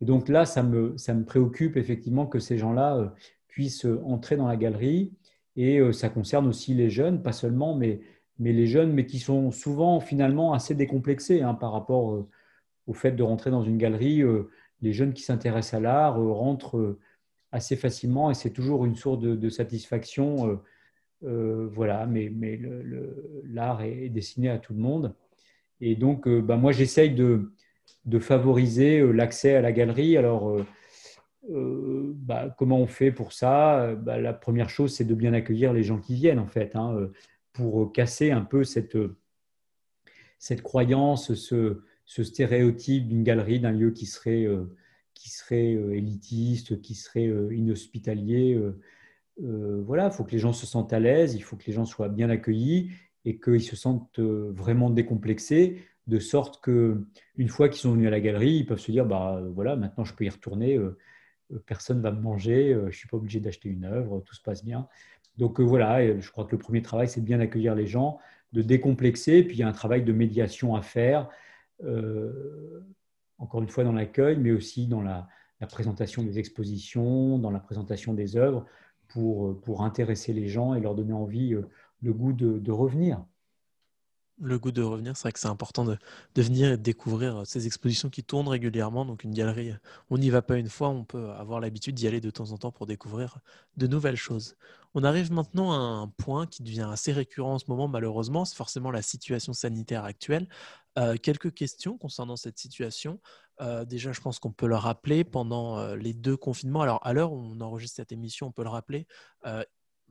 Et 0.00 0.04
donc 0.04 0.28
là, 0.28 0.44
ça 0.44 0.62
me, 0.62 0.96
ça 0.96 1.14
me 1.14 1.24
préoccupe 1.24 1.76
effectivement 1.76 2.26
que 2.26 2.38
ces 2.38 2.58
gens-là 2.58 2.96
euh, 2.96 3.08
puissent 3.48 3.86
euh, 3.86 4.00
entrer 4.04 4.36
dans 4.36 4.46
la 4.46 4.56
galerie. 4.56 5.12
Et 5.56 5.80
ça 5.92 6.08
concerne 6.08 6.46
aussi 6.46 6.72
les 6.72 6.88
jeunes, 6.88 7.20
pas 7.20 7.32
seulement, 7.32 7.74
mais, 7.74 8.00
mais 8.38 8.52
les 8.52 8.68
jeunes, 8.68 8.92
mais 8.92 9.06
qui 9.06 9.18
sont 9.18 9.50
souvent 9.50 9.98
finalement 9.98 10.52
assez 10.52 10.76
décomplexés 10.76 11.42
hein, 11.42 11.54
par 11.54 11.72
rapport 11.72 12.24
au 12.86 12.92
fait 12.92 13.10
de 13.10 13.24
rentrer 13.24 13.50
dans 13.50 13.64
une 13.64 13.76
galerie. 13.76 14.22
Les 14.82 14.92
jeunes 14.92 15.12
qui 15.12 15.22
s'intéressent 15.22 15.74
à 15.74 15.80
l'art 15.80 16.16
rentrent 16.16 16.96
assez 17.52 17.76
facilement 17.76 18.30
et 18.30 18.34
c'est 18.34 18.50
toujours 18.50 18.84
une 18.84 18.96
source 18.96 19.20
de, 19.20 19.48
satisfaction. 19.48 20.48
euh, 20.48 20.56
euh, 21.24 21.68
voilà, 21.72 22.06
mais, 22.06 22.30
mais 22.32 22.60
l'art 23.44 23.82
est, 23.82 24.04
est 24.04 24.08
destiné 24.08 24.50
à 24.50 24.58
tout 24.58 24.72
le 24.72 24.80
monde. 24.80 25.14
Et 25.80 25.96
donc, 25.96 26.28
euh, 26.28 26.40
bah, 26.40 26.56
moi, 26.56 26.72
j'essaye 26.72 27.14
de, 27.14 27.50
favoriser 28.20 29.00
l'accès 29.12 29.54
à 29.54 29.60
la 29.60 29.72
galerie. 29.72 30.16
Alors, 30.16 30.56
bah, 31.48 32.54
comment 32.56 32.78
on 32.78 32.86
fait 32.86 33.12
pour 33.12 33.32
ça? 33.32 33.94
Bah, 33.96 34.18
La 34.18 34.32
première 34.32 34.70
chose, 34.70 34.94
c'est 34.94 35.04
de 35.04 35.14
bien 35.14 35.32
accueillir 35.32 35.72
les 35.72 35.82
gens 35.82 35.98
qui 35.98 36.14
viennent, 36.14 36.38
en 36.38 36.46
fait, 36.46 36.76
hein, 36.76 37.10
pour 37.52 37.92
casser 37.92 38.30
un 38.30 38.42
peu 38.42 38.64
cette, 38.64 38.96
cette 40.38 40.62
croyance, 40.62 41.34
ce, 41.34 41.82
stéréotype 42.06 43.08
d'une 43.08 43.24
galerie, 43.24 43.60
d'un 43.60 43.72
lieu 43.72 43.90
qui 43.90 44.06
serait, 44.06 44.46
qui 45.18 45.30
serait 45.30 45.74
euh, 45.74 45.96
élitiste, 45.96 46.80
qui 46.80 46.94
serait 46.94 47.26
euh, 47.26 47.52
inhospitalier. 47.54 48.54
euh, 49.42 49.82
voilà, 49.84 50.06
il 50.06 50.12
faut 50.12 50.24
que 50.24 50.30
les 50.30 50.38
gens 50.38 50.52
se 50.52 50.64
sentent 50.64 50.92
à 50.92 51.00
l'aise, 51.00 51.34
il 51.34 51.42
faut 51.42 51.56
que 51.56 51.64
les 51.66 51.72
gens 51.72 51.84
soient 51.84 52.08
bien 52.08 52.30
accueillis 52.30 52.90
et 53.24 53.38
qu'ils 53.38 53.62
se 53.62 53.76
sentent 53.76 54.20
vraiment 54.20 54.90
décomplexés, 54.90 55.82
de 56.06 56.18
sorte 56.18 56.62
que 56.62 57.04
une 57.36 57.48
fois 57.48 57.68
qu'ils 57.68 57.80
sont 57.80 57.92
venus 57.92 58.06
à 58.08 58.10
la 58.10 58.20
galerie, 58.20 58.56
ils 58.58 58.66
peuvent 58.66 58.80
se 58.80 58.90
dire 58.90 59.04
bah 59.04 59.42
voilà, 59.54 59.76
maintenant 59.76 60.04
je 60.04 60.14
peux 60.14 60.24
y 60.24 60.28
retourner, 60.28 60.78
personne 61.66 62.00
va 62.00 62.10
me 62.10 62.20
manger, 62.20 62.76
je 62.88 62.96
suis 62.96 63.08
pas 63.08 63.16
obligé 63.16 63.38
d'acheter 63.38 63.68
une 63.68 63.84
œuvre, 63.84 64.22
tout 64.24 64.34
se 64.34 64.42
passe 64.42 64.64
bien. 64.64 64.88
Donc 65.36 65.60
voilà, 65.60 66.18
je 66.18 66.30
crois 66.30 66.44
que 66.46 66.52
le 66.52 66.58
premier 66.58 66.80
travail 66.82 67.08
c'est 67.08 67.20
de 67.20 67.26
bien 67.26 67.40
accueillir 67.40 67.74
les 67.74 67.86
gens, 67.86 68.18
de 68.52 68.62
décomplexer, 68.62 69.42
puis 69.42 69.56
il 69.56 69.60
y 69.60 69.62
a 69.62 69.68
un 69.68 69.72
travail 69.72 70.02
de 70.02 70.12
médiation 70.12 70.74
à 70.74 70.82
faire, 70.82 71.28
encore 73.38 73.62
une 73.62 73.68
fois 73.68 73.84
dans 73.84 73.92
l'accueil, 73.92 74.36
mais 74.36 74.50
aussi 74.50 74.86
dans 74.86 75.02
la, 75.02 75.28
présentation 75.68 76.22
des 76.22 76.38
expositions, 76.38 77.38
dans 77.38 77.50
la 77.50 77.60
présentation 77.60 78.14
des 78.14 78.36
œuvres 78.36 78.64
pour, 79.08 79.60
pour 79.60 79.82
intéresser 79.82 80.32
les 80.32 80.48
gens 80.48 80.74
et 80.74 80.80
leur 80.80 80.94
donner 80.94 81.12
envie, 81.12 81.54
euh, 81.54 81.68
le 82.02 82.12
goût 82.12 82.32
de, 82.32 82.58
de 82.58 82.72
revenir. 82.72 83.24
Le 84.40 84.56
goût 84.56 84.70
de 84.70 84.82
revenir, 84.82 85.16
c'est 85.16 85.22
vrai 85.22 85.32
que 85.32 85.40
c'est 85.40 85.48
important 85.48 85.84
de, 85.84 85.98
de 86.36 86.42
venir 86.42 86.68
et 86.68 86.76
de 86.76 86.82
découvrir 86.82 87.38
euh, 87.38 87.44
ces 87.44 87.66
expositions 87.66 88.08
qui 88.08 88.22
tournent 88.22 88.46
régulièrement. 88.46 89.04
Donc 89.04 89.24
une 89.24 89.34
galerie, 89.34 89.72
on 90.10 90.18
n'y 90.18 90.30
va 90.30 90.42
pas 90.42 90.58
une 90.58 90.68
fois, 90.68 90.90
on 90.90 91.04
peut 91.04 91.30
avoir 91.30 91.58
l'habitude 91.58 91.96
d'y 91.96 92.06
aller 92.06 92.20
de 92.20 92.30
temps 92.30 92.52
en 92.52 92.56
temps 92.56 92.70
pour 92.70 92.86
découvrir 92.86 93.38
de 93.76 93.88
nouvelles 93.88 94.16
choses. 94.16 94.54
On 94.94 95.02
arrive 95.02 95.32
maintenant 95.32 95.72
à 95.72 95.76
un 95.76 96.06
point 96.06 96.46
qui 96.46 96.62
devient 96.62 96.88
assez 96.90 97.12
récurrent 97.12 97.54
en 97.54 97.58
ce 97.58 97.64
moment, 97.68 97.88
malheureusement, 97.88 98.44
c'est 98.44 98.56
forcément 98.56 98.92
la 98.92 99.02
situation 99.02 99.52
sanitaire 99.52 100.04
actuelle. 100.04 100.48
Euh, 100.98 101.16
quelques 101.16 101.54
questions 101.54 101.96
concernant 101.96 102.36
cette 102.36 102.58
situation. 102.58 103.20
Euh, 103.60 103.84
déjà, 103.84 104.12
je 104.12 104.20
pense 104.20 104.40
qu'on 104.40 104.52
peut 104.52 104.66
le 104.66 104.76
rappeler 104.76 105.22
pendant 105.22 105.78
euh, 105.78 105.96
les 105.96 106.12
deux 106.12 106.36
confinements. 106.36 106.82
Alors, 106.82 106.98
à 107.06 107.12
l'heure 107.12 107.32
où 107.32 107.36
on 107.36 107.60
enregistre 107.60 107.96
cette 107.96 108.10
émission, 108.10 108.48
on 108.48 108.52
peut 108.52 108.64
le 108.64 108.68
rappeler. 108.68 109.06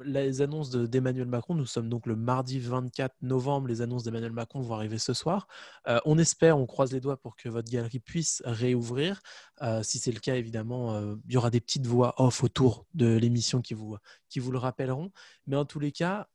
Les 0.04 0.42
annonces 0.42 0.70
de- 0.70 0.86
d'Emmanuel 0.86 1.28
Macron, 1.28 1.56
nous 1.56 1.66
sommes 1.66 1.90
donc 1.90 2.06
le 2.06 2.16
mardi 2.16 2.60
24 2.60 3.16
novembre, 3.22 3.68
les 3.68 3.82
annonces 3.82 4.04
d'Emmanuel 4.04 4.32
Macron 4.32 4.62
vont 4.62 4.76
arriver 4.76 4.98
ce 4.98 5.14
soir. 5.14 5.48
Euh, 5.88 6.00
on 6.06 6.18
espère, 6.18 6.58
on 6.58 6.66
croise 6.66 6.92
les 6.92 7.00
doigts 7.00 7.18
pour 7.18 7.36
que 7.36 7.50
votre 7.50 7.70
galerie 7.70 8.00
puisse 8.00 8.42
réouvrir. 8.46 9.22
Euh, 9.62 9.84
si 9.84 10.00
c'est 10.00 10.12
le 10.12 10.20
cas, 10.20 10.36
évidemment, 10.36 10.94
euh, 10.94 11.16
il 11.28 11.34
y 11.34 11.38
aura 11.38 11.50
des 11.50 11.62
petites 11.62 11.88
voix 11.88 12.14
off 12.22 12.44
autour 12.44 12.86
de 12.94 13.18
l'émission 13.18 13.62
qui 13.62 13.74
vous, 13.74 13.98
le 14.36 14.58
rappelleront. 14.58 15.12
Mais 15.48 15.56
en 15.56 15.66
tous 15.66 15.80
les 15.80 15.92
cas, 15.92 16.28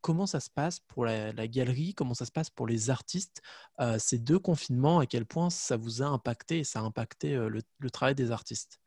comment 0.00 0.26
ça 0.26 0.40
se 0.40 0.50
passe 0.50 0.80
pour 0.80 1.04
la, 1.04 1.48
galerie? 1.48 1.94
Comment 1.94 2.14
ça 2.14 2.26
se 2.26 2.32
passe 2.32 2.50
pour 2.50 2.66
les 2.66 2.90
artistes 2.90 3.42
Ces 3.98 4.18
deux 4.18 4.38
confinements, 4.38 4.98
à 4.98 5.06
quel 5.06 5.24
point 5.24 5.50
ça 5.50 5.76
vous 5.76 6.02
a 6.02 6.06
impacté 6.06 6.58
et 6.58 6.64
ça 6.64 6.80
a 6.80 6.82
impacté 6.82 7.36
le 7.36 7.90
travail 7.90 8.14
des 8.14 8.30
artistes? 8.30 8.80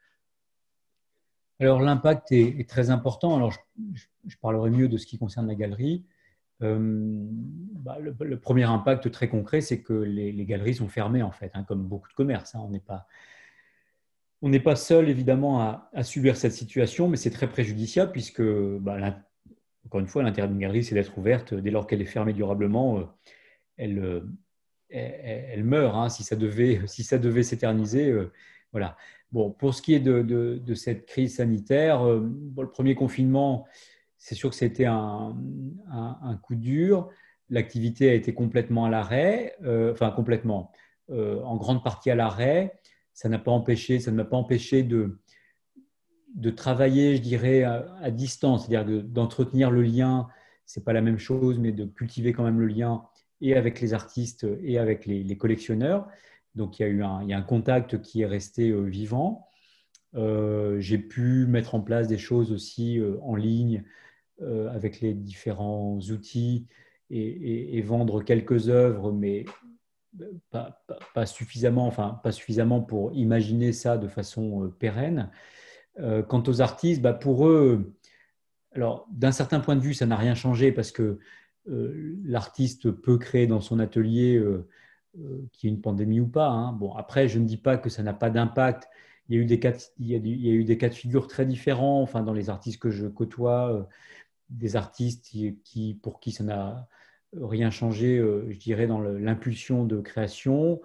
Alors 1.61 1.79
l'impact 1.79 2.31
est, 2.31 2.67
très 2.67 2.89
important. 2.89 3.35
Alors 3.35 3.53
je, 3.93 4.35
parlerai 4.41 4.71
mieux 4.71 4.89
de 4.89 4.97
ce 4.97 5.05
qui 5.05 5.19
concerne 5.19 5.47
la 5.47 5.53
galerie. 5.53 6.03
Euh, 6.63 6.79
bah, 6.79 7.97
le, 7.99 8.39
premier 8.39 8.63
impact 8.63 9.11
très 9.11 9.29
concret, 9.29 9.61
c'est 9.61 9.81
que 9.81 9.93
les, 9.93 10.45
galeries 10.45 10.73
sont 10.73 10.87
fermées, 10.89 11.21
en 11.21 11.31
fait, 11.31 11.51
hein, 11.53 11.63
comme 11.63 11.83
beaucoup 11.83 12.09
de 12.09 12.13
commerces. 12.13 12.55
hein. 12.55 12.61
On 12.63 12.69
n'est 12.69 12.79
pas, 12.79 13.05
on 14.41 14.49
n'est 14.49 14.59
pas 14.59 14.75
seul, 14.75 15.07
évidemment, 15.07 15.61
à, 15.93 16.03
subir 16.03 16.35
cette 16.35 16.53
situation, 16.53 17.07
mais 17.07 17.17
c'est 17.17 17.29
très 17.29 17.47
préjudiciable 17.47 18.11
puisque, 18.11 18.41
bah, 18.41 19.21
encore 19.85 19.99
une 19.99 20.07
fois, 20.07 20.23
l'intérêt 20.23 20.47
d'une 20.47 20.57
galerie, 20.57 20.83
c'est 20.83 20.95
d'être 20.95 21.15
ouverte. 21.15 21.53
Dès 21.53 21.69
lors 21.69 21.85
qu'elle 21.85 22.01
est 22.01 22.05
fermée 22.05 22.33
durablement, 22.33 22.97
euh, 22.97 23.03
elle, 23.77 23.99
euh, 23.99 24.21
elle, 24.89 25.45
elle 25.53 25.63
meurt. 25.63 25.95
hein. 25.95 26.09
Si 26.09 26.23
ça 26.23 26.35
devait, 26.35 26.81
si 26.87 27.03
ça 27.03 27.19
devait 27.19 27.43
s'éterniser, 27.43 28.11
voilà. 28.71 28.97
Bon, 29.31 29.51
pour 29.51 29.73
ce 29.73 29.81
qui 29.81 29.93
est 29.93 29.99
de, 29.99 30.73
cette 30.75 31.05
crise 31.05 31.37
sanitaire, 31.37 32.05
euh, 32.05 32.29
le 32.57 32.69
premier 32.69 32.95
confinement, 32.95 33.65
c'est 34.17 34.35
sûr 34.35 34.49
que 34.49 34.55
c'était 34.55 34.85
un, 34.85 35.35
un- 35.89 36.17
un 36.21 36.35
coup 36.37 36.55
dur. 36.55 37.09
L'activité 37.49 38.09
a 38.09 38.13
été 38.13 38.33
complètement 38.33 38.85
à 38.85 38.89
l'arrêt, 38.89 39.55
euh, 39.63 39.91
enfin 39.93 40.11
complètement, 40.11 40.71
euh, 41.09 41.41
en 41.43 41.57
grande 41.57 41.83
partie 41.83 42.11
à 42.11 42.15
l'arrêt. 42.15 42.79
Ça 43.13 43.29
n'a 43.29 43.39
pas 43.39 43.51
empêché, 43.51 43.99
ça 43.99 44.11
ne 44.11 44.17
m'a 44.17 44.25
pas 44.25 44.37
empêché 44.37 44.83
de, 44.83 45.17
travailler, 46.55 47.15
je 47.17 47.21
dirais, 47.21 47.63
à, 47.63 48.11
distance, 48.11 48.67
c'est-à-dire 48.67 48.85
de- 48.85 49.01
d'entretenir 49.01 49.71
le 49.71 49.81
lien. 49.81 50.27
C'est 50.65 50.83
pas 50.83 50.93
la 50.93 51.01
même 51.01 51.17
chose, 51.17 51.59
mais 51.59 51.71
de 51.71 51.85
cultiver 51.85 52.31
quand 52.33 52.43
même 52.43 52.59
le 52.59 52.67
lien 52.67 53.03
et 53.41 53.55
avec 53.55 53.81
les 53.81 53.93
artistes 53.93 54.45
et 54.63 54.77
avec 54.77 55.05
les 55.05 55.37
collectionneurs. 55.37 56.07
Donc 56.55 56.79
il 56.79 56.83
y 56.83 56.85
a 56.85 56.89
eu 56.89 57.03
un, 57.03 57.21
il 57.23 57.29
y 57.29 57.33
a 57.33 57.37
un 57.37 57.43
contact 57.43 58.01
qui 58.01 58.21
est 58.21 58.25
resté 58.25 58.69
euh, 58.69 58.81
vivant. 58.81 59.47
Euh, 60.15 60.79
J'ai 60.79 60.97
pu 60.97 61.45
mettre 61.47 61.75
en 61.75 61.81
place 61.81 62.07
des 62.07 62.17
choses 62.17 62.51
aussi 62.51 62.99
euh, 62.99 63.17
en 63.21 63.35
ligne 63.35 63.83
avec 64.73 65.01
les 65.01 65.13
différents 65.13 65.99
outils 65.99 66.65
et, 67.11 67.79
vendre 67.83 68.23
quelques 68.23 68.69
œuvres, 68.69 69.11
mais 69.11 69.45
pas, 70.49 71.25
suffisamment, 71.27 71.85
enfin 71.85 72.19
pas 72.23 72.31
suffisamment 72.31 72.81
pour 72.81 73.13
imaginer 73.13 73.71
ça 73.71 73.99
de 73.99 74.07
façon 74.07 74.73
pérenne. 74.79 75.29
Quant 76.27 76.41
aux 76.47 76.59
artistes, 76.59 77.03
bah, 77.03 77.13
pour 77.13 77.47
eux, 77.47 77.93
alors 78.73 79.07
d'un 79.11 79.31
certain 79.31 79.59
point 79.59 79.75
de 79.75 79.81
vue, 79.81 79.93
ça 79.93 80.07
n'a 80.07 80.17
rien 80.17 80.33
changé 80.33 80.71
parce 80.71 80.91
que 80.91 81.19
l'artiste 81.67 82.89
peut 82.89 83.19
créer 83.19 83.45
dans 83.45 83.61
son 83.61 83.77
atelier, 83.77 84.43
qu'il 85.53 85.69
y 85.69 85.71
ait 85.73 85.75
une 85.75 85.81
pandémie 85.81 86.19
ou 86.19 86.27
pas. 86.27 86.47
hein. 86.49 86.73
Bon, 86.73 86.93
après, 86.95 87.27
je 87.27 87.39
ne 87.39 87.45
dis 87.45 87.57
pas 87.57 87.77
que 87.77 87.89
ça 87.89 88.03
n'a 88.03 88.13
pas 88.13 88.29
d'impact. 88.29 88.87
Il 89.29 89.35
y 89.35 89.39
a 89.39 89.41
eu 89.41 89.45
des 89.45 89.59
cas, 89.59 89.71
de- 89.71 89.77
il 89.99 90.07
y 90.07 90.15
a, 90.15 90.19
du- 90.19 90.29
il 90.31 90.45
y 90.45 90.49
a 90.49 90.53
eu 90.53 90.63
des 90.63 90.77
cas 90.77 90.89
de 90.89 90.93
figure 90.93 91.27
très 91.27 91.45
différents. 91.45 92.01
Enfin, 92.01 92.21
dans 92.23 92.33
les 92.33 92.49
artistes 92.49 92.79
que 92.81 92.89
je 92.91 93.07
côtoie, 93.07 93.73
euh, 93.73 93.83
des 94.49 94.75
artistes 94.75 95.25
qui, 95.25 95.57
qui- 95.63 95.95
pour 95.95 96.19
qui 96.19 96.31
ça 96.31 96.43
n'a 96.43 96.87
rien 97.33 97.71
changé, 97.71 98.17
euh, 98.17 98.45
je 98.49 98.57
dirais, 98.59 98.87
dans 98.87 98.99
l'impulsion 99.01 99.85
de 99.85 100.01
création, 100.01 100.81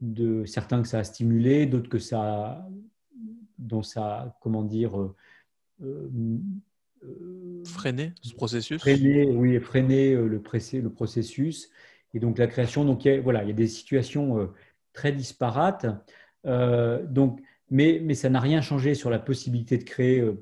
de 0.00 0.44
certains 0.44 0.82
que 0.82 0.88
ça 0.88 0.98
a 1.00 1.04
stimulé, 1.04 1.66
d'autres 1.66 1.88
que 1.88 2.00
ça, 2.00 2.68
dont 3.58 3.82
ça, 3.82 4.36
comment 4.40 4.64
dire, 4.64 5.00
euh, 5.00 5.16
euh, 5.82 6.08
euh, 7.04 7.62
Freiner 7.64 8.12
ce 8.22 8.34
processus? 8.34 8.80
freiner, 8.82 9.26
oui, 9.36 9.60
freiner 9.60 10.14
euh, 10.14 10.26
le 10.26 10.40
processus 10.90 11.70
et 12.14 12.20
donc 12.20 12.38
la 12.38 12.46
création. 12.46 12.84
Donc 12.84 13.04
il 13.04 13.12
y 13.12 13.16
a, 13.16 13.20
voilà, 13.20 13.42
il 13.42 13.48
y 13.48 13.52
a 13.52 13.54
des 13.54 13.66
situations 13.66 14.38
euh, 14.38 14.46
très 14.92 15.12
disparates. 15.12 15.86
Euh, 16.46 17.04
donc, 17.04 17.40
mais, 17.70 18.00
mais 18.02 18.14
ça 18.14 18.30
n'a 18.30 18.40
rien 18.40 18.62
changé 18.62 18.94
sur 18.94 19.10
la 19.10 19.18
possibilité 19.18 19.76
de 19.76 19.84
créer, 19.84 20.20
euh, 20.20 20.40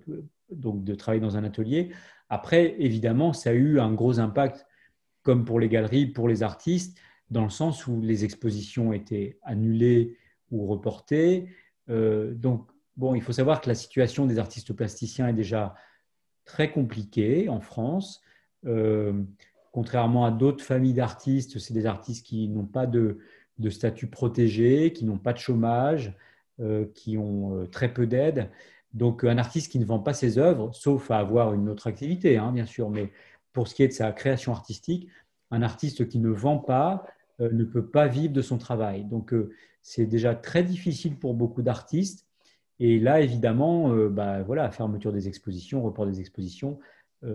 donc 0.51 0.85
de 0.85 0.95
travailler 0.95 1.23
dans 1.23 1.37
un 1.37 1.45
atelier. 1.45 1.91
Après, 2.29 2.77
évidemment, 2.79 3.33
ça 3.33 3.51
a 3.51 3.53
eu 3.55 3.81
un 3.81 3.93
gros 3.93 4.21
impact, 4.21 4.67
comme 5.23 5.45
pour 5.45 5.59
les 5.59 5.69
galeries, 5.69 6.07
pour 6.07 6.29
les 6.29 6.43
artistes, 6.43 6.99
dans 7.31 7.45
le 7.45 7.51
sens 7.51 7.87
où 7.87 8.01
les 8.03 8.25
expositions 8.25 8.93
étaient 8.93 9.39
annulées 9.43 10.19
ou 10.51 10.67
reportées. 10.67 11.49
Donc, 11.89 12.71
bon, 12.97 13.15
il 13.15 13.23
faut 13.23 13.33
savoir 13.33 13.61
que 13.61 13.69
la 13.69 13.75
situation 13.75 14.27
des 14.27 14.39
artistes 14.39 14.73
plasticiens 14.73 15.29
est 15.29 15.35
déjà 15.35 15.75
très 16.45 16.73
compliquée 16.73 17.49
en 17.49 17.61
France. 17.61 18.23
Contrairement 19.73 20.27
à 20.27 20.31
d'autres 20.31 20.63
familles 20.63 20.93
d'artistes, 20.93 21.59
c'est 21.59 21.75
des 21.75 21.87
artistes 21.87 22.25
qui 22.25 22.49
n'ont 22.49 22.67
pas 22.67 22.87
de, 22.87 23.19
statut 23.71 24.07
protégé, 24.07 24.93
qui 24.93 25.05
n'ont 25.05 25.19
pas 25.19 25.33
de 25.33 25.39
chômage, 25.39 26.15
euh, 26.61 26.87
qui 26.95 27.17
ont 27.17 27.57
euh, 27.57 27.67
très 27.67 27.93
peu 27.93 28.07
d'aide. 28.07 28.51
Donc, 28.93 29.25
un 29.25 29.39
artiste 29.39 29.73
qui 29.73 29.79
ne 29.79 29.85
vend 29.85 29.99
pas 29.99 30.13
ses 30.13 30.39
œuvres, 30.39 30.73
sauf 30.75 31.11
à 31.11 31.19
avoir 31.19 31.55
une 31.55 31.69
autre 31.69 31.87
activité, 31.87 32.37
hein, 32.37 32.53
bien 32.53 32.67
sûr, 32.67 32.91
mais 32.91 33.11
pour 33.53 33.67
ce 33.67 33.75
qui 33.75 33.83
est 33.83 33.89
de 33.89 33.93
sa 33.93 34.13
création 34.13 34.53
artistique, 34.53 35.09
un 35.51 35.63
artiste 35.63 36.09
qui 36.09 36.19
ne 36.19 36.29
vend 36.29 36.59
pas 36.59 37.05
euh, 37.41 37.51
ne 37.51 37.65
peut 37.65 37.87
pas 37.87 38.07
vivre 38.07 38.33
de 38.33 38.43
son 38.43 38.59
travail. 38.59 39.05
Donc, 39.05 39.35
c'est 39.81 40.07
déjà 40.07 40.35
très 40.35 40.63
difficile 40.63 41.17
pour 41.17 41.35
beaucoup 41.35 41.63
d'artistes. 41.63 42.27
Et 42.79 42.99
là, 42.99 43.21
évidemment, 43.21 43.95
bah, 44.09 44.43
voilà, 44.43 44.71
fermeture 44.71 45.13
des 45.13 45.29
expositions, 45.29 45.83
report 45.83 46.07
des 46.07 46.21
expositions, 46.21 46.79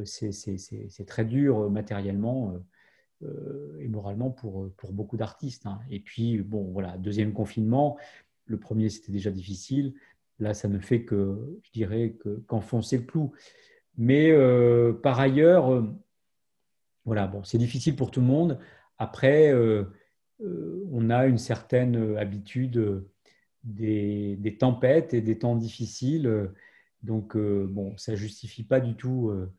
c'est 0.05 0.31
c'est- 0.31 1.05
très 1.07 1.25
dur 1.25 1.59
euh, 1.65 1.69
matériellement 1.69 2.53
euh, 2.53 3.27
euh, 3.27 3.79
et 3.81 3.87
moralement 3.87 4.31
pour, 4.31 4.63
euh, 4.65 4.73
beaucoup 4.91 5.17
d'artistes. 5.17 5.65
hein. 5.67 5.79
Et 5.89 5.99
puis, 5.99 6.39
bon, 6.41 6.63
voilà, 6.71 6.97
deuxième 6.97 7.33
confinement, 7.33 7.97
le 8.45 8.59
premier, 8.59 8.89
c'était 8.89 9.11
déjà 9.11 9.31
difficile. 9.31 9.93
Là, 10.39 10.53
ça 10.53 10.67
ne 10.69 10.79
fait 10.79 11.03
que, 11.05 11.59
je 11.63 11.71
dirais, 11.71 12.13
que- 12.19 12.39
qu'enfoncer 12.47 12.97
le 12.99 13.03
clou. 13.05 13.33
Mais 13.97 14.31
euh, 14.31 14.93
par 14.93 15.19
ailleurs, 15.19 15.73
euh, 15.73 15.83
voilà, 17.05 17.27
bon, 17.27 17.43
c'est 17.43 17.57
difficile 17.57 17.95
pour 17.95 18.11
tout 18.11 18.19
le 18.19 18.25
monde. 18.27 18.59
Après, 18.97 19.51
euh, 19.51 19.83
euh, 20.41 20.83
on 20.91 21.09
a 21.09 21.25
une 21.27 21.37
certaine 21.37 22.17
habitude 22.17 22.77
euh, 22.77 23.09
des, 23.63 24.35
des 24.37 24.57
tempêtes 24.57 25.13
et 25.13 25.21
des 25.21 25.39
temps 25.39 25.55
difficiles. 25.55 26.27
Euh, 26.27 26.47
Donc, 27.03 27.35
euh, 27.37 27.67
bon, 27.69 27.95
ça 27.97 28.15
justifie 28.15 28.63
pas 28.63 28.79
du 28.81 28.95
tout 28.95 29.29
euh, 29.29 29.51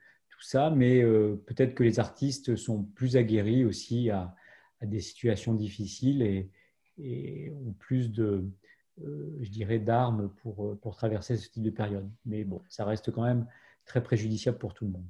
ça, 0.45 0.71
mais 0.71 1.03
euh, 1.03 1.37
peut-être 1.47 1.75
que 1.75 1.83
les 1.83 1.99
artistes 2.01 2.57
sont 2.57 2.85
plus 2.85 3.17
aguerris 3.17 3.65
aussi 3.65 4.11
à, 4.11 4.35
des 4.83 5.01
situations 5.01 5.55
difficiles 5.55 6.23
et, 6.23 6.51
et 6.99 7.51
ont 7.51 7.73
plus 7.73 8.13
de, 8.13 8.49
euh, 9.03 9.37
je 9.41 9.51
dirais, 9.51 9.81
d'armes 9.81 10.33
pour, 10.43 10.79
pour 10.81 10.97
traverser 10.97 11.37
ce 11.37 11.49
type 11.51 11.65
de 11.65 11.71
période. 11.71 12.09
Mais 12.25 12.45
bon, 12.45 12.63
ça 12.69 12.85
reste 12.85 13.11
quand 13.11 13.25
même 13.25 13.47
très 13.85 14.03
préjudiciable 14.03 14.59
pour 14.59 14.75
tout 14.75 14.85
le 14.85 14.93
monde. 14.93 15.07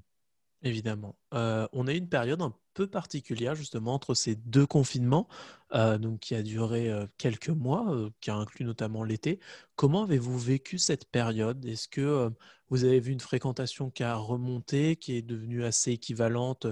Évidemment. 0.62 1.16
Euh, 1.34 1.68
on 1.72 1.86
a 1.86 1.92
eu 1.92 1.96
une 1.98 2.08
période 2.08 2.42
un 2.42 2.52
peu 2.74 2.88
particulière 2.88 3.54
justement 3.54 3.94
entre 3.94 4.14
ces 4.14 4.34
deux 4.34 4.66
confinements, 4.66 5.28
euh, 5.72 5.98
donc 5.98 6.18
qui 6.20 6.34
a 6.34 6.42
duré 6.42 6.90
euh, 6.90 7.06
quelques 7.16 7.48
mois, 7.48 8.10
qui 8.20 8.30
a 8.30 8.34
inclus 8.34 8.64
notamment 8.64 9.04
l'été. 9.04 9.38
Comment 9.76 10.02
avez-vous 10.02 10.36
vécu 10.36 10.78
cette 10.78 11.04
période? 11.10 11.64
Est-ce 11.64 11.86
que 11.86 12.30
vous 12.70 12.84
avez 12.84 12.98
vu 12.98 13.12
une 13.12 13.20
fréquentation 13.20 13.90
qui 13.90 14.02
a 14.02 14.16
remonté, 14.16 14.96
qui 14.96 15.14
est 15.14 15.22
devenue 15.22 15.64
assez 15.64 15.92
équivalente 15.92 16.66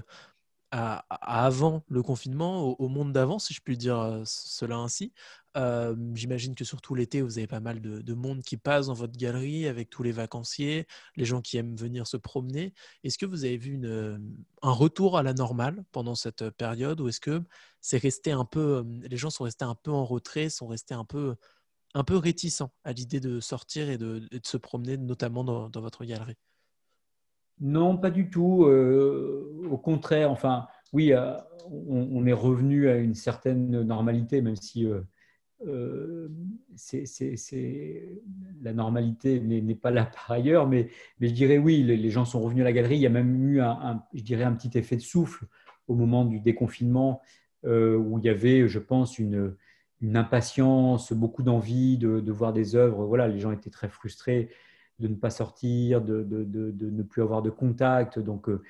à, 0.71 1.05
avant 1.11 1.85
le 1.89 2.03
confinement, 2.03 2.79
au, 2.79 2.89
monde 2.89 3.13
d'avant, 3.13 3.39
si 3.39 3.55
je 3.55 3.61
puis 3.61 3.77
dire 3.77 3.99
euh, 3.99 4.23
cela 4.25 4.77
ainsi? 4.77 5.13
J'imagine 6.15 6.55
que 6.55 6.65
surtout 6.65 6.95
l'été, 6.95 7.23
vous 7.23 7.39
avez 7.39 7.47
pas 7.47 7.61
mal 7.61 7.81
de, 7.81 8.03
de 8.03 8.15
monde 8.15 8.43
qui 8.43 8.59
passe 8.59 8.89
dans 8.89 8.95
votre 8.95 9.17
galerie 9.17 9.67
avec 9.67 9.89
tous 9.89 10.03
les 10.03 10.13
vacanciers, 10.13 10.87
les 11.17 11.25
gens 11.25 11.41
qui 11.41 11.57
aiment 11.57 11.77
venir 11.77 12.07
se 12.07 12.19
promener. 12.19 12.75
Est-ce 13.05 13.17
que 13.17 13.25
vous 13.25 13.45
avez 13.45 13.57
vu 13.57 13.81
un 14.63 14.71
retour 14.71 15.17
à 15.17 15.23
la 15.23 15.33
normale 15.33 15.83
pendant 15.93 16.15
cette 16.15 16.51
période 16.51 17.01
ou 17.01 17.09
est-ce 17.09 17.21
que 17.21 17.43
c'est 17.81 17.97
resté 17.97 18.33
un 18.33 18.45
peu, 18.45 18.85
les 19.03 19.17
gens 19.17 19.31
sont 19.31 19.45
restés 19.45 19.65
un 19.65 19.77
peu 19.77 19.93
en 19.93 20.05
retrait, 20.05 20.51
sont 20.51 20.67
restés 20.67 20.95
un 20.95 21.05
peu, 21.05 21.37
un 21.95 22.05
peu 22.05 22.17
réticents 22.19 22.73
à 22.85 22.93
l'idée 22.93 23.21
de 23.21 23.41
sortir 23.41 23.89
et 23.89 23.97
de, 23.97 24.29
se 24.45 24.59
promener, 24.59 24.99
notamment 24.99 25.45
dans 25.45 25.81
votre 25.81 26.05
galerie? 26.05 26.37
Non, 27.61 27.97
pas 27.97 28.11
du 28.11 28.29
tout. 28.29 28.65
Euh, 28.65 29.67
au 29.71 29.79
contraire, 29.79 30.31
enfin, 30.31 30.67
oui, 30.93 31.13
euh, 31.13 31.37
on, 31.71 32.27
est 32.27 32.33
revenu 32.33 32.89
à 32.89 32.97
une 32.97 33.15
certaine 33.15 33.83
normalité, 33.83 34.43
même 34.43 34.57
si 34.57 34.87
euh, 35.67 36.29
la 38.63 38.73
normalité 38.73 39.41
n'est 39.41 39.75
pas 39.75 39.91
là 39.91 40.05
par 40.15 40.31
ailleurs, 40.31 40.69
mais, 40.69 40.89
je 41.21 41.31
dirais 41.31 41.59
oui, 41.59 41.83
les, 41.83 42.11
gens 42.11 42.25
sont 42.25 42.41
revenus 42.41 42.63
à 42.63 42.65
la 42.65 42.73
galerie. 42.73 42.97
Il 42.97 43.03
y 43.03 43.07
a 43.07 43.11
même 43.11 43.49
eu, 43.49 43.61
un, 43.61 44.03
je 44.15 44.23
dirais, 44.23 44.45
un 44.45 44.53
petit 44.53 44.77
effet 44.79 44.97
de 44.97 45.03
souffle 45.03 45.47
au 45.89 45.95
moment 45.95 46.25
du 46.25 46.41
déconfinement, 46.41 47.23
où 47.65 48.19
il 48.19 48.25
y 48.25 48.29
avait, 48.29 48.69
je 48.69 48.79
pense, 48.79 49.19
une, 49.19 49.57
une 50.01 50.17
impatience, 50.17 51.13
beaucoup 51.13 51.43
d'envie 51.43 51.99
de, 51.99 52.21
de 52.21 52.33
voir 52.33 52.53
des 52.53 52.77
œuvres. 52.77 53.05
Voilà, 53.07 53.29
les 53.29 53.41
gens 53.41 53.51
étaient 53.51 53.71
très 53.71 53.89
frustrés 53.89 54.51
de 54.99 55.09
ne 55.09 55.15
pas 55.15 55.31
sortir, 55.31 56.01
de, 56.01 56.23
de- 56.23 56.45
de- 56.45 56.91
ne 56.91 57.03
plus 57.03 57.23
avoir 57.23 57.43
de 57.43 57.51
contact. 57.51 58.19
Donc, 58.19 58.49
euh, 58.49 58.63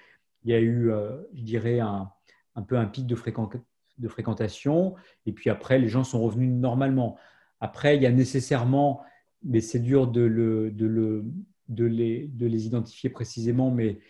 il 0.45 0.51
y 0.51 0.55
a 0.55 0.61
eu, 0.61 0.91
euh, 0.91 1.23
je 1.35 1.43
dirais, 1.43 1.81
un, 1.81 2.11
un 2.55 2.63
peu 2.63 2.77
un 2.77 2.87
pic 2.87 3.07
de, 3.07 3.15
fréquent- 3.15 3.51
de 3.99 4.09
fréquentation. 4.09 4.95
Et 5.27 5.33
puis 5.33 5.51
après, 5.51 5.79
les 5.79 5.89
gens 5.89 6.05
sont 6.05 6.21
revenus 6.21 6.53
normalement. 6.53 7.17
Après, 7.61 7.97
il 7.97 8.03
y 8.03 8.07
a 8.07 8.13
nécessairement, 8.13 9.03
mais 9.43 9.61
c'est 9.61 9.79
dur 9.79 10.09
de, 10.09 10.21
le, 10.23 10.71
de, 10.71 10.87
le, 10.87 11.25
de, 11.69 11.85
les, 11.85 12.29
de 12.29 12.47
les 12.47 12.67
identifier 12.67 13.11
précisément, 13.11 13.71
mais 13.71 14.01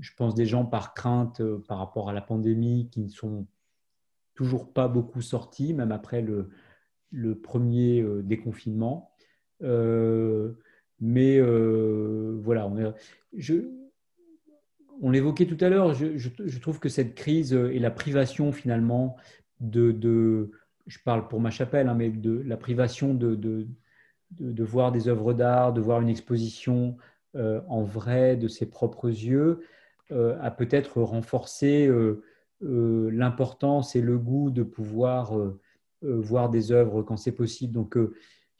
je 0.00 0.12
pense, 0.16 0.34
des 0.34 0.46
gens 0.46 0.64
par 0.64 0.94
crainte 0.94 1.40
euh, 1.40 1.62
par 1.68 1.78
rapport 1.78 2.08
à 2.08 2.12
la 2.12 2.22
pandémie 2.22 2.88
qui 2.90 3.00
ne 3.00 3.08
sont 3.08 3.46
toujours 4.34 4.72
pas 4.72 4.88
beaucoup 4.88 5.22
sortis, 5.22 5.74
même 5.74 5.92
après 5.92 6.22
le, 6.22 6.50
le 7.10 7.38
premier 7.38 8.04
déconfinement. 8.22 9.12
Mais 11.00 11.40
voilà, 11.40 12.70
on, 15.02 15.10
l'évoquait 15.10 15.46
tout 15.46 15.58
à 15.60 15.68
l'heure, 15.68 15.94
je, 15.94 16.58
trouve 16.58 16.78
que 16.78 16.88
cette 16.88 17.14
crise 17.14 17.52
et 17.52 17.78
la 17.78 17.90
privation 17.90 18.52
finalement 18.52 19.16
de, 19.60 20.50
je 20.86 20.98
parle 21.04 21.28
pour 21.28 21.40
ma 21.40 21.50
chapelle, 21.50 21.88
hein, 21.88 21.94
mais 21.94 22.10
de 22.10 22.42
la 22.46 22.56
privation 22.56 23.14
de, 23.14 23.34
de, 23.34 24.64
voir 24.64 24.92
des 24.92 25.08
œuvres 25.08 25.34
d'art, 25.34 25.72
de 25.72 25.80
voir 25.80 26.00
une 26.00 26.08
exposition 26.08 26.96
en 27.34 27.82
vrai 27.82 28.36
de 28.36 28.48
ses 28.48 28.66
propres 28.66 29.08
yeux, 29.08 29.60
euh, 30.12 30.36
a 30.42 30.50
peut-être 30.50 31.00
renforcé 31.00 31.86
euh, 31.86 32.22
euh, 32.62 33.10
l'importance 33.10 33.96
et 33.96 34.02
le 34.02 34.18
goût 34.18 34.50
de 34.50 34.62
pouvoir 34.62 35.32
voir 36.02 36.50
des 36.50 36.70
œuvres 36.70 37.02
quand 37.02 37.16
c'est 37.16 37.32
possible. 37.32 37.72
Donc, 37.72 37.96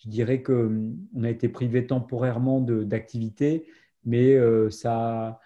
je 0.05 0.11
dirais 0.11 0.43
qu'on 0.43 0.95
a 1.23 1.31
été 1.31 1.49
privé 1.49 1.87
temporairement 1.87 2.61
d'activité, 2.61 3.67
mais 4.05 4.37
ça, 4.71 5.41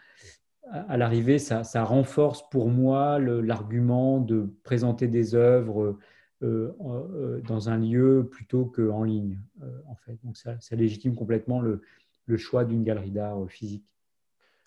à 0.72 0.96
l'arrivée, 0.96 1.38
ça, 1.38 1.84
renforce 1.84 2.48
pour 2.50 2.68
moi 2.68 3.18
l'argument 3.18 4.20
de 4.20 4.52
présenter 4.64 5.06
des 5.06 5.34
œuvres 5.36 5.96
dans 6.40 7.68
un 7.68 7.78
lieu 7.78 8.28
plutôt 8.30 8.64
qu'en 8.64 9.04
ligne, 9.04 9.38
en 9.86 9.94
fait. 9.94 10.18
Donc, 10.24 10.36
ça, 10.36 10.56
légitime 10.72 11.14
complètement 11.14 11.60
le 11.60 12.36
choix 12.36 12.64
d'une 12.64 12.82
galerie 12.82 13.12
d'art 13.12 13.38
physique. 13.48 13.84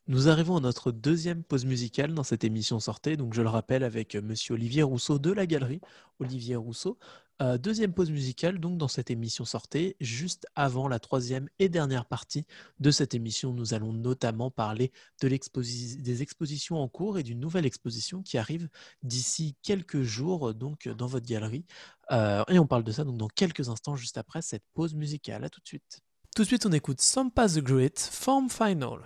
Nous 0.08 0.28
arrivons 0.28 0.58
à 0.58 0.60
notre 0.60 0.92
deuxième 0.92 1.44
pause 1.44 1.66
musicale 1.66 2.14
dans 2.14 2.24
cette 2.24 2.44
émission 2.44 2.80
Sortée. 2.80 3.18
Donc, 3.18 3.34
je 3.34 3.42
le 3.42 3.48
rappelle 3.48 3.84
avec 3.84 4.16
euh, 4.16 4.22
Monsieur 4.22 4.56
Olivier 4.56 4.84
Rousseau 4.84 5.20
de 5.20 5.32
la 5.32 5.46
galerie 5.46 5.80
Olivier 6.20 6.56
Rousseau. 6.56 6.98
Euh, 7.42 7.58
deuxième 7.58 7.92
pause 7.92 8.12
musicale 8.12 8.60
donc 8.60 8.78
dans 8.78 8.88
cette 8.88 9.10
émission 9.10 9.46
Sortée. 9.46 9.96
Juste 10.00 10.46
avant 10.56 10.88
la 10.88 11.00
troisième 11.00 11.50
et 11.58 11.70
dernière 11.70 12.06
partie 12.06 12.46
de 12.80 12.92
cette 12.92 13.16
émission, 13.16 13.52
nous 13.52 13.74
allons 13.74 13.94
notamment 13.94 14.52
parler 14.52 14.92
de 15.22 15.28
des 15.28 16.22
expositions 16.22 16.78
en 16.78 16.88
cours 16.88 17.18
et 17.18 17.24
d'une 17.24 17.40
nouvelle 17.40 17.66
exposition 17.66 18.22
qui 18.22 18.38
arrive 18.38 18.70
d'ici 19.02 19.56
quelques 19.64 20.04
jours 20.04 20.54
donc 20.54 20.88
dans 20.88 21.08
votre 21.08 21.26
galerie. 21.26 21.66
Euh, 22.12 22.44
et 22.48 22.60
on 22.60 22.68
parle 22.68 22.84
de 22.84 22.92
ça 22.92 23.04
donc 23.04 23.18
dans 23.18 23.30
quelques 23.30 23.70
instants 23.70 23.96
juste 23.96 24.18
après 24.18 24.44
cette 24.44 24.64
pause 24.74 24.94
musicale. 24.94 25.44
À 25.44 25.50
tout 25.50 25.62
de 25.62 25.68
suite. 25.68 26.02
Tout 26.36 26.44
de 26.44 26.48
suite, 26.48 26.66
on 26.66 26.72
écoute 26.72 27.02
Sampa 27.02 27.48
the 27.48 27.60
Great, 27.60 28.00
Form 28.00 28.50
Final. 28.50 29.00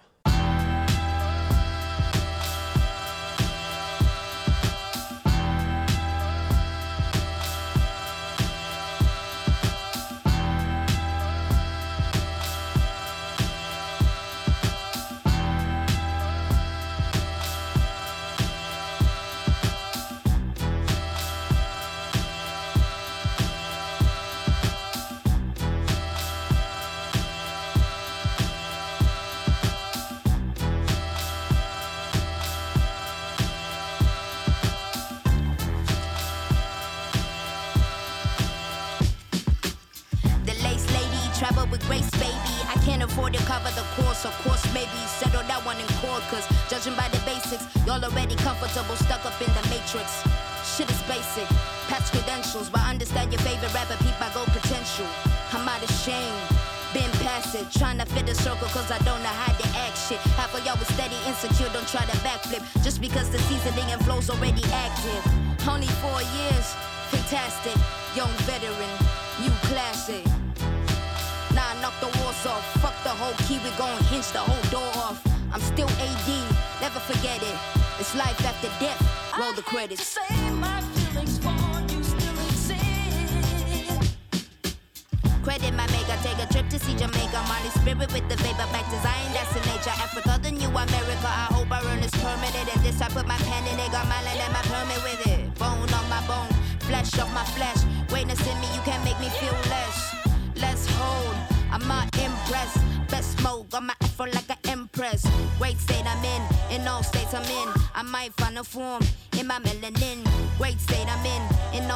this. 92.95 93.01
I 93.01 93.09
put 93.09 93.27
my 93.27 93.37
pen 93.37 93.67
in 93.67 93.79
it, 93.79 93.91
got 93.91 94.07
my 94.07 94.21
land 94.23 94.39
and 94.39 94.53
my 94.53 94.61
plumbing 94.61 95.03
with 95.03 95.27
it. 95.27 95.59
Bone 95.59 95.91
on 95.93 96.09
my 96.09 96.21
bone, 96.27 96.49
flesh 96.79 97.17
off 97.19 97.33
my 97.33 97.43
flesh. 97.43 97.83
Witness 98.11 98.39
in 98.47 98.59
me, 98.59 98.67
you 98.73 98.81
can't 98.81 99.03
make 99.03 99.19
me 99.19 99.29
feel 99.39 99.53
less. 99.69 100.15
Let's 100.55 100.87
hold, 100.97 101.35
I'm 101.71 101.85
not 101.87 102.05
impressed. 102.17 102.79
Best 103.09 103.37
smoke 103.39 103.73
on 103.73 103.87
my 103.87 103.93
afro 104.01 104.25
like 104.25 104.49
an 104.49 104.57
empress. 104.65 105.25
Wait 105.59 105.77
state 105.77 106.05
I'm 106.05 106.23
in, 106.23 106.41
in 106.71 106.87
all 106.87 107.03
states 107.03 107.33
I'm 107.33 107.43
in. 107.43 107.69
I 107.93 108.01
might 108.01 108.33
find 108.33 108.57
a 108.57 108.63
form 108.63 109.03
in 109.37 109.47
my 109.47 109.59
melanin. 109.59 110.25
Wait 110.59 110.79
state 110.79 111.07
I'm 111.07 111.25
in 111.25 111.54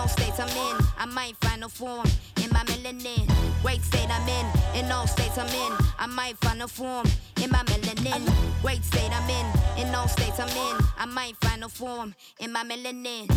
states 0.09 0.39
I'm 0.39 0.49
in. 0.49 0.85
I 0.97 1.05
might 1.05 1.35
find 1.37 1.63
a 1.63 1.69
form 1.69 2.07
in 2.43 2.49
my 2.51 2.63
melanin. 2.65 3.25
Wait 3.63 3.81
state 3.81 4.09
I'm 4.09 4.27
in. 4.27 4.45
In 4.85 4.91
all 4.91 5.07
states 5.07 5.37
I'm 5.37 5.47
in. 5.47 5.77
I 5.97 6.07
might 6.07 6.37
find 6.37 6.61
a 6.61 6.67
form 6.67 7.05
in 7.41 7.49
my 7.51 7.63
melanin. 7.63 8.21
Wait 8.63 8.83
state 8.83 9.11
I'm 9.13 9.29
in. 9.29 9.47
In 9.87 9.93
all 9.95 10.07
states 10.07 10.39
I'm 10.39 10.49
in. 10.49 10.77
I 10.97 11.05
might 11.05 11.35
find 11.37 11.63
a 11.63 11.69
form 11.69 12.15
in 12.39 12.51
my 12.51 12.63
melanin. 12.63 13.27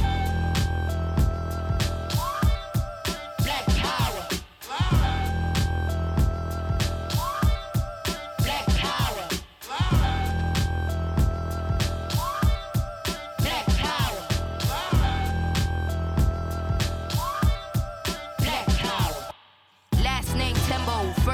Black 3.44 3.66
power. 3.66 5.21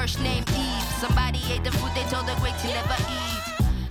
First 0.09 0.23
name 0.23 0.43
Eve. 0.57 0.83
Somebody 0.97 1.37
ate 1.53 1.63
the 1.63 1.69
food 1.69 1.91
they 1.93 2.01
told 2.09 2.25
the 2.25 2.33
great 2.41 2.57
to 2.65 2.67
never 2.67 2.97
eat. 3.13 3.43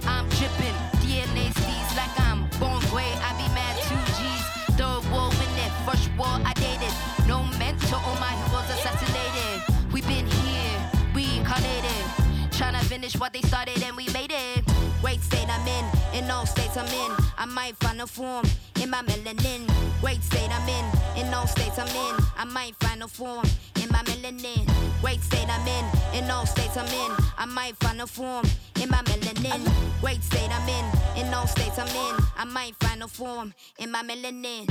I'm 0.04 0.28
dripping, 0.30 0.74
DNA 0.98 1.46
steez 1.54 1.96
like 1.96 2.10
I'm 2.26 2.40
born 2.58 2.82
gray. 2.90 3.06
I 3.22 3.30
be 3.38 3.46
mad 3.54 3.78
two 3.86 4.02
G's. 4.18 4.44
Third 4.74 5.06
war 5.12 5.30
in 5.30 5.54
it, 5.62 5.70
first 5.86 6.10
war 6.18 6.34
I 6.44 6.52
dated. 6.54 6.90
No 7.28 7.44
mentor, 7.56 8.02
all 8.04 8.18
my 8.18 8.34
heroes 8.34 8.68
assassinated. 8.68 9.62
We 9.92 10.00
been 10.00 10.26
here, 10.26 10.90
reincarnated. 11.14 12.02
Trying 12.50 12.74
to 12.74 12.84
finish 12.86 13.14
what 13.14 13.32
they 13.32 13.42
started 13.42 13.80
and 13.84 13.96
we 13.96 14.08
made 14.08 14.32
it. 14.32 14.64
Great 15.00 15.20
state 15.20 15.46
I'm 15.48 15.68
in, 15.68 16.24
in 16.24 16.28
all 16.32 16.46
states 16.46 16.76
I'm 16.76 16.88
in. 16.88 17.27
Might 17.48 17.76
find 17.76 18.00
a 18.00 18.06
form 18.06 18.44
in 18.80 18.90
my 18.90 19.02
melanin. 19.02 19.66
Great 20.00 20.22
state 20.22 20.48
I'm 20.50 20.68
in, 20.68 21.26
in 21.26 21.34
all 21.34 21.46
states 21.46 21.78
I'm 21.78 21.88
in. 21.88 22.24
I 22.36 22.44
might 22.44 22.76
find 22.76 23.02
a 23.02 23.08
form 23.08 23.44
in 23.82 23.88
my 23.90 24.02
melanin. 24.04 24.64
Great 25.00 25.20
state 25.20 25.48
I'm 25.48 25.66
in, 25.66 25.84
in 26.24 26.30
all 26.30 26.46
states 26.46 26.76
I'm 26.76 26.86
in. 26.86 27.16
I 27.36 27.46
might 27.46 27.76
find 27.76 28.00
a 28.00 28.06
form 28.06 28.44
in 28.80 28.88
my 28.90 29.02
melanin. 29.02 29.68
Great 30.00 30.22
state 30.22 30.50
I'm 30.50 30.68
in, 30.68 31.26
in 31.26 31.34
all 31.34 31.46
states 31.46 31.78
I'm 31.78 31.88
in. 31.88 32.24
I 32.36 32.44
might 32.44 32.76
find 32.76 33.02
a 33.02 33.08
form 33.08 33.52
in 33.78 33.90
my 33.90 34.02
melanin. 34.02 34.66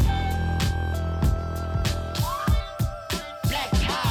Black 3.50 3.72
power. 3.72 4.07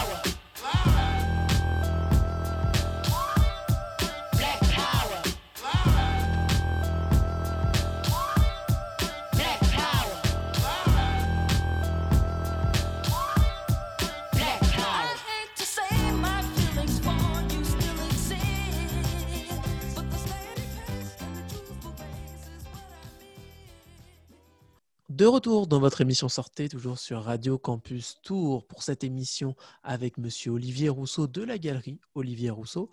De 25.26 25.28
retour 25.28 25.66
dans 25.66 25.80
votre 25.80 26.02
émission 26.02 26.28
Sortez, 26.28 26.68
toujours 26.68 27.00
sur 27.00 27.24
Radio 27.24 27.58
Campus 27.58 28.18
Tour, 28.22 28.64
pour 28.64 28.84
cette 28.84 29.02
émission 29.02 29.56
avec 29.82 30.18
Monsieur 30.18 30.52
Olivier 30.52 30.88
Rousseau 30.88 31.26
de 31.26 31.42
la 31.42 31.58
galerie 31.58 31.98
Olivier 32.14 32.50
Rousseau. 32.50 32.90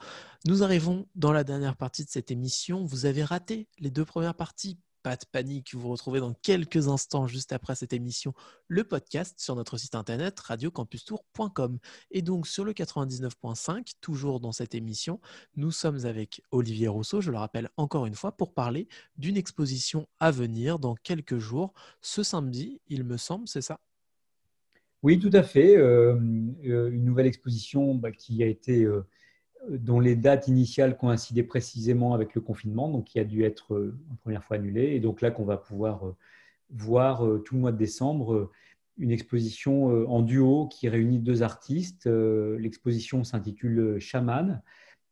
Nous 0.47 0.63
arrivons 0.63 1.05
dans 1.13 1.31
la 1.31 1.43
dernière 1.43 1.75
partie 1.75 2.03
de 2.03 2.09
cette 2.09 2.31
émission. 2.31 2.86
Vous 2.86 3.05
avez 3.05 3.23
raté 3.23 3.67
les 3.77 3.91
deux 3.91 4.03
premières 4.03 4.34
parties 4.34 4.79
pas 5.04 5.18
de 5.18 5.26
panique, 5.30 5.76
vous 5.76 5.89
retrouvez 5.89 6.22
dans 6.22 6.34
quelques 6.34 6.88
instants, 6.88 7.28
juste 7.28 7.51
après 7.51 7.76
cette 7.76 7.91
émission, 7.91 8.34
le 8.68 8.86
podcast 8.86 9.38
sur 9.38 9.56
notre 9.56 9.78
site 9.78 9.95
internet 9.95 10.39
radiocampustour.com. 10.39 11.78
Et 12.12 12.22
donc 12.22 12.47
sur 12.47 12.64
le 12.64 12.72
99.5, 12.72 13.91
toujours 13.99 14.39
dans 14.39 14.54
cette 14.54 14.74
émission, 14.74 15.20
nous 15.58 15.72
sommes 15.72 16.06
avec 16.06 16.41
Olivier 16.51 16.88
Rousseau, 16.88 17.20
je 17.20 17.32
le 17.32 17.38
rappelle 17.38 17.70
encore 17.76 18.06
une 18.06 18.16
fois, 18.16 18.32
pour 18.32 18.54
parler 18.54 18.88
d'une 19.18 19.36
exposition 19.38 20.08
à 20.22 20.32
venir 20.32 20.80
dans 20.80 20.95
quelques 20.95 21.38
jours, 21.38 21.74
ce 22.01 22.24
samedi, 22.24 22.82
il 22.88 23.04
me 23.04 23.18
semble, 23.18 23.47
c'est 23.47 23.62
ça? 23.62 23.80
Oui, 25.04 25.20
tout 25.20 25.32
à 25.34 25.43
fait. 25.43 25.76
Euh, 25.76 26.16
euh, 26.66 26.89
une 26.89 27.04
nouvelle 27.04 27.28
exposition 27.28 27.93
bah, 27.93 28.12
qui 28.12 28.41
a 28.41 28.47
été... 28.47 28.84
Euh, 28.84 29.06
dont 29.70 29.99
les 29.99 30.16
dates 30.16 30.47
initiales 30.47 30.97
coïncidaient 30.97 31.43
précisément 31.43 32.14
avec 32.14 32.36
le 32.36 32.41
confinement, 32.41 32.89
donc 32.89 33.05
qui 33.05 33.20
a 33.20 33.24
dû 33.24 33.43
être 33.43 33.74
euh, 33.74 33.97
une 34.09 34.18
première 34.18 34.43
fois 34.43 34.57
annulé. 34.57 34.95
Et 34.95 34.99
donc 34.99 35.22
là 35.22 35.32
qu'on 35.32 35.45
va 35.45 35.57
pouvoir 35.57 36.07
euh, 36.07 36.16
voir 36.70 37.26
euh, 37.26 37.39
tout 37.39 37.55
le 37.55 37.61
mois 37.61 37.72
de 37.72 37.78
décembre 37.78 38.51
une 38.97 39.09
exposition 39.09 40.07
en 40.07 40.22
duo 40.22 40.68
qui 40.68 40.88
réunit 40.88 41.18
deux 41.18 41.41
artistes. 41.41 42.05
L'exposition 42.05 43.24
s'intitule 43.24 43.97
Chaman 43.99 44.61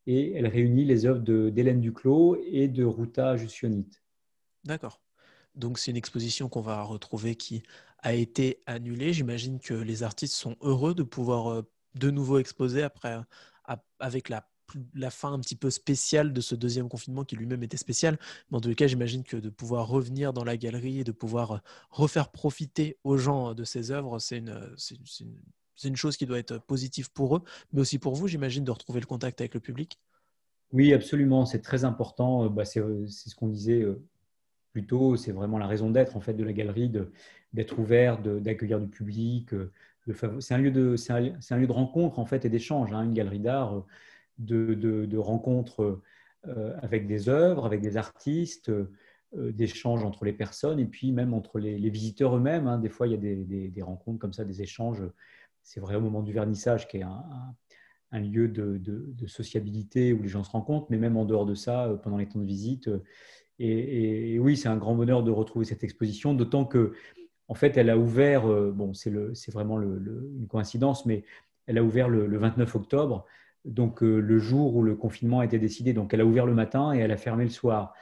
et 0.06 0.34
elle 0.34 0.46
réunit 0.46 0.86
les 0.86 1.08
œuvres 1.08 1.22
d'Hélène 1.50 1.82
Duclos 1.82 2.38
et 2.46 2.68
de 2.68 2.84
Ruta 2.84 3.38
Jussionnite. 3.38 4.04
D'accord. 4.66 5.02
Donc 5.56 5.80
c'est 5.80 5.90
une 5.90 5.98
exposition 5.98 6.48
qu'on 6.48 6.62
va 6.62 6.84
retrouver 6.84 7.34
qui 7.34 7.64
a 8.04 8.14
été 8.14 8.62
annulée. 8.68 9.14
J'imagine 9.14 9.60
que 9.60 9.74
les 9.74 10.04
artistes 10.04 10.36
sont 10.36 10.58
heureux 10.62 10.94
de 10.94 11.02
pouvoir 11.02 11.64
de 11.96 12.12
nouveau 12.12 12.38
exposer 12.38 12.84
après 12.84 13.18
avec 14.02 14.30
la, 14.30 14.46
fin 15.10 15.34
un 15.34 15.40
petit 15.40 15.56
peu 15.56 15.70
spéciale 15.70 16.34
de 16.34 16.42
ce 16.42 16.56
deuxième 16.56 16.90
confinement 16.90 17.24
qui 17.24 17.36
lui-même 17.36 17.64
était 17.64 17.78
spécial. 17.78 18.18
Mais 18.50 18.58
en 18.58 18.62
tout 18.62 18.74
cas, 18.74 18.88
j'imagine 18.88 19.24
que 19.24 19.38
de 19.38 19.50
pouvoir 19.50 19.88
revenir 19.88 20.34
dans 20.34 20.44
la 20.44 20.58
galerie 20.58 21.00
et 21.00 21.04
de 21.04 21.12
pouvoir 21.12 21.52
euh, 21.52 21.58
refaire 21.90 22.30
profiter 22.30 22.98
aux 23.04 23.18
gens 23.18 23.54
de 23.54 23.64
ces 23.64 23.92
œuvres, 23.92 24.20
c'est 24.20 24.38
une, 24.38 25.96
chose 25.96 26.18
qui 26.18 26.26
doit 26.26 26.40
être 26.40 26.58
positive 26.60 27.12
pour 27.12 27.38
eux, 27.38 27.44
mais 27.74 27.82
aussi 27.82 28.00
pour 28.00 28.16
vous, 28.16 28.28
j'imagine, 28.28 28.64
de 28.64 28.72
retrouver 28.72 29.00
le 29.00 29.06
contact 29.06 29.42
avec 29.42 29.54
le 29.54 29.60
public. 29.60 30.00
Oui, 30.72 30.94
absolument, 30.94 31.46
c'est 31.46 31.62
très 31.62 31.84
important. 31.84 32.46
Euh, 32.46 32.50
bah, 32.50 32.64
euh, 32.78 33.06
c'est 33.08 33.30
ce 33.30 33.36
qu'on 33.36 33.48
disait 33.48 33.86
plus 34.72 34.86
tôt, 34.86 35.18
c'est 35.18 35.34
vraiment 35.34 35.58
la 35.58 35.68
raison 35.68 35.90
d'être 35.90 36.16
en 36.16 36.22
fait 36.22 36.34
de 36.34 36.44
la 36.44 36.54
galerie, 36.54 36.90
d'être 37.52 37.78
ouvert, 37.78 38.22
d'accueillir 38.22 38.80
du 38.80 38.88
public, 38.88 39.50
c'est 40.40 40.54
un, 40.54 40.58
lieu 40.58 40.72
de, 40.72 40.96
de 40.96 41.72
rencontre 41.72 42.20
en 42.20 42.26
fait 42.26 42.46
et 42.46 42.50
d'échange, 42.50 42.92
hein, 42.94 43.04
une 43.04 43.14
galerie 43.14 43.40
d'art 43.40 43.84
euh, 44.50 44.76
de, 44.76 45.18
rencontres 45.18 46.02
euh, 46.48 46.76
avec 46.82 47.08
des 47.08 47.30
œuvres, 47.30 47.66
avec 47.66 47.82
des 47.82 47.98
artistes, 47.98 48.70
euh, 48.70 49.52
d'échanges 49.52 50.04
entre 50.04 50.26
les 50.26 50.34
personnes 50.34 50.80
et 50.80 50.86
puis 50.86 51.12
même 51.12 51.34
entre 51.34 51.60
les, 51.60 51.90
visiteurs 51.90 52.36
eux-mêmes. 52.36 52.68
Hein. 52.68 52.80
Des 52.80 52.90
fois, 52.90 53.08
il 53.08 53.12
y 53.12 53.14
a 53.14 53.70
des, 53.70 53.82
rencontres 53.82 54.20
comme 54.20 54.34
ça, 54.34 54.44
des 54.44 54.62
échanges. 54.62 55.04
C'est 55.64 55.80
vrai 55.80 55.96
au 55.96 56.02
moment 56.02 56.24
du 56.24 56.34
vernissage 56.34 56.88
qui 56.88 56.98
est 56.98 57.04
un, 57.04 58.20
lieu 58.20 58.48
de, 58.48 59.28
sociabilité 59.28 60.14
où 60.14 60.24
les 60.24 60.30
gens 60.30 60.44
se 60.44 60.52
rencontrent, 60.52 60.88
mais 60.90 60.98
même 60.98 61.18
en 61.18 61.26
dehors 61.26 61.46
de 61.46 61.56
ça, 61.56 62.00
pendant 62.04 62.18
les 62.18 62.28
temps 62.28 62.40
de 62.40 62.46
visite. 62.46 62.90
Et 63.60 64.40
oui, 64.40 64.58
c'est 64.58 64.70
un 64.70 64.78
grand 64.78 64.96
bonheur 64.96 65.24
de 65.24 65.30
retrouver 65.30 65.66
cette 65.66 65.84
exposition, 65.84 66.34
d'autant 66.34 66.66
que 66.66 66.94
en 67.52 67.54
fait, 67.54 67.76
elle 67.76 67.90
a 67.90 67.98
ouvert, 67.98 68.50
euh, 68.50 68.72
bon, 68.72 68.94
c'est 68.94 69.52
vraiment 69.52 69.82
une 69.82 70.48
coïncidence, 70.48 71.06
mais 71.06 71.26
elle 71.68 71.78
a 71.78 71.84
ouvert 71.84 72.08
le, 72.08 72.38
29 72.38 72.76
octobre, 72.76 73.26
donc 73.66 74.02
euh, 74.04 74.22
le 74.22 74.40
jour 74.40 74.74
où 74.78 74.84
le 74.84 74.96
confinement 74.96 75.42
a 75.42 75.46
été 75.46 75.60
décidé. 75.60 75.92
Donc, 75.92 76.14
elle 76.14 76.22
a 76.22 76.26
ouvert 76.26 76.46
le 76.46 76.54
matin 76.54 76.94
et 76.94 77.00
elle 77.00 77.12
a 77.12 77.18
fermé 77.18 77.44
le 77.44 77.50
soir. 77.50 77.94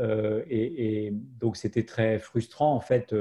Euh, 0.00 0.42
et, 0.50 1.12
donc, 1.12 1.56
c'était 1.56 1.84
très 1.84 2.18
frustrant. 2.18 2.74
En 2.74 2.80
fait, 2.80 3.14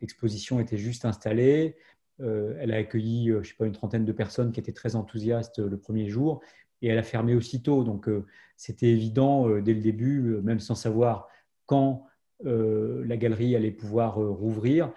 l'exposition 0.00 0.58
était 0.58 0.78
juste 0.78 1.04
installée. 1.04 1.76
elle 2.18 2.72
a 2.72 2.78
accueilli, 2.78 3.30
je 3.40 3.48
sais 3.48 3.54
pas, 3.54 3.66
une 3.66 3.72
trentaine 3.72 4.04
de 4.04 4.12
personnes 4.12 4.50
qui 4.50 4.58
étaient 4.58 4.72
très 4.72 4.96
enthousiastes 4.96 5.60
le 5.60 5.78
premier 5.78 6.08
jour 6.08 6.40
et 6.82 6.88
elle 6.88 6.98
a 6.98 7.04
fermé 7.04 7.36
aussitôt. 7.36 7.84
Donc, 7.84 8.10
c'était 8.56 8.88
évident 8.90 9.60
dès 9.60 9.74
le 9.74 9.80
début, 9.80 10.40
même 10.42 10.58
sans 10.58 10.74
savoir 10.74 11.28
quand 11.66 12.04
la 12.44 13.16
galerie 13.16 13.56
allait 13.56 13.70
pouvoir 13.70 14.20
euh, 14.20 14.30
rouvrir, 14.30 14.92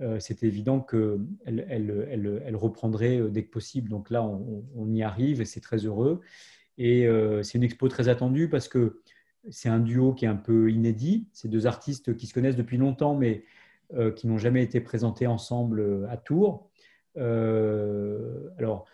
euh, 0.00 0.18
c'était 0.20 0.46
évident 0.46 0.80
qu'elle 0.80 1.26
elle, 1.46 2.56
reprendrait 2.56 3.20
dès 3.30 3.44
que 3.44 3.50
possible. 3.50 3.88
Donc 3.88 4.10
là, 4.10 4.22
on, 4.22 4.92
y 4.92 5.02
arrive 5.02 5.40
et 5.40 5.44
c'est 5.44 5.60
très 5.60 5.78
heureux. 5.78 6.20
Et 6.78 7.06
c'est 7.42 7.58
une 7.58 7.64
expo 7.64 7.88
très 7.88 8.08
attendue 8.08 8.48
parce 8.48 8.66
que 8.66 9.02
c'est 9.50 9.68
un 9.68 9.78
duo 9.78 10.14
qui 10.14 10.24
est 10.24 10.28
un 10.28 10.36
peu 10.36 10.70
inédit. 10.72 11.28
C'est 11.32 11.48
deux 11.48 11.66
artistes 11.66 12.16
qui 12.16 12.26
se 12.26 12.34
connaissent 12.34 12.56
depuis 12.56 12.78
longtemps, 12.78 13.14
mais 13.14 13.44
qui 14.16 14.26
n'ont 14.26 14.38
jamais 14.38 14.62
été 14.62 14.80
présentés 14.80 15.26
ensemble 15.26 16.08
à 16.08 16.16
Tours. 16.16 16.70
alors, 17.14 18.86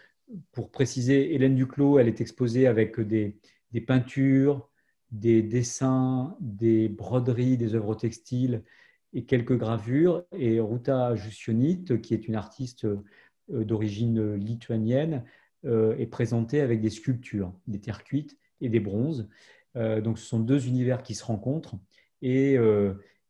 pour 0.53 0.71
préciser, 0.71 1.35
Hélène 1.35 1.55
Duclos, 1.55 2.01
elle 2.01 2.09
est 2.09 2.21
exposée 2.21 2.67
avec 2.67 3.01
des 3.01 3.81
peintures, 3.87 4.68
des 5.11 5.43
dessins, 5.43 6.37
des 6.41 6.89
broderies, 6.89 7.57
des 7.57 7.75
œuvres 7.75 7.95
textiles 7.95 8.63
et 9.13 9.25
quelques 9.25 9.57
gravures. 9.57 10.25
Et 10.37 10.61
Ruta 10.61 11.15
Jussionnite, 11.15 12.01
qui 12.01 12.15
est 12.15 12.29
une 12.29 12.37
artiste 12.37 12.85
euh, 12.85 13.65
d'origine 13.65 14.35
lituanienne, 14.35 15.25
euh, 15.65 15.97
est 15.97 16.07
présentée 16.07 16.61
avec 16.61 16.81
des 16.81 16.91
sculptures, 16.91 17.53
des 17.67 17.81
terres 17.81 18.05
cuites 18.05 18.37
et 18.61 18.69
des 18.69 18.81
bronzes. 18.81 19.29
Euh, 19.77 20.01
donc 20.01 20.19
ce 20.19 20.27
sont 20.27 20.41
deux 20.41 20.67
univers 20.67 21.03
qui 21.03 21.15
se 21.15 21.25
rencontrent 21.25 21.77
et, 22.23 22.57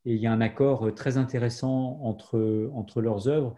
il 0.05 0.17
y 0.17 0.27
a 0.27 0.33
un 0.33 0.41
accord 0.41 0.95
très 0.95 1.19
intéressant 1.19 2.01
entre, 2.03 2.71
entre 2.73 3.03
leurs 3.03 3.29
œuvres. 3.29 3.55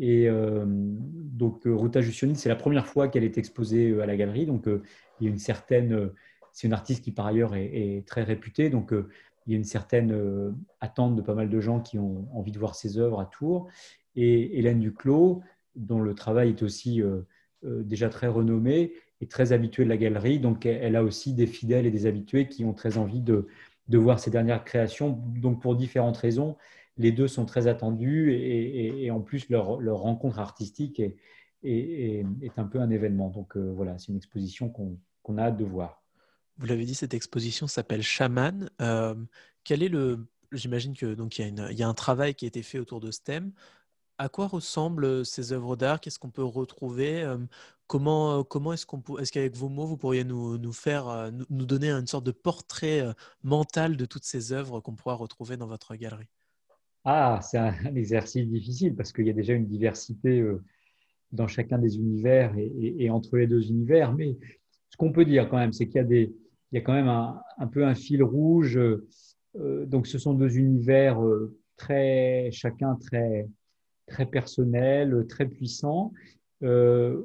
Et 0.00 0.26
donc 0.66 1.62
Ruta 1.64 2.00
Jussionnite, 2.00 2.38
c'est 2.38 2.48
la 2.48 2.56
première 2.56 2.88
fois 2.88 3.06
qu'elle 3.06 3.22
est 3.22 3.38
exposée 3.38 4.00
à 4.00 4.06
la 4.06 4.16
galerie, 4.16 4.46
donc 4.46 4.64
il 4.66 5.24
y 5.24 5.28
a 5.28 5.30
une 5.30 5.38
certaine 5.38 6.10
c'est 6.52 6.66
une 6.66 6.74
artiste 6.74 7.02
qui, 7.02 7.12
par 7.12 7.26
ailleurs, 7.26 7.54
est, 7.54 8.04
très 8.06 8.22
réputée. 8.22 8.70
Donc, 8.70 8.92
euh, 8.92 9.08
il 9.46 9.52
y 9.52 9.54
a 9.54 9.58
une 9.58 9.64
certaine 9.64 10.12
euh, 10.12 10.52
attente 10.80 11.16
de 11.16 11.22
pas 11.22 11.34
mal 11.34 11.48
de 11.48 11.60
gens 11.60 11.80
qui 11.80 11.98
ont 11.98 12.28
envie 12.32 12.52
de 12.52 12.58
voir 12.58 12.74
ses 12.74 12.98
œuvres 12.98 13.20
à 13.20 13.26
Tours. 13.26 13.68
Et 14.14 14.58
Hélène 14.58 14.80
Duclos, 14.80 15.42
dont 15.74 16.00
le 16.00 16.14
travail 16.14 16.50
est 16.50 16.62
aussi 16.62 17.02
euh, 17.02 17.22
déjà 17.62 18.08
très 18.10 18.28
renommé, 18.28 18.92
est 19.20 19.30
très 19.30 19.52
habituée 19.52 19.84
de 19.84 19.88
la 19.88 19.96
galerie. 19.96 20.38
Donc, 20.38 20.66
elle 20.66 20.96
a 20.96 21.02
aussi 21.02 21.32
des 21.32 21.46
fidèles 21.46 21.86
et 21.86 21.90
des 21.90 22.06
habitués 22.06 22.48
qui 22.48 22.64
ont 22.64 22.74
très 22.74 22.98
envie 22.98 23.20
de, 23.20 23.48
voir 23.88 24.20
ses 24.20 24.30
dernières 24.30 24.64
créations. 24.64 25.10
Donc, 25.10 25.62
pour 25.62 25.74
différentes 25.76 26.16
raisons, 26.16 26.56
les 26.98 27.12
deux 27.12 27.28
sont 27.28 27.46
très 27.46 27.66
attendus 27.66 28.32
et, 28.32 29.10
en 29.10 29.20
plus, 29.20 29.48
leur, 29.48 29.66
rencontre 29.66 30.38
artistique 30.38 31.00
est, 31.62 32.24
un 32.56 32.64
peu 32.64 32.80
un 32.80 32.90
événement. 32.90 33.30
Donc, 33.30 33.56
voilà, 33.56 33.96
c'est 33.98 34.08
une 34.08 34.16
exposition 34.16 34.68
qu'on 34.68 35.38
a 35.38 35.44
hâte 35.44 35.56
de 35.56 35.64
voir. 35.64 36.01
Vous 36.58 36.66
l'avez 36.66 36.84
dit, 36.84 36.94
cette 36.94 37.14
exposition 37.14 37.66
s'appelle 37.66 38.02
Shaman. 38.02 38.70
Euh, 38.80 39.14
quel 39.64 39.82
est 39.82 39.88
le 39.88 40.26
J'imagine 40.52 40.94
que 40.94 41.14
donc 41.14 41.38
il 41.38 41.42
y, 41.42 41.44
a 41.46 41.48
une, 41.48 41.66
il 41.70 41.78
y, 41.78 41.82
a 41.82 41.88
un 41.88 41.94
travail 41.94 42.34
qui 42.34 42.44
a 42.44 42.48
été 42.48 42.62
fait 42.62 42.78
autour 42.78 43.00
de 43.00 43.10
ce 43.10 43.20
thème. 43.20 43.52
À 44.18 44.28
quoi 44.28 44.46
ressemblent 44.46 45.24
ces 45.24 45.52
œuvres 45.52 45.76
d'art? 45.76 45.98
Qu'est-ce 45.98 46.18
qu'on 46.18 46.30
peut 46.30 46.44
retrouver? 46.44 47.22
Euh, 47.22 47.38
Comment, 47.86 48.38
euh, 48.38 48.42
comment 48.42 48.72
est-ce 48.72 48.86
qu'on 48.86 49.02
est-ce 49.18 49.30
qu'avec 49.32 49.54
vos 49.54 49.68
mots 49.68 49.84
vous 49.84 49.98
pourriez 49.98 50.24
nous, 50.24 50.56
nous 50.56 50.72
faire 50.72 51.30
nous, 51.50 51.66
donner 51.66 51.90
une 51.90 52.06
sorte 52.06 52.24
de 52.24 52.30
portrait 52.30 53.02
mental 53.42 53.98
de 53.98 54.06
toutes 54.06 54.24
ces 54.24 54.52
œuvres 54.52 54.80
qu'on 54.80 54.94
pourra 54.94 55.14
retrouver 55.14 55.58
dans 55.58 55.66
votre 55.66 55.94
galerie? 55.96 56.30
Ah, 57.04 57.40
c'est 57.42 57.58
un, 57.58 57.74
exercice 57.94 58.48
difficile 58.48 58.94
parce 58.96 59.12
qu'il 59.12 59.26
y 59.26 59.30
a 59.30 59.34
déjà 59.34 59.52
une 59.52 59.66
diversité 59.66 60.42
dans 61.32 61.48
chacun 61.48 61.78
des 61.78 61.96
univers 61.96 62.54
et, 62.56 63.10
entre 63.10 63.36
les 63.36 63.46
deux 63.46 63.68
univers. 63.68 64.14
Mais 64.14 64.38
ce 64.88 64.96
qu'on 64.96 65.12
peut 65.12 65.26
dire 65.26 65.48
quand 65.50 65.58
même, 65.58 65.72
c'est 65.74 65.86
qu'il 65.86 65.96
y 65.96 66.00
a 66.00 66.04
des 66.04 66.34
il 66.72 66.76
y 66.76 66.78
a 66.78 66.80
quand 66.80 66.94
même 66.94 67.08
un, 67.08 67.66
peu 67.66 67.84
un 67.84 67.94
fil 67.94 68.22
rouge. 68.22 68.78
Euh, 68.78 69.86
donc, 69.86 70.06
ce 70.06 70.18
sont 70.18 70.32
deux 70.32 70.56
univers 70.56 71.22
euh, 71.22 71.54
très, 71.76 72.48
chacun 72.50 72.96
très, 72.96 73.46
très 74.06 74.26
personnel, 74.26 75.26
très 75.28 75.46
puissant, 75.46 76.12
euh, 76.62 77.20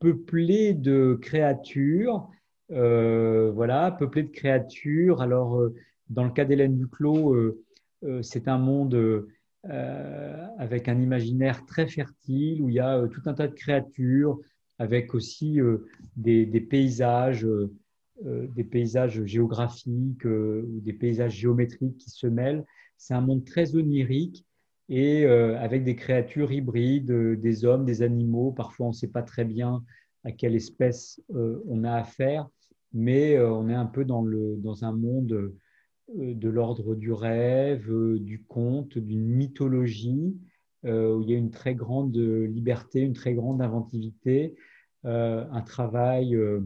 peuplés 0.00 0.72
de 0.72 1.18
créatures. 1.20 2.28
voilà, 2.68 3.90
peuplés 3.98 4.22
de 4.22 4.30
créatures. 4.30 5.20
Alors, 5.20 5.60
dans 6.08 6.24
le 6.24 6.30
cas 6.30 6.44
d'Hélène 6.44 6.76
Duclos, 6.76 7.56
c'est 8.22 8.46
un 8.46 8.58
monde 8.58 9.26
avec 9.64 10.88
un 10.88 11.00
imaginaire 11.00 11.66
très 11.66 11.88
fertile 11.88 12.62
où 12.62 12.68
il 12.68 12.76
y 12.76 12.80
a 12.80 13.08
tout 13.08 13.22
un 13.26 13.34
tas 13.34 13.48
de 13.48 13.54
créatures, 13.54 14.38
avec 14.78 15.14
aussi 15.14 15.58
des, 16.16 16.60
paysages 16.60 17.44
euh, 17.44 17.72
des 18.22 18.64
paysages 18.64 19.24
géographiques 19.24 20.24
euh, 20.26 20.66
ou 20.68 20.80
des 20.80 20.92
paysages 20.92 21.34
géométriques 21.34 21.98
qui 21.98 22.10
se 22.10 22.26
mêlent. 22.26 22.64
C'est 22.96 23.14
un 23.14 23.20
monde 23.20 23.44
très 23.44 23.76
onirique 23.76 24.46
et 24.88 25.24
euh, 25.24 25.58
avec 25.58 25.84
des 25.84 25.96
créatures 25.96 26.52
hybrides, 26.52 27.10
euh, 27.10 27.36
des 27.36 27.64
hommes, 27.64 27.84
des 27.84 28.02
animaux. 28.02 28.52
Parfois, 28.52 28.86
on 28.86 28.90
ne 28.90 28.94
sait 28.94 29.10
pas 29.10 29.22
très 29.22 29.44
bien 29.44 29.84
à 30.24 30.32
quelle 30.32 30.54
espèce 30.54 31.20
euh, 31.34 31.62
on 31.68 31.84
a 31.84 31.92
affaire, 31.92 32.48
mais 32.92 33.36
euh, 33.36 33.50
on 33.50 33.68
est 33.68 33.74
un 33.74 33.86
peu 33.86 34.04
dans, 34.04 34.22
le, 34.22 34.56
dans 34.58 34.84
un 34.84 34.92
monde 34.92 35.32
euh, 35.32 35.54
de 36.08 36.48
l'ordre 36.48 36.94
du 36.94 37.12
rêve, 37.12 37.90
euh, 37.90 38.18
du 38.18 38.44
conte, 38.44 38.96
d'une 38.98 39.26
mythologie, 39.26 40.36
euh, 40.84 41.16
où 41.16 41.22
il 41.22 41.30
y 41.30 41.34
a 41.34 41.38
une 41.38 41.50
très 41.50 41.74
grande 41.74 42.16
liberté, 42.16 43.00
une 43.00 43.12
très 43.12 43.34
grande 43.34 43.60
inventivité, 43.60 44.54
euh, 45.04 45.44
un 45.50 45.62
travail, 45.62 46.34
euh, 46.34 46.60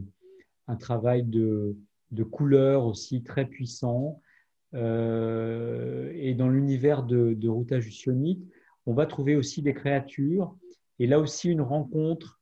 un 0.71 0.77
travail 0.77 1.23
de, 1.23 1.75
de 2.11 2.23
couleurs 2.23 2.85
aussi 2.85 3.23
très 3.23 3.45
puissant. 3.45 4.21
Euh, 4.73 6.11
et 6.15 6.33
dans 6.33 6.49
l'univers 6.49 7.03
de, 7.03 7.33
de 7.33 7.79
Jussionnite, 7.79 8.41
on 8.85 8.93
va 8.93 9.05
trouver 9.05 9.35
aussi 9.35 9.61
des 9.61 9.73
créatures, 9.73 10.55
et 10.97 11.07
là 11.07 11.19
aussi 11.19 11.49
une 11.49 11.61
rencontre 11.61 12.39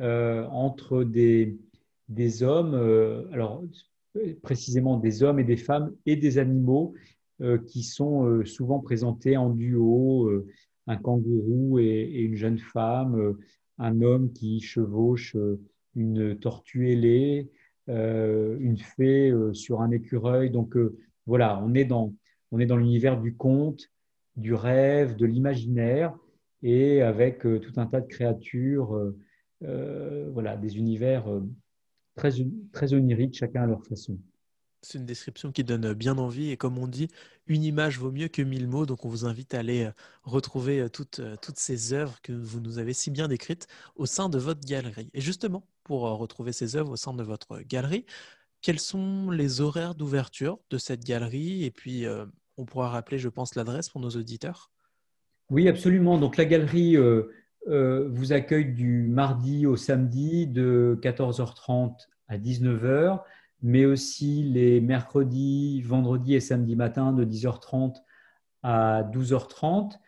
euh, 0.00 0.46
entre 0.46 1.02
des, 1.02 1.58
des 2.08 2.44
hommes, 2.44 2.74
euh, 2.74 3.24
alors 3.32 3.64
précisément 4.42 4.96
des 4.96 5.22
hommes 5.22 5.40
et 5.40 5.44
des 5.44 5.56
femmes 5.56 5.92
et 6.06 6.16
des 6.16 6.38
animaux 6.38 6.94
qui 7.66 7.82
sont 7.82 8.44
souvent 8.44 8.78
présentés 8.78 9.36
en 9.36 9.50
duo, 9.50 10.30
un 10.86 10.96
kangourou 10.96 11.80
et, 11.80 12.20
une 12.20 12.36
jeune 12.36 12.58
femme, 12.58 13.36
un 13.78 14.00
homme 14.00 14.32
qui 14.32 14.60
chevauche 14.60 15.34
une 15.96 16.38
tortue 16.38 16.92
ailée, 16.92 17.50
une 17.88 18.78
fée 18.78 19.30
euh, 19.30 19.52
sur 19.52 19.80
un 19.80 19.90
écureuil. 19.90 20.50
Donc 20.50 20.76
euh, 20.76 20.96
voilà, 21.26 21.60
on 21.64 21.74
est 21.74 21.84
dans, 21.84 22.14
on 22.50 22.58
est 22.58 22.66
dans 22.66 22.76
l'univers 22.76 23.20
du 23.20 23.34
conte, 23.36 23.90
du 24.36 24.54
rêve, 24.54 25.16
de 25.16 25.26
l'imaginaire, 25.26 26.14
et 26.62 27.02
avec 27.02 27.44
euh, 27.44 27.58
tout 27.58 27.72
un 27.80 27.86
tas 27.86 28.00
de 28.00 28.06
créatures, 28.06 28.94
euh, 28.94 29.18
euh, 29.64 30.30
voilà, 30.32 30.56
des 30.56 30.76
univers 30.76 31.28
euh, 31.30 31.42
très, 32.14 32.30
très 32.72 32.94
oniriques, 32.94 33.34
chacun 33.34 33.62
à 33.62 33.66
leur 33.66 33.84
façon. 33.84 34.18
C'est 34.84 34.98
une 34.98 35.06
description 35.06 35.52
qui 35.52 35.62
donne 35.62 35.92
bien 35.94 36.18
envie 36.18 36.50
et 36.50 36.56
comme 36.56 36.76
on 36.76 36.88
dit, 36.88 37.08
une 37.46 37.62
image 37.62 38.00
vaut 38.00 38.10
mieux 38.10 38.26
que 38.28 38.42
mille 38.42 38.66
mots. 38.66 38.84
Donc 38.84 39.04
on 39.04 39.08
vous 39.08 39.24
invite 39.24 39.54
à 39.54 39.60
aller 39.60 39.84
euh, 39.84 39.92
retrouver 40.24 40.80
euh, 40.80 40.88
toutes, 40.88 41.20
euh, 41.20 41.36
toutes 41.40 41.58
ces 41.58 41.92
œuvres 41.92 42.20
que 42.20 42.32
vous 42.32 42.60
nous 42.60 42.78
avez 42.78 42.92
si 42.92 43.12
bien 43.12 43.28
décrites 43.28 43.68
au 43.94 44.06
sein 44.06 44.28
de 44.28 44.38
votre 44.38 44.66
galerie. 44.66 45.08
Et 45.14 45.20
justement, 45.20 45.64
pour 45.84 46.06
euh, 46.06 46.14
retrouver 46.14 46.52
ces 46.52 46.76
œuvres 46.76 46.92
au 46.92 46.96
sein 46.96 47.14
de 47.14 47.22
votre 47.22 47.60
galerie, 47.60 48.06
quels 48.60 48.80
sont 48.80 49.30
les 49.30 49.60
horaires 49.60 49.94
d'ouverture 49.94 50.58
de 50.70 50.78
cette 50.78 51.04
galerie? 51.04 51.64
Et 51.64 51.70
puis 51.70 52.06
euh, 52.06 52.26
on 52.56 52.64
pourra 52.64 52.88
rappeler, 52.88 53.18
je 53.18 53.28
pense, 53.28 53.54
l'adresse 53.54 53.88
pour 53.88 54.00
nos 54.00 54.10
auditeurs. 54.10 54.70
Oui, 55.50 55.68
absolument. 55.68 56.18
Donc 56.18 56.36
la 56.36 56.44
galerie 56.44 56.96
euh, 57.68 58.08
vous 58.10 58.32
accueille 58.32 58.72
du 58.72 59.06
mardi 59.08 59.66
au 59.66 59.76
samedi 59.76 60.48
de 60.48 60.98
14h30 61.00 61.94
à 62.26 62.36
19h, 62.36 63.20
mais 63.62 63.84
aussi 63.84 64.42
les 64.42 64.80
mercredis, 64.80 65.80
vendredis 65.82 66.34
et 66.34 66.40
samedi 66.40 66.74
matin 66.74 67.12
de 67.12 67.24
10h30 67.24 67.96
à 68.64 69.04
12h30. 69.04 69.98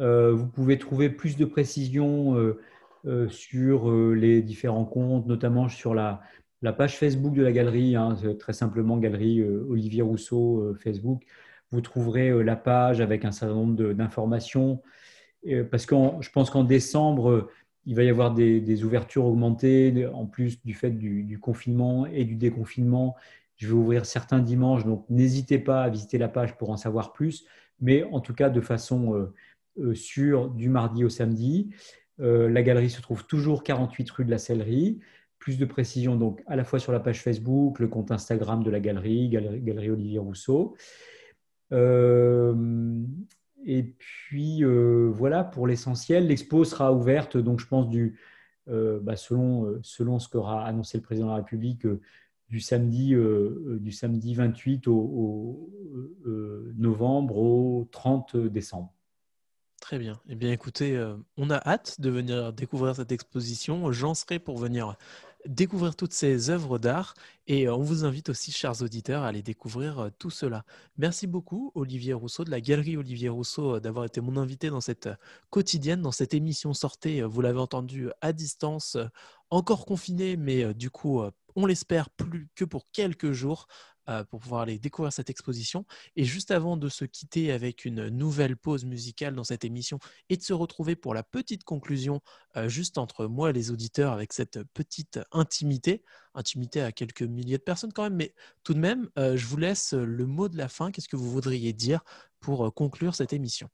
Euh, 0.00 0.32
vous 0.32 0.48
pouvez 0.48 0.76
trouver 0.76 1.08
plus 1.08 1.36
de 1.36 1.44
précisions 1.44 2.34
sur 3.28 3.90
euh, 3.90 4.14
les 4.14 4.42
différents 4.42 4.84
comptes, 4.84 5.26
notamment 5.26 5.68
sur 5.68 5.94
la, 5.94 6.22
page 6.76 6.98
Facebook 6.98 7.34
de 7.34 7.42
la 7.42 7.52
galerie, 7.52 7.96
hein, 7.96 8.16
très 8.38 8.54
simplement 8.54 8.96
Galerie 8.96 9.40
euh, 9.40 9.66
Olivier 9.68 10.02
Rousseau 10.02 10.60
euh, 10.60 10.74
Facebook. 10.74 11.22
Vous 11.70 11.80
trouverez 11.80 12.30
euh, 12.30 12.42
la 12.42 12.56
page 12.56 13.00
avec 13.00 13.24
un 13.24 13.32
certain 13.32 13.54
nombre 13.54 13.92
d'informations. 13.92 14.82
Euh, 15.48 15.64
Parce 15.64 15.86
que 15.86 15.94
je 16.20 16.30
pense 16.30 16.50
qu'en 16.50 16.64
décembre, 16.64 17.30
euh, 17.30 17.50
il 17.86 17.94
va 17.94 18.02
y 18.02 18.08
avoir 18.08 18.32
des, 18.32 18.84
ouvertures 18.84 19.26
augmentées, 19.26 20.06
en 20.12 20.26
plus 20.26 20.64
du 20.64 20.72
fait 20.72 20.90
du, 20.90 21.22
du 21.22 21.38
confinement 21.38 22.06
et 22.06 22.24
du 22.24 22.34
déconfinement. 22.34 23.14
Je 23.56 23.68
vais 23.68 23.74
ouvrir 23.74 24.06
certains 24.06 24.40
dimanches, 24.40 24.84
donc 24.84 25.04
n'hésitez 25.10 25.58
pas 25.58 25.82
à 25.82 25.88
visiter 25.88 26.18
la 26.18 26.28
page 26.28 26.56
pour 26.56 26.70
en 26.70 26.76
savoir 26.76 27.12
plus, 27.12 27.44
mais 27.80 28.02
en 28.04 28.20
tout 28.20 28.34
cas 28.34 28.50
de 28.50 28.60
façon 28.60 29.14
euh, 29.14 29.34
euh, 29.78 29.94
sûre 29.94 30.50
du 30.50 30.68
mardi 30.68 31.04
au 31.04 31.08
samedi. 31.08 31.70
Euh, 32.20 32.48
la 32.48 32.62
galerie 32.62 32.90
se 32.90 33.00
trouve 33.00 33.26
toujours 33.26 33.62
48 33.62 34.10
rue 34.10 34.24
de 34.24 34.30
la 34.30 34.38
Sellerie. 34.38 35.00
Plus 35.38 35.58
de 35.58 35.64
précisions 35.64 36.16
donc 36.16 36.42
à 36.46 36.56
la 36.56 36.64
fois 36.64 36.78
sur 36.78 36.92
la 36.92 37.00
page 37.00 37.22
Facebook, 37.22 37.78
le 37.78 37.88
compte 37.88 38.10
Instagram 38.10 38.62
de 38.62 38.70
la 38.70 38.80
galerie, 38.80 39.28
Galerie, 39.28 39.90
Olivier 39.90 40.18
Rousseau. 40.18 40.74
Euh, 41.72 43.02
et 43.66 43.82
puis 43.82 44.64
euh, 44.64 45.10
voilà 45.12 45.44
pour 45.44 45.66
l'essentiel. 45.66 46.28
L'expo 46.28 46.64
sera 46.64 46.92
ouverte, 46.94 47.36
donc 47.36 47.60
je 47.60 47.66
pense 47.66 47.88
du, 47.88 48.18
bah, 48.66 49.16
selon, 49.16 49.82
ce 49.82 50.28
qu'aura 50.28 50.64
annoncé 50.64 50.96
le 50.98 51.02
président 51.02 51.26
de 51.26 51.32
la 51.32 51.36
République, 51.38 51.86
du 52.48 52.60
samedi, 52.60 53.14
du 53.80 53.92
samedi 53.92 54.34
28 54.34 54.86
au, 54.88 55.70
novembre 56.76 57.36
au 57.36 57.88
30 57.90 58.36
décembre. 58.36 58.93
Très 59.84 59.98
bien. 59.98 60.18
Eh 60.30 60.34
bien, 60.34 60.50
écoutez, 60.50 60.96
euh, 60.96 61.14
on 61.36 61.50
a 61.50 61.56
hâte 61.58 62.00
de 62.00 62.08
venir 62.08 62.54
découvrir 62.54 62.96
cette 62.96 63.12
exposition. 63.12 63.92
J'en 63.92 64.14
serai 64.14 64.38
pour 64.38 64.56
venir 64.56 64.96
découvrir 65.46 65.94
toutes 65.94 66.14
ces 66.14 66.48
œuvres 66.48 66.78
d'art 66.78 67.12
et 67.48 67.68
euh, 67.68 67.74
on 67.74 67.82
vous 67.82 68.06
invite 68.06 68.30
aussi, 68.30 68.50
chers 68.50 68.80
auditeurs, 68.80 69.24
à 69.24 69.28
aller 69.28 69.42
découvrir 69.42 69.98
euh, 69.98 70.08
tout 70.18 70.30
cela. 70.30 70.64
Merci 70.96 71.26
beaucoup, 71.26 71.70
Olivier 71.74 72.14
Rousseau, 72.14 72.44
de 72.44 72.50
la 72.50 72.62
Galerie 72.62 72.96
Olivier 72.96 73.28
Rousseau, 73.28 73.78
d'avoir 73.78 74.06
été 74.06 74.22
mon 74.22 74.38
invité 74.38 74.70
dans 74.70 74.80
cette 74.80 75.10
quotidienne, 75.50 76.00
dans 76.00 76.12
cette 76.12 76.32
émission 76.32 76.72
Sortez. 76.72 77.20
Euh, 77.20 77.26
Vous 77.26 77.42
l'avez 77.42 77.60
entendu 77.60 78.08
à 78.22 78.32
distance, 78.32 78.96
encore 79.50 79.84
confiné, 79.84 80.38
mais 80.38 80.72
du 80.72 80.88
coup, 80.88 81.22
on 81.56 81.66
l'espère 81.66 82.08
plus 82.08 82.48
que 82.54 82.64
pour 82.64 82.90
quelques 82.90 83.32
jours 83.32 83.66
pour 84.30 84.40
pouvoir 84.40 84.62
aller 84.62 84.78
découvrir 84.78 85.12
cette 85.12 85.30
exposition. 85.30 85.84
Et 86.16 86.24
juste 86.24 86.50
avant 86.50 86.76
de 86.76 86.88
se 86.88 87.04
quitter 87.04 87.52
avec 87.52 87.84
une 87.84 88.08
nouvelle 88.08 88.56
pause 88.56 88.84
musicale 88.84 89.34
dans 89.34 89.44
cette 89.44 89.64
émission 89.64 89.98
et 90.28 90.36
de 90.36 90.42
se 90.42 90.52
retrouver 90.52 90.96
pour 90.96 91.14
la 91.14 91.22
petite 91.22 91.64
conclusion 91.64 92.20
euh, 92.56 92.68
juste 92.68 92.98
entre 92.98 93.26
moi 93.26 93.50
et 93.50 93.52
les 93.52 93.70
auditeurs 93.70 94.12
avec 94.12 94.32
cette 94.32 94.62
petite 94.74 95.20
intimité, 95.32 96.02
intimité 96.34 96.80
à 96.80 96.92
quelques 96.92 97.22
milliers 97.22 97.58
de 97.58 97.62
personnes 97.62 97.92
quand 97.92 98.04
même, 98.04 98.16
mais 98.16 98.34
tout 98.62 98.74
de 98.74 98.78
même, 98.78 99.08
euh, 99.18 99.36
je 99.36 99.46
vous 99.46 99.56
laisse 99.56 99.92
le 99.92 100.26
mot 100.26 100.48
de 100.48 100.56
la 100.56 100.68
fin. 100.68 100.90
Qu'est-ce 100.90 101.08
que 101.08 101.16
vous 101.16 101.30
voudriez 101.30 101.72
dire 101.72 102.00
pour 102.40 102.66
euh, 102.66 102.70
conclure 102.70 103.14
cette 103.14 103.32
émission? 103.32 103.68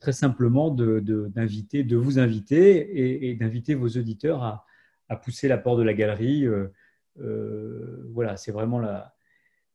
Très 0.00 0.12
simplement 0.12 0.70
de, 0.70 1.00
de, 1.00 1.96
vous 1.96 2.18
inviter 2.20 3.28
et, 3.28 3.34
d'inviter 3.34 3.74
vos 3.74 3.88
auditeurs 3.88 4.44
à, 4.44 4.64
à, 5.08 5.16
pousser 5.16 5.48
la 5.48 5.58
porte 5.58 5.78
de 5.78 5.82
la 5.82 5.92
galerie. 5.92 6.46
Euh, 6.46 6.52
euh, 6.56 6.68
voilà, 7.18 8.36
c'est 8.36 8.52
vraiment 8.52 8.78
la, 8.78 9.14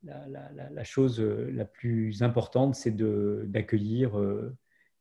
la, 0.03 0.27
la, 0.27 0.69
la, 0.69 0.83
chose 0.83 1.19
la 1.19 1.65
plus 1.65 2.23
importante, 2.23 2.75
c'est 2.75 2.95
d'accueillir, 2.95 4.19
euh, 4.19 4.55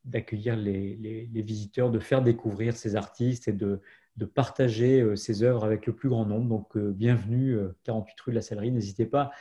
d'accueillir 0.05 0.57
les, 0.57 0.97
les, 0.97 1.27
les, 1.27 1.43
visiteurs, 1.43 1.91
de 1.91 1.99
faire 1.99 2.23
découvrir 2.23 2.77
ces 2.77 2.97
artistes 2.97 3.49
et 3.49 3.53
de, 3.53 3.81
de 4.17 4.25
partager 4.25 5.01
euh, 5.01 5.17
ces 5.17 5.43
œuvres 5.43 5.65
avec 5.65 5.87
le 5.87 5.95
plus 5.95 6.09
grand 6.09 6.25
nombre. 6.25 6.49
Donc, 6.49 6.77
euh, 6.77 6.93
bienvenue, 6.93 7.59
48 7.85 8.21
rue 8.21 8.33
de 8.33 8.37
la 8.37 8.43
Sellerie. 8.43 8.71
N'hésitez 8.71 9.07
pas 9.07 9.33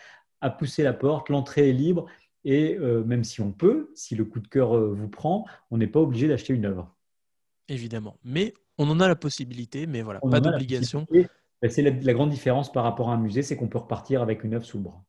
à 0.41 0.49
pousser 0.49 0.83
la 0.83 0.93
porte, 0.93 1.29
l'entrée 1.29 1.69
est 1.69 1.73
libre. 1.73 2.07
Et 2.43 2.75
euh, 2.79 3.03
même 3.03 3.23
si 3.23 3.41
on 3.41 3.51
peut, 3.51 3.91
si 3.95 4.15
le 4.15 4.25
coup 4.25 4.39
de 4.39 4.47
cœur 4.47 4.75
euh, 4.75 4.91
vous 4.93 5.09
prend, 5.09 5.45
on 5.69 5.77
n'est 5.77 5.87
pas 5.87 5.99
obligé 5.99 6.27
d'acheter 6.27 6.53
une 6.53 6.65
œuvre. 6.65 6.95
Évidemment. 7.67 8.17
Mais 8.23 8.53
on 8.77 8.89
en 8.89 8.99
a 8.99 9.07
la 9.07 9.15
possibilité, 9.15 9.85
mais 9.85 10.01
voilà, 10.01 10.19
on 10.23 10.29
pas 10.29 10.39
d'obligation. 10.39 11.05
C'est 11.69 11.81
la, 11.81 11.91
la, 11.91 12.13
grande 12.13 12.29
différence 12.29 12.71
par 12.71 12.83
rapport 12.83 13.09
à 13.09 13.13
un 13.13 13.17
musée, 13.17 13.43
c'est 13.43 13.55
qu'on 13.55 13.67
peut 13.67 13.77
repartir 13.77 14.21
avec 14.21 14.43
une 14.43 14.55
œuvre 14.55 14.65
sous 14.65 14.77
le 14.77 14.83
bras. 14.83 15.03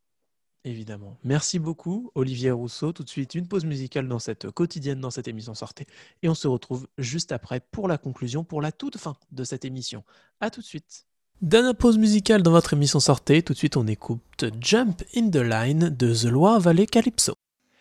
Évidemment. 0.64 1.18
Merci 1.24 1.58
beaucoup, 1.58 2.12
Olivier 2.14 2.52
Rousseau. 2.52 2.92
Tout 2.92 3.02
de 3.02 3.08
suite, 3.08 3.34
une 3.34 3.48
pause 3.48 3.64
musicale 3.64 4.06
dans 4.06 4.20
cette 4.20 4.50
quotidienne, 4.50 5.00
dans 5.00 5.10
cette 5.10 5.26
émission 5.26 5.54
Sortez. 5.54 5.86
Et 6.22 6.28
on 6.28 6.34
se 6.34 6.46
retrouve 6.46 6.86
juste 6.98 7.32
après 7.32 7.60
pour 7.60 7.88
la 7.88 7.98
conclusion, 7.98 8.44
pour 8.44 8.62
la 8.62 8.70
toute 8.70 8.96
fin 8.96 9.16
de 9.32 9.42
cette 9.42 9.64
émission. 9.64 10.04
À 10.40 10.50
tout 10.50 10.60
de 10.60 10.66
suite. 10.66 11.06
Dernière 11.40 11.74
pause 11.74 11.98
musicale 11.98 12.42
dans 12.42 12.52
votre 12.52 12.74
émission 12.74 13.00
Sortez. 13.00 13.42
Tout 13.42 13.54
de 13.54 13.58
suite, 13.58 13.76
on 13.76 13.88
écoute 13.88 14.44
Jump 14.60 15.02
in 15.16 15.30
the 15.30 15.36
Line 15.36 15.88
de 15.88 16.14
The 16.14 16.30
Loire 16.30 16.60
Valley 16.60 16.86
Calypso. 16.86 17.34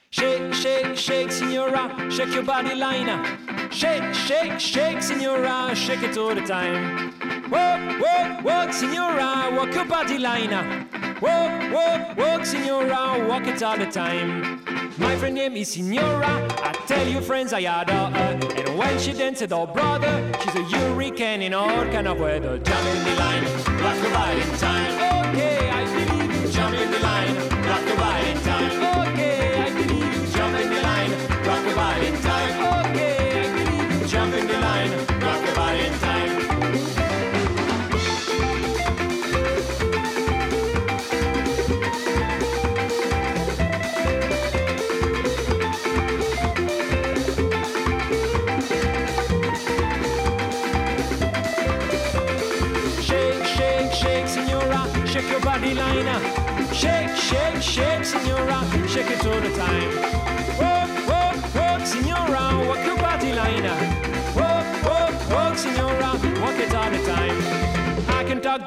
Shake, 0.09 0.51
shake, 0.53 0.95
shake, 0.95 1.31
Signora, 1.31 1.89
shake 2.09 2.33
your 2.33 2.43
body 2.43 2.75
line. 2.75 3.23
Shake, 3.69 4.13
shake, 4.13 4.59
shake, 4.59 5.01
Signora, 5.01 5.73
shake 5.75 6.03
it 6.03 6.17
all 6.17 6.33
the 6.33 6.41
time. 6.41 7.20
Walk, 7.51 8.01
walk, 8.01 8.45
walk, 8.45 8.73
Signora, 8.73 9.51
walk 9.53 9.75
your 9.75 9.83
body 9.83 10.17
line. 10.17 10.87
Walk, 11.21 11.73
walk, 11.73 12.17
walk, 12.17 12.45
Signora, 12.45 13.27
walk 13.27 13.45
it 13.45 13.61
all 13.61 13.77
the 13.77 13.87
time. 13.87 14.63
My 14.97 15.17
friend 15.17 15.35
name 15.35 15.57
is 15.57 15.73
Signora, 15.73 16.47
I 16.63 16.71
tell 16.87 17.05
you 17.05 17.19
friends 17.19 17.51
I 17.51 17.59
adore 17.59 18.09
her. 18.11 18.39
And 18.55 18.77
when 18.77 18.97
she 18.99 19.11
dances 19.11 19.51
her 19.51 19.67
brother, 19.67 20.31
she's 20.41 20.55
a 20.55 20.63
hurricane 20.63 21.41
in 21.41 21.53
all 21.53 21.83
kind 21.87 22.07
of 22.07 22.19
weather. 22.19 22.57
Jump 22.57 22.85
in 22.87 23.03
the 23.03 23.15
line, 23.19 23.43
rock 23.83 24.01
your 24.01 24.13
body 24.13 24.57
time. 24.57 24.80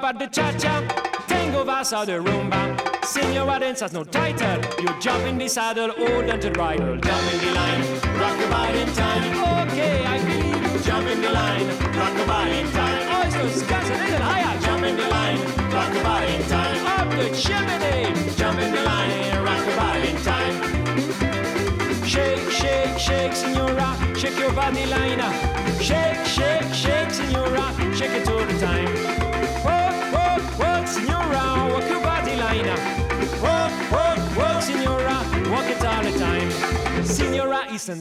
About 0.05 0.19
the 0.19 0.27
cha-cha, 0.27 0.83
tango 1.27 1.65
vasa 1.65 2.05
the 2.05 2.13
rumba. 2.13 2.61
Senora 3.07 3.59
dance 3.59 3.81
has 3.81 3.95
no 3.95 4.05
title. 4.05 4.61
You 4.83 4.91
jump 5.01 5.25
in 5.25 5.39
the 5.39 5.49
saddle, 5.49 5.93
oh, 5.97 6.07
hold 6.13 6.29
on 6.29 6.41
to 6.41 6.49
the 6.49 6.53
bridle. 6.53 6.97
Jump 6.99 7.33
in 7.33 7.39
the 7.41 7.53
line, 7.55 7.81
rock 8.21 8.39
your 8.39 8.51
body 8.51 8.81
in 8.81 8.93
time. 8.93 9.25
Okay, 9.65 10.05
I 10.05 10.19
believe. 10.19 10.85
Jump 10.85 11.07
in 11.09 11.23
the 11.23 11.31
line, 11.31 11.67
rock 11.97 12.15
your 12.19 12.27
body 12.27 12.59
in 12.59 12.71
time. 12.73 13.03
Oh, 13.13 13.23
it's 13.25 13.35
those 13.35 13.63
guys 13.63 13.89
a 13.89 13.95
little 13.95 14.27
higher. 14.29 14.61
Jump 14.61 14.85
in 14.85 14.95
the 14.95 15.09
line, 15.09 15.39
rock 15.73 15.95
your 15.95 16.05
body 16.05 16.35
in 16.35 16.43
time. 16.51 16.87
Up 16.99 17.09
the 17.17 17.29
chimney. 17.43 18.37
Jump 18.37 18.59
in 18.61 18.75
the 18.75 18.83
line, 18.83 19.43
rock 19.43 19.65
your 19.67 19.77
body 19.77 20.09
in 20.11 20.17
time. 20.21 20.55
Shake, 22.05 22.51
shake, 22.51 22.99
shake, 22.99 23.33
senora, 23.33 23.97
shake 24.15 24.39
your 24.39 24.53
body 24.53 24.85
liner. 24.85 25.33
Shake, 25.81 26.27
shake, 26.27 26.75
shake, 26.75 27.11
senora, 27.11 27.65
shake 27.97 28.11
it 28.21 28.29
all 28.29 28.45
the 28.45 28.59
time. 28.61 28.74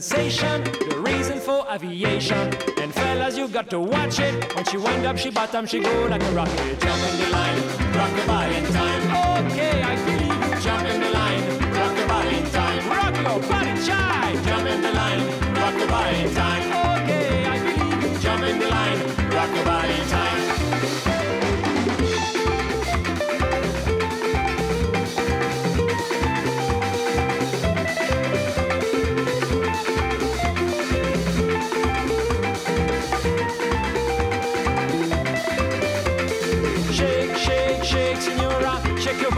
Sensation, 0.02 0.64
the 0.88 0.98
reason 1.06 1.38
for 1.38 1.64
aviation. 1.70 2.52
And 2.80 2.92
fellas, 2.92 3.36
you 3.38 3.46
got 3.48 3.70
to 3.70 3.78
watch 3.78 4.18
it. 4.18 4.34
When 4.54 4.64
she 4.64 4.76
wind 4.76 5.06
up, 5.06 5.16
she 5.16 5.30
bottom, 5.30 5.66
she 5.66 5.78
go 5.80 6.06
like 6.06 6.22
a 6.22 6.32
rocket. 6.32 6.80
Jump 6.80 7.02
in 7.08 7.14
the 7.20 7.28
line, 7.30 7.58
rock 7.94 8.16
your 8.16 8.26
body 8.26 8.54
in 8.56 8.64
time. 8.72 9.02
Okay, 9.46 9.82
I 9.82 9.94
believe 10.06 10.40
you. 10.50 10.60
Jump 10.66 10.84
in 10.88 11.00
the 11.00 11.10
line, 11.10 11.42
rock 11.78 11.96
your 11.96 12.08
body 12.08 12.36
in 12.38 12.50
time. 12.50 12.82
Rock 12.90 13.14
your 13.14 13.48
body, 13.48 13.80
shy. 13.82 14.42
Jump 14.46 14.66
in 14.66 14.82
the 14.82 14.92
line, 14.92 15.20
rock 15.60 15.74
your 15.78 15.88
body 15.88 16.18
in 16.24 16.34
time. 16.34 16.64
Okay, 17.02 17.46
I 17.46 17.58
believe 17.64 18.02
you. 18.02 18.18
Jump 18.18 18.42
in 18.42 18.58
the 18.58 18.68
line, 18.68 18.98
rock 19.30 19.50
your 19.54 19.64
body 19.64 19.94
in 19.94 20.08
time. 20.08 20.23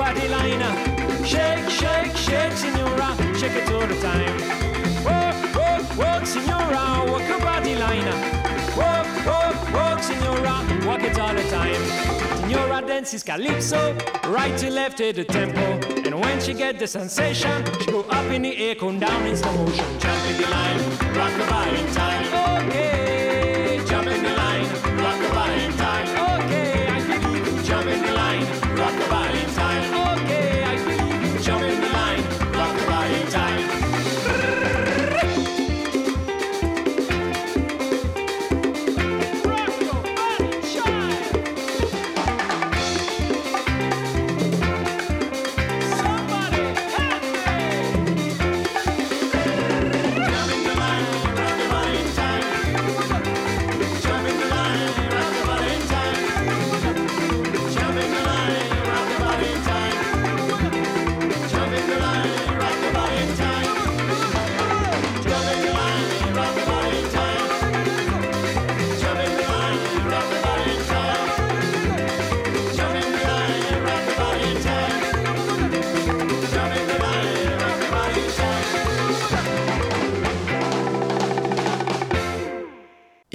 Body 0.07 0.29
liner. 0.29 0.73
Shake, 1.25 1.69
shake, 1.69 2.17
shake, 2.17 2.53
senora, 2.53 3.09
shake 3.39 3.57
it 3.61 3.69
all 3.73 3.87
the 3.93 3.99
time. 4.01 4.37
Walk, 5.09 5.37
walk, 5.59 5.85
walk, 5.99 6.27
senora, 6.27 6.83
walk 7.11 7.27
your 7.29 7.41
body 7.41 7.75
liner. 7.75 8.17
Walk, 8.81 9.09
walk, 9.27 9.57
walk, 9.75 10.01
senora, 10.09 10.55
walk 10.87 11.03
it 11.03 11.19
all 11.19 11.35
the 11.35 11.47
time. 11.59 11.83
Senora 12.41 12.87
dances 12.87 13.25
calypso, 13.25 13.97
right 14.29 14.57
to 14.59 14.71
left 14.71 14.99
to 14.99 15.13
the 15.13 15.25
tempo. 15.25 15.67
And 16.07 16.15
when 16.21 16.41
she 16.41 16.55
get 16.55 16.79
the 16.79 16.87
sensation, 16.87 17.65
she 17.81 17.91
go 17.91 18.03
up 18.03 18.31
in 18.31 18.43
the 18.43 18.57
air, 18.57 18.77
come 18.77 19.01
down 19.01 19.27
in 19.27 19.37
slow 19.37 19.53
motion. 19.65 19.87
Jump 19.99 20.23
in 20.31 20.37
the 20.41 20.49
line, 20.57 20.81
rock 21.19 21.37
your 21.37 21.49
body 21.49 21.81
in 21.81 21.87
time. 21.95 22.25
Okay, 22.69 23.16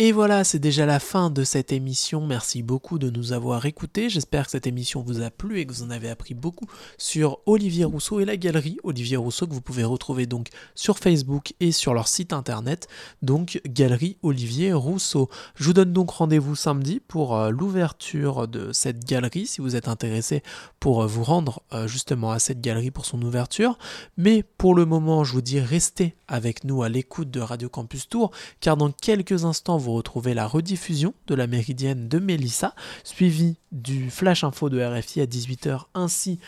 Et 0.03 0.13
voilà, 0.13 0.43
c'est 0.43 0.57
déjà 0.57 0.87
la 0.87 0.99
fin 0.99 1.29
de 1.29 1.43
cette 1.43 1.71
émission. 1.71 2.25
Merci 2.25 2.63
beaucoup 2.63 2.97
de 2.97 3.11
nous 3.11 3.33
avoir 3.33 3.67
écoutés. 3.67 4.09
J'espère 4.09 4.45
que 4.45 4.51
cette 4.51 4.65
émission 4.65 5.03
vous 5.03 5.21
a 5.21 5.29
plu 5.29 5.59
et 5.59 5.67
que 5.67 5.71
vous 5.71 5.83
en 5.83 5.91
avez 5.91 6.09
appris 6.09 6.33
beaucoup 6.33 6.65
sur 6.97 7.37
Olivier 7.45 7.85
Rousseau 7.85 8.19
et 8.19 8.25
la 8.25 8.35
galerie 8.35 8.79
Olivier 8.83 9.17
Rousseau 9.17 9.45
que 9.45 9.53
vous 9.53 9.61
pouvez 9.61 9.83
retrouver 9.83 10.25
donc 10.25 10.47
sur 10.73 10.97
Facebook 10.97 11.53
et 11.59 11.71
sur 11.71 11.93
leur 11.93 12.07
site 12.07 12.33
internet, 12.33 12.87
donc 13.21 13.61
Galerie 13.67 14.17
Olivier 14.23 14.73
Rousseau. 14.73 15.29
Je 15.53 15.65
vous 15.65 15.73
donne 15.73 15.93
donc 15.93 16.09
rendez-vous 16.09 16.55
samedi 16.55 16.99
pour 16.99 17.35
euh, 17.35 17.51
l'ouverture 17.51 18.47
de 18.47 18.73
cette 18.73 19.05
galerie 19.05 19.45
si 19.45 19.61
vous 19.61 19.75
êtes 19.75 19.87
intéressé 19.87 20.41
pour 20.79 21.03
euh, 21.03 21.05
vous 21.05 21.23
rendre 21.23 21.61
euh, 21.73 21.85
justement 21.85 22.31
à 22.31 22.39
cette 22.39 22.59
galerie 22.59 22.89
pour 22.89 23.05
son 23.05 23.21
ouverture. 23.21 23.77
Mais 24.17 24.41
pour 24.41 24.73
le 24.73 24.85
moment, 24.85 25.23
je 25.23 25.33
vous 25.33 25.41
dis 25.41 25.59
restez 25.59 26.15
avec 26.27 26.63
nous 26.63 26.81
à 26.81 26.89
l'écoute 26.89 27.29
de 27.29 27.39
Radio 27.39 27.69
Campus 27.69 28.09
Tour 28.09 28.31
car 28.61 28.77
dans 28.77 28.89
quelques 28.89 29.45
instants 29.45 29.77
vous 29.77 29.91
retrouvez 30.01 30.33
la 30.33 30.47
rediffusion 30.47 31.13
de 31.27 31.35
la 31.35 31.45
méridienne 31.45 32.07
de 32.07 32.17
Mélissa, 32.17 32.73
suivie 33.03 33.57
du 33.71 34.09
flash 34.09 34.43
info 34.43 34.67
de 34.67 34.81
RFI 34.83 35.21
à 35.21 35.25
18h 35.27 35.83
ainsi 35.93 36.39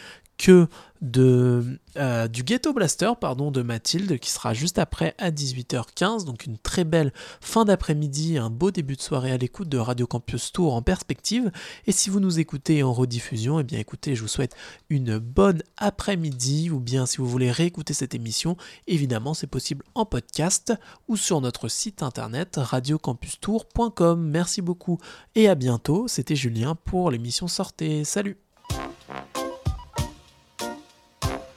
de, 1.03 1.79
euh, 1.97 2.27
du 2.27 2.43
Ghetto 2.43 2.73
Blaster 2.73 3.11
pardon, 3.19 3.51
de 3.51 3.61
Mathilde 3.61 4.17
qui 4.19 4.31
sera 4.31 4.53
juste 4.53 4.79
après 4.79 5.13
à 5.17 5.31
18h15. 5.31 6.25
Donc 6.25 6.45
une 6.45 6.57
très 6.57 6.85
belle 6.85 7.13
fin 7.41 7.65
d'après-midi, 7.65 8.37
un 8.37 8.49
beau 8.49 8.71
début 8.71 8.95
de 8.95 9.01
soirée 9.01 9.31
à 9.31 9.37
l'écoute 9.37 9.69
de 9.69 9.77
Radio 9.77 10.07
Campus 10.07 10.51
Tour 10.51 10.73
en 10.73 10.81
perspective. 10.81 11.51
Et 11.87 11.91
si 11.91 12.09
vous 12.09 12.19
nous 12.19 12.39
écoutez 12.39 12.83
en 12.83 12.93
rediffusion, 12.93 13.59
eh 13.59 13.63
bien 13.63 13.79
écoutez, 13.79 14.15
je 14.15 14.21
vous 14.21 14.27
souhaite 14.27 14.55
une 14.89 15.17
bonne 15.17 15.61
après-midi 15.77 16.69
ou 16.69 16.79
bien 16.79 17.05
si 17.05 17.17
vous 17.17 17.27
voulez 17.27 17.51
réécouter 17.51 17.93
cette 17.93 18.15
émission, 18.15 18.55
évidemment 18.87 19.33
c'est 19.33 19.47
possible 19.47 19.83
en 19.95 20.05
podcast 20.05 20.73
ou 21.07 21.17
sur 21.17 21.41
notre 21.41 21.67
site 21.67 22.01
internet 22.01 22.55
radiocampustour.com. 22.57 24.21
Merci 24.21 24.61
beaucoup 24.61 24.99
et 25.35 25.49
à 25.49 25.55
bientôt. 25.55 26.07
C'était 26.07 26.35
Julien 26.35 26.75
pour 26.75 27.11
l'émission 27.11 27.47
Sortez. 27.47 28.05
Salut 28.05 28.37